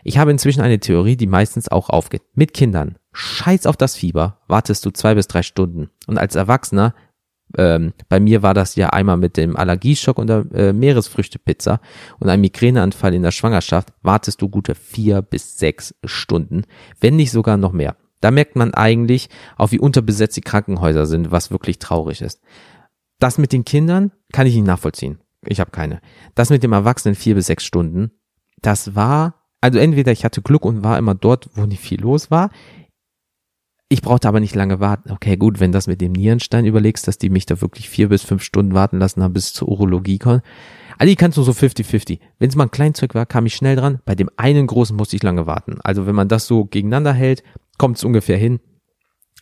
Ich 0.04 0.18
habe 0.18 0.30
inzwischen 0.30 0.60
eine 0.60 0.80
Theorie, 0.80 1.16
die 1.16 1.26
meistens 1.26 1.68
auch 1.68 1.90
aufgeht. 1.90 2.22
Mit 2.34 2.54
Kindern. 2.54 2.96
Scheiß 3.12 3.66
auf 3.66 3.76
das 3.76 3.96
Fieber, 3.96 4.38
wartest 4.46 4.84
du 4.86 4.90
zwei 4.90 5.14
bis 5.14 5.26
drei 5.26 5.42
Stunden. 5.42 5.90
Und 6.06 6.18
als 6.18 6.36
Erwachsener, 6.36 6.94
ähm, 7.56 7.92
bei 8.08 8.20
mir 8.20 8.42
war 8.42 8.54
das 8.54 8.76
ja 8.76 8.90
einmal 8.90 9.16
mit 9.16 9.36
dem 9.36 9.56
Allergieschock 9.56 10.18
und 10.18 10.28
der 10.28 10.46
äh, 10.52 10.72
Meeresfrüchtepizza 10.72 11.80
und 12.18 12.28
einem 12.28 12.42
Migräneanfall 12.42 13.14
in 13.14 13.22
der 13.22 13.32
Schwangerschaft, 13.32 13.92
wartest 14.02 14.40
du 14.42 14.48
gute 14.48 14.74
vier 14.74 15.22
bis 15.22 15.58
sechs 15.58 15.94
Stunden, 16.04 16.62
wenn 17.00 17.16
nicht 17.16 17.32
sogar 17.32 17.56
noch 17.56 17.72
mehr. 17.72 17.96
Da 18.20 18.30
merkt 18.30 18.54
man 18.54 18.74
eigentlich 18.74 19.28
auch, 19.56 19.72
wie 19.72 19.80
unterbesetzt 19.80 20.36
die 20.36 20.42
Krankenhäuser 20.42 21.06
sind, 21.06 21.30
was 21.30 21.50
wirklich 21.50 21.78
traurig 21.78 22.20
ist. 22.20 22.40
Das 23.20 23.38
mit 23.38 23.52
den 23.52 23.64
Kindern 23.64 24.10
kann 24.32 24.46
ich 24.46 24.54
nicht 24.54 24.66
nachvollziehen. 24.66 25.20
Ich 25.46 25.60
habe 25.60 25.70
keine. 25.70 26.00
Das 26.34 26.50
mit 26.50 26.62
dem 26.62 26.72
Erwachsenen 26.72 27.14
vier 27.14 27.34
bis 27.34 27.46
sechs 27.46 27.64
Stunden, 27.64 28.10
das 28.60 28.94
war, 28.94 29.46
also 29.60 29.78
entweder 29.78 30.10
ich 30.10 30.24
hatte 30.24 30.42
Glück 30.42 30.64
und 30.64 30.82
war 30.82 30.98
immer 30.98 31.14
dort, 31.14 31.48
wo 31.54 31.64
nicht 31.66 31.80
viel 31.80 32.00
los 32.00 32.30
war. 32.30 32.50
Ich 33.88 34.02
brauchte 34.02 34.28
aber 34.28 34.40
nicht 34.40 34.54
lange 34.54 34.80
warten. 34.80 35.10
Okay, 35.10 35.36
gut, 35.36 35.60
wenn 35.60 35.72
das 35.72 35.86
mit 35.86 36.00
dem 36.00 36.12
Nierenstein 36.12 36.64
überlegst, 36.64 37.08
dass 37.08 37.18
die 37.18 37.28
mich 37.28 37.46
da 37.46 37.60
wirklich 37.60 37.90
vier 37.90 38.08
bis 38.08 38.22
fünf 38.22 38.42
Stunden 38.42 38.72
warten 38.72 38.98
lassen 38.98 39.22
haben 39.22 39.32
bis 39.32 39.52
zur 39.52 39.68
Urologie 39.68 40.18
kommen. 40.18 40.42
Ali 40.96 41.16
kannst 41.16 41.38
du 41.38 41.42
so 41.42 41.52
50-50. 41.52 42.20
Wenn 42.38 42.48
es 42.50 42.56
mal 42.56 42.64
ein 42.64 42.70
Kleinzeug 42.70 43.14
war, 43.14 43.26
kam 43.26 43.46
ich 43.46 43.54
schnell 43.54 43.74
dran. 43.74 44.00
Bei 44.04 44.14
dem 44.14 44.30
einen 44.36 44.66
großen 44.66 44.96
musste 44.96 45.16
ich 45.16 45.22
lange 45.22 45.46
warten. 45.46 45.78
Also 45.82 46.06
wenn 46.06 46.14
man 46.14 46.28
das 46.28 46.46
so 46.46 46.66
gegeneinander 46.66 47.12
hält, 47.12 47.42
kommt 47.78 47.96
es 47.96 48.04
ungefähr 48.04 48.36
hin. 48.36 48.60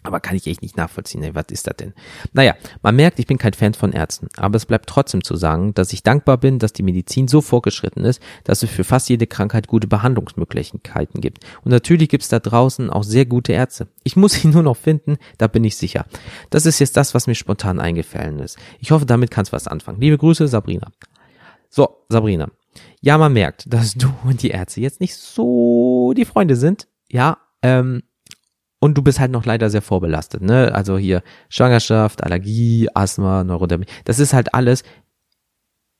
Aber 0.08 0.20
kann 0.20 0.36
ich 0.36 0.46
echt 0.46 0.62
nicht 0.62 0.78
nachvollziehen. 0.78 1.22
Ey, 1.22 1.34
was 1.34 1.44
ist 1.50 1.66
das 1.66 1.76
denn? 1.76 1.92
Naja, 2.32 2.54
man 2.80 2.96
merkt, 2.96 3.18
ich 3.18 3.26
bin 3.26 3.36
kein 3.36 3.52
Fan 3.52 3.74
von 3.74 3.92
Ärzten. 3.92 4.28
Aber 4.38 4.56
es 4.56 4.64
bleibt 4.64 4.88
trotzdem 4.88 5.22
zu 5.22 5.36
sagen, 5.36 5.74
dass 5.74 5.92
ich 5.92 6.02
dankbar 6.02 6.38
bin, 6.38 6.58
dass 6.58 6.72
die 6.72 6.82
Medizin 6.82 7.28
so 7.28 7.42
vorgeschritten 7.42 8.06
ist, 8.06 8.22
dass 8.44 8.62
es 8.62 8.70
für 8.70 8.84
fast 8.84 9.10
jede 9.10 9.26
Krankheit 9.26 9.66
gute 9.66 9.86
Behandlungsmöglichkeiten 9.86 11.20
gibt. 11.20 11.44
Und 11.62 11.72
natürlich 11.72 12.08
gibt 12.08 12.22
es 12.22 12.30
da 12.30 12.38
draußen 12.38 12.88
auch 12.88 13.04
sehr 13.04 13.26
gute 13.26 13.52
Ärzte. 13.52 13.88
Ich 14.02 14.16
muss 14.16 14.32
sie 14.32 14.48
nur 14.48 14.62
noch 14.62 14.78
finden, 14.78 15.18
da 15.36 15.46
bin 15.46 15.62
ich 15.62 15.76
sicher. 15.76 16.06
Das 16.48 16.64
ist 16.64 16.78
jetzt 16.78 16.96
das, 16.96 17.12
was 17.12 17.26
mir 17.26 17.34
spontan 17.34 17.78
eingefallen 17.78 18.38
ist. 18.38 18.56
Ich 18.80 18.90
hoffe, 18.90 19.04
damit 19.04 19.30
kannst 19.30 19.52
du 19.52 19.56
was 19.56 19.68
anfangen. 19.68 20.00
Liebe 20.00 20.16
Grüße, 20.16 20.48
Sabrina. 20.48 20.90
So, 21.68 22.04
Sabrina. 22.08 22.48
Ja, 23.02 23.18
man 23.18 23.34
merkt, 23.34 23.70
dass 23.70 23.92
du 23.94 24.08
und 24.24 24.42
die 24.42 24.52
Ärzte 24.52 24.80
jetzt 24.80 25.00
nicht 25.02 25.16
so 25.16 26.14
die 26.16 26.24
Freunde 26.24 26.56
sind. 26.56 26.88
Ja, 27.10 27.36
ähm, 27.60 28.02
und 28.80 28.96
du 28.96 29.02
bist 29.02 29.18
halt 29.20 29.32
noch 29.32 29.44
leider 29.44 29.70
sehr 29.70 29.82
vorbelastet, 29.82 30.42
ne? 30.42 30.74
Also 30.74 30.98
hier 30.98 31.22
Schwangerschaft, 31.48 32.22
Allergie, 32.22 32.88
Asthma, 32.94 33.44
Neurodermie. 33.44 33.86
Das 34.04 34.18
ist 34.18 34.32
halt 34.32 34.54
alles, 34.54 34.84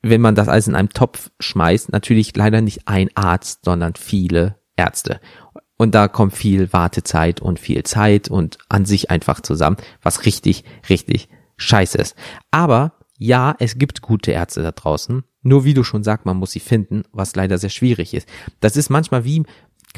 wenn 0.02 0.20
man 0.20 0.34
das 0.34 0.48
alles 0.48 0.68
in 0.68 0.74
einem 0.74 0.90
Topf 0.90 1.30
schmeißt, 1.40 1.92
natürlich 1.92 2.36
leider 2.36 2.60
nicht 2.60 2.86
ein 2.86 3.10
Arzt, 3.14 3.64
sondern 3.64 3.94
viele 3.94 4.56
Ärzte. 4.76 5.20
Und 5.76 5.94
da 5.94 6.08
kommt 6.08 6.34
viel 6.34 6.72
Wartezeit 6.72 7.40
und 7.40 7.58
viel 7.58 7.82
Zeit 7.84 8.28
und 8.28 8.58
an 8.68 8.84
sich 8.84 9.10
einfach 9.10 9.40
zusammen, 9.40 9.76
was 10.02 10.24
richtig, 10.24 10.64
richtig 10.88 11.28
scheiße 11.56 11.98
ist. 11.98 12.16
Aber 12.50 12.94
ja, 13.18 13.54
es 13.58 13.78
gibt 13.78 14.02
gute 14.02 14.32
Ärzte 14.32 14.62
da 14.62 14.72
draußen. 14.72 15.24
Nur 15.42 15.64
wie 15.64 15.74
du 15.74 15.84
schon 15.84 16.04
sagst, 16.04 16.26
man 16.26 16.36
muss 16.36 16.52
sie 16.52 16.60
finden, 16.60 17.02
was 17.12 17.34
leider 17.36 17.58
sehr 17.58 17.70
schwierig 17.70 18.14
ist. 18.14 18.28
Das 18.60 18.76
ist 18.76 18.90
manchmal 18.90 19.24
wie 19.24 19.44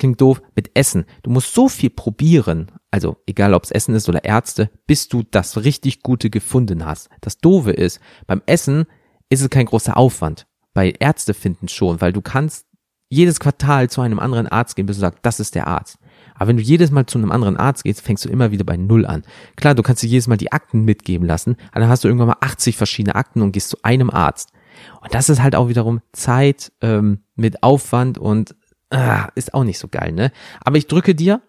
klingt 0.01 0.21
doof, 0.21 0.43
mit 0.57 0.73
Essen. 0.75 1.05
Du 1.23 1.31
musst 1.31 1.55
so 1.55 1.69
viel 1.69 1.91
probieren, 1.91 2.73
also 2.91 3.19
egal 3.27 3.55
ob 3.55 3.63
es 3.63 3.71
Essen 3.71 3.95
ist 3.95 4.09
oder 4.09 4.25
Ärzte, 4.25 4.71
bis 4.87 5.09
du 5.09 5.23
das 5.23 5.63
richtig 5.65 6.03
Gute 6.03 6.31
gefunden 6.31 6.85
hast. 6.85 7.09
Das 7.21 7.39
Doofe 7.39 7.71
ist, 7.71 8.01
beim 8.27 8.43
Essen 8.47 8.87
ist 9.29 9.43
es 9.43 9.51
kein 9.51 9.67
großer 9.67 9.97
Aufwand. 9.97 10.47
Bei 10.75 10.93
Ärzte 10.99 11.35
finden 11.35 11.69
schon, 11.69 12.01
weil 12.01 12.13
du 12.13 12.21
kannst 12.21 12.67
jedes 13.09 13.41
Quartal 13.41 13.91
zu 13.91 14.01
einem 14.01 14.19
anderen 14.19 14.47
Arzt 14.47 14.77
gehen, 14.77 14.87
bis 14.87 14.97
du 14.97 15.01
sagst, 15.01 15.21
das 15.23 15.41
ist 15.41 15.55
der 15.55 15.67
Arzt. 15.67 15.99
Aber 16.35 16.49
wenn 16.49 16.57
du 16.57 16.63
jedes 16.63 16.91
Mal 16.91 17.07
zu 17.07 17.19
einem 17.19 17.33
anderen 17.33 17.57
Arzt 17.57 17.85
gehst, 17.85 18.01
fängst 18.01 18.25
du 18.25 18.29
immer 18.29 18.53
wieder 18.53 18.65
bei 18.65 18.77
Null 18.77 19.05
an. 19.05 19.23
Klar, 19.57 19.75
du 19.75 19.83
kannst 19.83 20.03
dir 20.03 20.07
jedes 20.09 20.29
Mal 20.29 20.37
die 20.37 20.53
Akten 20.53 20.85
mitgeben 20.85 21.27
lassen, 21.27 21.57
aber 21.73 21.81
dann 21.81 21.91
hast 21.91 22.05
du 22.05 22.09
irgendwann 22.09 22.29
mal 22.29 22.37
80 22.41 22.77
verschiedene 22.77 23.17
Akten 23.17 23.43
und 23.43 23.53
gehst 23.53 23.69
zu 23.69 23.79
einem 23.83 24.11
Arzt. 24.11 24.53
Und 25.01 25.13
das 25.13 25.29
ist 25.29 25.43
halt 25.43 25.55
auch 25.55 25.69
wiederum 25.69 26.01
Zeit 26.13 26.73
ähm, 26.81 27.25
mit 27.35 27.63
Aufwand 27.63 28.17
und 28.17 28.55
ah, 28.91 29.29
ist 29.35 29.55
auch 29.55 29.65
nicht 29.65 29.79
so 29.79 29.89
geil, 29.89 30.13
ne? 30.13 30.33
Aber 30.61 30.77
ich 30.77 30.87
drücke 30.87 31.15
dir 31.15 31.43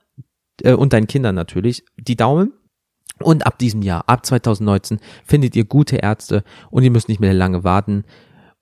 äh, 0.64 0.74
und 0.74 0.94
deinen 0.94 1.08
Kindern 1.08 1.36
natürlich 1.36 1.84
die 1.98 2.16
Daumen. 2.16 2.54
Und 3.20 3.46
ab 3.46 3.60
diesem 3.60 3.84
Jahr, 3.84 4.04
ab 4.08 4.26
2019, 4.26 5.00
findet 5.24 5.56
ihr 5.56 5.66
gute 5.66 5.98
Ärzte 5.98 6.44
und 6.72 6.84
ihr 6.84 6.90
müsst 6.90 7.08
nicht 7.08 7.20
mehr 7.20 7.34
lange 7.34 7.64
warten. 7.64 8.04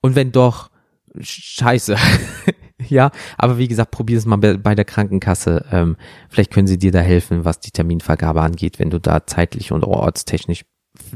Und 0.02 0.16
wenn 0.16 0.32
doch, 0.32 0.70
scheiße. 1.18 1.96
ja, 2.88 3.10
aber 3.38 3.58
wie 3.58 3.68
gesagt, 3.68 3.90
probier 3.90 4.18
es 4.18 4.26
mal 4.26 4.36
bei 4.36 4.74
der 4.74 4.84
Krankenkasse. 4.84 5.64
Ähm, 5.72 5.96
vielleicht 6.28 6.52
können 6.52 6.66
sie 6.66 6.78
dir 6.78 6.92
da 6.92 7.00
helfen, 7.00 7.44
was 7.44 7.60
die 7.60 7.70
Terminvergabe 7.70 8.42
angeht, 8.42 8.78
wenn 8.78 8.90
du 8.90 9.00
da 9.00 9.26
zeitlich 9.26 9.72
und 9.72 9.84
ortstechnisch 9.84 10.64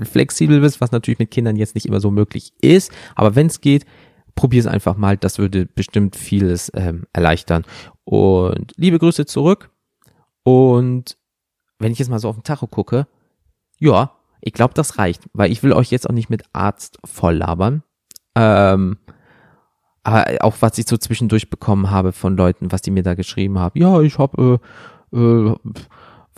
flexibel 0.03 0.61
bist, 0.61 0.81
was 0.81 0.93
natürlich 0.93 1.19
mit 1.19 1.31
Kindern 1.31 1.57
jetzt 1.57 1.75
nicht 1.75 1.87
immer 1.87 2.01
so 2.01 2.11
möglich 2.11 2.53
ist. 2.61 2.93
Aber 3.15 3.35
wenn 3.35 3.49
es 3.49 3.61
geht, 3.61 3.85
probier 4.35 4.61
es 4.61 4.67
einfach 4.67 4.97
mal, 4.97 5.17
das 5.17 5.39
würde 5.39 5.67
bestimmt 5.67 6.17
vieles 6.17 6.71
ähm, 6.75 7.07
erleichtern. 7.13 7.65
Und 8.05 8.73
liebe 8.77 8.99
Grüße 8.99 9.27
zurück. 9.27 9.71
Und 10.43 11.17
wenn 11.79 11.93
ich 11.93 11.99
jetzt 11.99 12.09
mal 12.09 12.19
so 12.19 12.29
auf 12.29 12.37
den 12.37 12.45
Tacho 12.45 12.67
gucke, 12.67 13.07
ja, 13.79 14.13
ich 14.41 14.53
glaube, 14.53 14.75
das 14.75 14.99
reicht, 14.99 15.23
weil 15.33 15.51
ich 15.51 15.63
will 15.63 15.73
euch 15.73 15.91
jetzt 15.91 16.09
auch 16.09 16.15
nicht 16.15 16.31
mit 16.31 16.45
Arzt 16.53 16.99
voll 17.05 17.37
labern. 17.37 17.83
Ähm, 18.35 18.99
aber 20.03 20.27
auch 20.41 20.57
was 20.61 20.77
ich 20.77 20.87
so 20.87 20.99
zwischendurch 20.99 21.49
bekommen 21.49 21.91
habe 21.91 22.13
von 22.13 22.37
Leuten, 22.37 22.71
was 22.71 22.83
die 22.83 22.91
mir 22.91 23.03
da 23.03 23.15
geschrieben 23.15 23.59
haben. 23.59 23.81
Ja, 23.81 24.01
ich 24.03 24.19
habe 24.19 24.61
äh, 25.13 25.17
äh, 25.17 25.57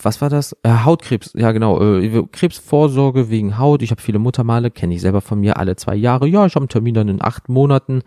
was 0.00 0.20
war 0.20 0.28
das? 0.28 0.56
Äh, 0.62 0.70
Hautkrebs, 0.84 1.32
ja 1.34 1.52
genau, 1.52 1.80
äh, 1.80 2.24
Krebsvorsorge 2.30 3.30
wegen 3.30 3.58
Haut. 3.58 3.82
Ich 3.82 3.90
habe 3.90 4.00
viele 4.00 4.18
Muttermale, 4.18 4.70
kenne 4.70 4.94
ich 4.94 5.00
selber 5.00 5.20
von 5.20 5.40
mir 5.40 5.56
alle 5.56 5.76
zwei 5.76 5.94
Jahre. 5.94 6.26
Ja, 6.26 6.46
ich 6.46 6.54
habe 6.54 6.64
einen 6.64 6.68
Termin 6.68 6.94
dann 6.94 7.08
in 7.08 7.22
acht 7.22 7.48
Monaten. 7.48 8.02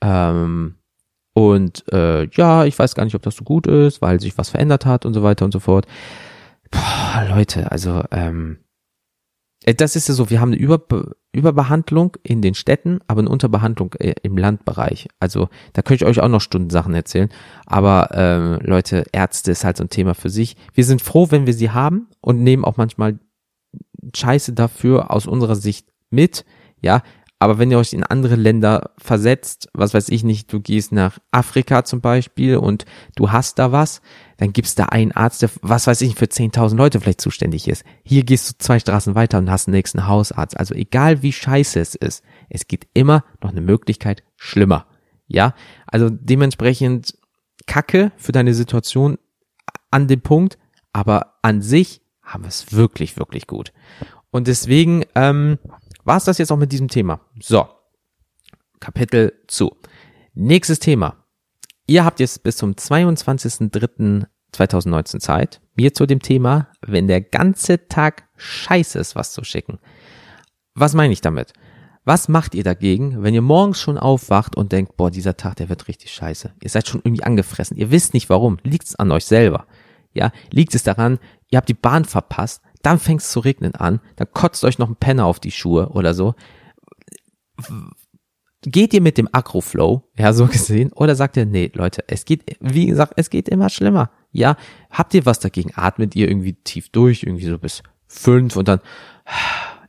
Ähm, 0.00 0.76
und 1.34 1.84
äh, 1.92 2.28
ja, 2.28 2.64
ich 2.64 2.78
weiß 2.78 2.94
gar 2.94 3.04
nicht, 3.04 3.16
ob 3.16 3.22
das 3.22 3.36
so 3.36 3.44
gut 3.44 3.66
ist, 3.66 4.00
weil 4.00 4.20
sich 4.20 4.38
was 4.38 4.50
verändert 4.50 4.86
hat 4.86 5.04
und 5.04 5.14
so 5.14 5.22
weiter 5.22 5.44
und 5.44 5.52
so 5.52 5.60
fort. 5.60 5.86
Boah, 6.70 7.26
Leute, 7.28 7.70
also 7.72 8.04
ähm, 8.12 8.58
äh, 8.58 8.63
das 9.72 9.96
ist 9.96 10.08
ja 10.08 10.14
so, 10.14 10.30
wir 10.30 10.40
haben 10.40 10.52
eine 10.52 10.60
Über 10.60 10.82
Überbehandlung 11.32 12.16
in 12.22 12.42
den 12.42 12.54
Städten, 12.54 13.00
aber 13.08 13.20
eine 13.20 13.30
Unterbehandlung 13.30 13.94
äh, 13.94 14.14
im 14.22 14.36
Landbereich. 14.36 15.08
Also 15.18 15.48
da 15.72 15.82
könnte 15.82 16.04
ich 16.04 16.08
euch 16.08 16.20
auch 16.20 16.28
noch 16.28 16.40
Stunden 16.40 16.70
Sachen 16.70 16.94
erzählen. 16.94 17.28
Aber 17.66 18.10
ähm, 18.12 18.58
Leute, 18.62 19.04
Ärzte 19.12 19.50
ist 19.50 19.64
halt 19.64 19.76
so 19.76 19.84
ein 19.84 19.90
Thema 19.90 20.14
für 20.14 20.30
sich. 20.30 20.56
Wir 20.74 20.84
sind 20.84 21.02
froh, 21.02 21.30
wenn 21.30 21.46
wir 21.46 21.54
sie 21.54 21.70
haben 21.70 22.08
und 22.20 22.42
nehmen 22.42 22.64
auch 22.64 22.76
manchmal 22.76 23.18
Scheiße 24.14 24.52
dafür 24.52 25.10
aus 25.10 25.26
unserer 25.26 25.56
Sicht 25.56 25.88
mit. 26.10 26.44
Ja, 26.80 27.02
aber 27.44 27.58
wenn 27.58 27.70
ihr 27.70 27.78
euch 27.78 27.92
in 27.92 28.04
andere 28.04 28.36
Länder 28.36 28.92
versetzt, 28.96 29.68
was 29.74 29.92
weiß 29.92 30.08
ich 30.08 30.24
nicht, 30.24 30.50
du 30.50 30.60
gehst 30.60 30.92
nach 30.92 31.18
Afrika 31.30 31.84
zum 31.84 32.00
Beispiel 32.00 32.56
und 32.56 32.86
du 33.16 33.32
hast 33.32 33.58
da 33.58 33.70
was, 33.70 34.00
dann 34.38 34.54
gibt's 34.54 34.74
da 34.74 34.86
einen 34.86 35.12
Arzt, 35.12 35.42
der, 35.42 35.50
was 35.60 35.86
weiß 35.86 36.00
ich, 36.00 36.14
für 36.14 36.24
10.000 36.24 36.74
Leute 36.74 37.00
vielleicht 37.00 37.20
zuständig 37.20 37.68
ist. 37.68 37.84
Hier 38.02 38.24
gehst 38.24 38.48
du 38.48 38.54
zwei 38.58 38.78
Straßen 38.78 39.14
weiter 39.14 39.36
und 39.36 39.50
hast 39.50 39.66
den 39.66 39.74
nächsten 39.74 40.06
Hausarzt. 40.06 40.58
Also 40.58 40.74
egal 40.74 41.22
wie 41.22 41.32
scheiße 41.32 41.78
es 41.78 41.94
ist, 41.94 42.24
es 42.48 42.66
gibt 42.66 42.86
immer 42.94 43.24
noch 43.42 43.50
eine 43.50 43.60
Möglichkeit 43.60 44.22
schlimmer. 44.36 44.86
Ja, 45.26 45.54
also 45.86 46.08
dementsprechend 46.08 47.14
Kacke 47.66 48.10
für 48.16 48.32
deine 48.32 48.54
Situation 48.54 49.18
an 49.90 50.08
dem 50.08 50.22
Punkt, 50.22 50.56
aber 50.94 51.34
an 51.42 51.60
sich 51.60 52.00
haben 52.22 52.44
wir 52.44 52.48
es 52.48 52.72
wirklich, 52.72 53.18
wirklich 53.18 53.46
gut. 53.46 53.74
Und 54.30 54.48
deswegen, 54.48 55.04
ähm, 55.14 55.58
war 56.04 56.18
es 56.18 56.24
das 56.24 56.38
jetzt 56.38 56.52
auch 56.52 56.56
mit 56.56 56.70
diesem 56.72 56.88
Thema. 56.88 57.20
So, 57.40 57.66
Kapitel 58.80 59.32
zu. 59.46 59.76
Nächstes 60.34 60.78
Thema. 60.78 61.24
Ihr 61.86 62.04
habt 62.04 62.20
jetzt 62.20 62.42
bis 62.42 62.56
zum 62.56 62.72
22.03.2019 62.72 65.20
Zeit, 65.20 65.60
mir 65.74 65.94
zu 65.94 66.06
dem 66.06 66.20
Thema, 66.20 66.68
wenn 66.80 67.08
der 67.08 67.20
ganze 67.20 67.88
Tag 67.88 68.24
scheiße 68.36 68.98
ist, 68.98 69.16
was 69.16 69.32
zu 69.32 69.44
schicken. 69.44 69.78
Was 70.74 70.94
meine 70.94 71.12
ich 71.12 71.20
damit? 71.20 71.52
Was 72.04 72.28
macht 72.28 72.54
ihr 72.54 72.64
dagegen, 72.64 73.22
wenn 73.22 73.34
ihr 73.34 73.42
morgens 73.42 73.80
schon 73.80 73.96
aufwacht 73.96 74.56
und 74.56 74.72
denkt, 74.72 74.96
boah, 74.96 75.10
dieser 75.10 75.38
Tag, 75.38 75.56
der 75.56 75.70
wird 75.70 75.88
richtig 75.88 76.12
scheiße. 76.12 76.52
Ihr 76.62 76.70
seid 76.70 76.86
schon 76.86 77.00
irgendwie 77.02 77.24
angefressen. 77.24 77.78
Ihr 77.78 77.90
wisst 77.90 78.12
nicht 78.12 78.28
warum. 78.28 78.58
Liegt 78.62 78.88
es 78.88 78.96
an 78.96 79.10
euch 79.10 79.24
selber? 79.24 79.66
Ja, 80.12 80.32
liegt 80.50 80.74
es 80.74 80.82
daran, 80.82 81.18
ihr 81.48 81.56
habt 81.56 81.68
die 81.68 81.74
Bahn 81.74 82.04
verpasst, 82.04 82.62
dann 82.84 82.98
fängt 82.98 83.22
es 83.22 83.30
zu 83.30 83.40
regnen 83.40 83.74
an, 83.74 84.00
dann 84.16 84.28
kotzt 84.32 84.64
euch 84.64 84.78
noch 84.78 84.88
ein 84.88 84.96
Penner 84.96 85.26
auf 85.26 85.40
die 85.40 85.50
Schuhe 85.50 85.88
oder 85.88 86.14
so. 86.14 86.34
Geht 88.62 88.94
ihr 88.94 89.00
mit 89.00 89.18
dem 89.18 89.28
Acro-Flow, 89.30 90.08
ja, 90.16 90.32
so 90.32 90.46
gesehen, 90.46 90.92
oder 90.92 91.14
sagt 91.16 91.36
ihr, 91.36 91.46
nee, 91.46 91.70
Leute, 91.74 92.04
es 92.08 92.24
geht, 92.24 92.56
wie 92.60 92.86
gesagt, 92.86 93.14
es 93.16 93.30
geht 93.30 93.48
immer 93.48 93.68
schlimmer. 93.68 94.10
Ja, 94.32 94.56
habt 94.90 95.14
ihr 95.14 95.26
was 95.26 95.38
dagegen? 95.38 95.72
Atmet 95.74 96.16
ihr 96.16 96.28
irgendwie 96.28 96.54
tief 96.54 96.88
durch, 96.90 97.22
irgendwie 97.22 97.46
so 97.46 97.58
bis 97.58 97.82
fünf 98.06 98.56
und 98.56 98.68
dann, 98.68 98.80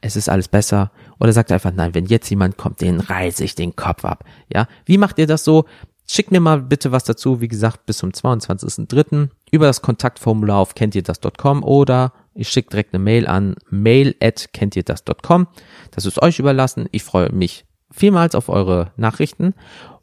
es 0.02 0.16
ist 0.16 0.30
alles 0.30 0.48
besser. 0.48 0.92
Oder 1.20 1.34
sagt 1.34 1.52
ihr 1.52 1.56
einfach, 1.56 1.74
nein, 1.74 1.96
wenn 1.96 2.06
jetzt 2.06 2.30
jemand 2.30 2.58
kommt, 2.58 2.82
den 2.82 3.00
reiße 3.00 3.44
ich 3.44 3.56
den 3.56 3.76
Kopf 3.76 4.06
ab. 4.06 4.24
Ja, 4.54 4.68
wie 4.86 4.98
macht 4.98 5.18
ihr 5.18 5.28
das 5.28 5.44
so? 5.44 5.66
Schickt 6.08 6.32
mir 6.32 6.40
mal 6.40 6.62
bitte 6.62 6.92
was 6.92 7.04
dazu, 7.04 7.42
wie 7.42 7.48
gesagt, 7.48 7.88
bis 7.88 7.98
zum 7.98 8.12
22.03. 8.12 9.30
über 9.52 9.66
das 9.66 9.82
Kontaktformular 9.82 10.58
auf 10.58 10.76
kennt 10.76 10.94
ihr 10.94 11.02
das.com 11.02 11.64
oder 11.64 12.14
ich 12.36 12.50
schicke 12.50 12.70
direkt 12.70 12.94
eine 12.94 13.04
Mail 13.04 13.28
an 13.28 13.56
mail 13.70 14.16
at 14.22 14.50
kennt 14.54 14.76
ihr 14.76 14.84
das.com. 14.84 15.48
Das 15.92 16.06
ist 16.06 16.22
euch 16.22 16.38
überlassen. 16.38 16.88
Ich 16.92 17.04
freue 17.04 17.32
mich 17.32 17.66
vielmals 17.92 18.36
auf 18.36 18.50
eure 18.50 18.92
Nachrichten. 18.98 19.54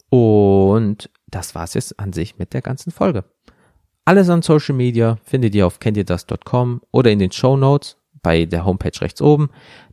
Und 0.08 1.10
das 1.28 1.54
war's 1.54 1.74
jetzt 1.74 2.00
an 2.00 2.12
sich 2.12 2.38
mit 2.38 2.54
der 2.54 2.62
ganzen 2.62 2.90
Folge. 2.90 3.24
Alles 4.04 4.28
an 4.30 4.42
Social 4.42 4.74
Media 4.74 5.18
findet 5.22 5.54
ihr 5.54 5.66
auf 5.66 5.78
kennt 5.78 5.96
ihr 5.96 6.04
das.com 6.04 6.80
oder 6.90 7.10
in 7.10 7.18
den 7.18 7.30
Show 7.30 7.56
Notes 7.56 7.98
bei 8.22 8.46
der 8.46 8.64
Homepage 8.64 9.00
rechts 9.00 9.20
oben. 9.20 9.50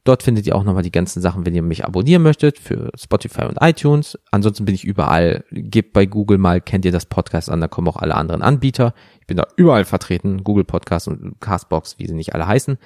Dort 0.09 0.23
findet 0.23 0.47
ihr 0.47 0.55
auch 0.55 0.63
nochmal 0.63 0.81
die 0.81 0.91
ganzen 0.91 1.21
Sachen, 1.21 1.45
wenn 1.45 1.53
ihr 1.53 1.61
mich 1.61 1.85
abonnieren 1.85 2.23
möchtet 2.23 2.57
für 2.57 2.89
Spotify 2.97 3.43
und 3.43 3.57
iTunes. 3.61 4.17
Ansonsten 4.31 4.65
bin 4.65 4.73
ich 4.73 4.83
überall. 4.83 5.43
Gebt 5.51 5.93
bei 5.93 6.07
Google 6.07 6.39
mal, 6.39 6.61
kennt 6.61 6.83
ihr 6.83 6.91
das 6.91 7.05
Podcast 7.05 7.49
an, 7.49 7.61
da 7.61 7.67
kommen 7.67 7.87
auch 7.87 7.97
alle 7.97 8.15
anderen 8.15 8.41
Anbieter. 8.41 8.95
Ich 9.21 9.27
bin 9.27 9.37
da 9.37 9.45
überall 9.55 9.85
vertreten. 9.85 10.43
Google 10.43 10.63
Podcast 10.63 11.07
und 11.07 11.39
Castbox, 11.39 11.99
wie 11.99 12.07
sie 12.07 12.15
nicht 12.15 12.33
alle 12.33 12.47
heißen. 12.47 12.79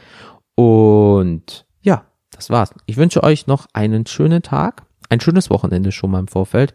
Und 0.55 1.65
ja, 1.81 2.03
das 2.31 2.49
war's. 2.49 2.73
Ich 2.87 2.97
wünsche 2.97 3.23
euch 3.23 3.47
noch 3.47 3.67
einen 3.71 4.05
schönen 4.05 4.41
Tag 4.41 4.83
ein 5.13 5.21
schönes 5.21 5.49
Wochenende 5.49 5.91
schon 5.91 6.11
mal 6.11 6.19
im 6.19 6.27
Vorfeld. 6.27 6.73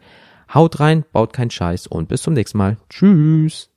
Haut 0.55 0.81
rein, 0.81 1.05
baut 1.13 1.35
keinen 1.35 1.51
Scheiß 1.51 1.87
und 1.87 2.09
bis 2.09 2.23
zum 2.23 2.33
nächsten 2.35 2.57
Mal. 2.57 2.79
Tschüss. 2.89 3.68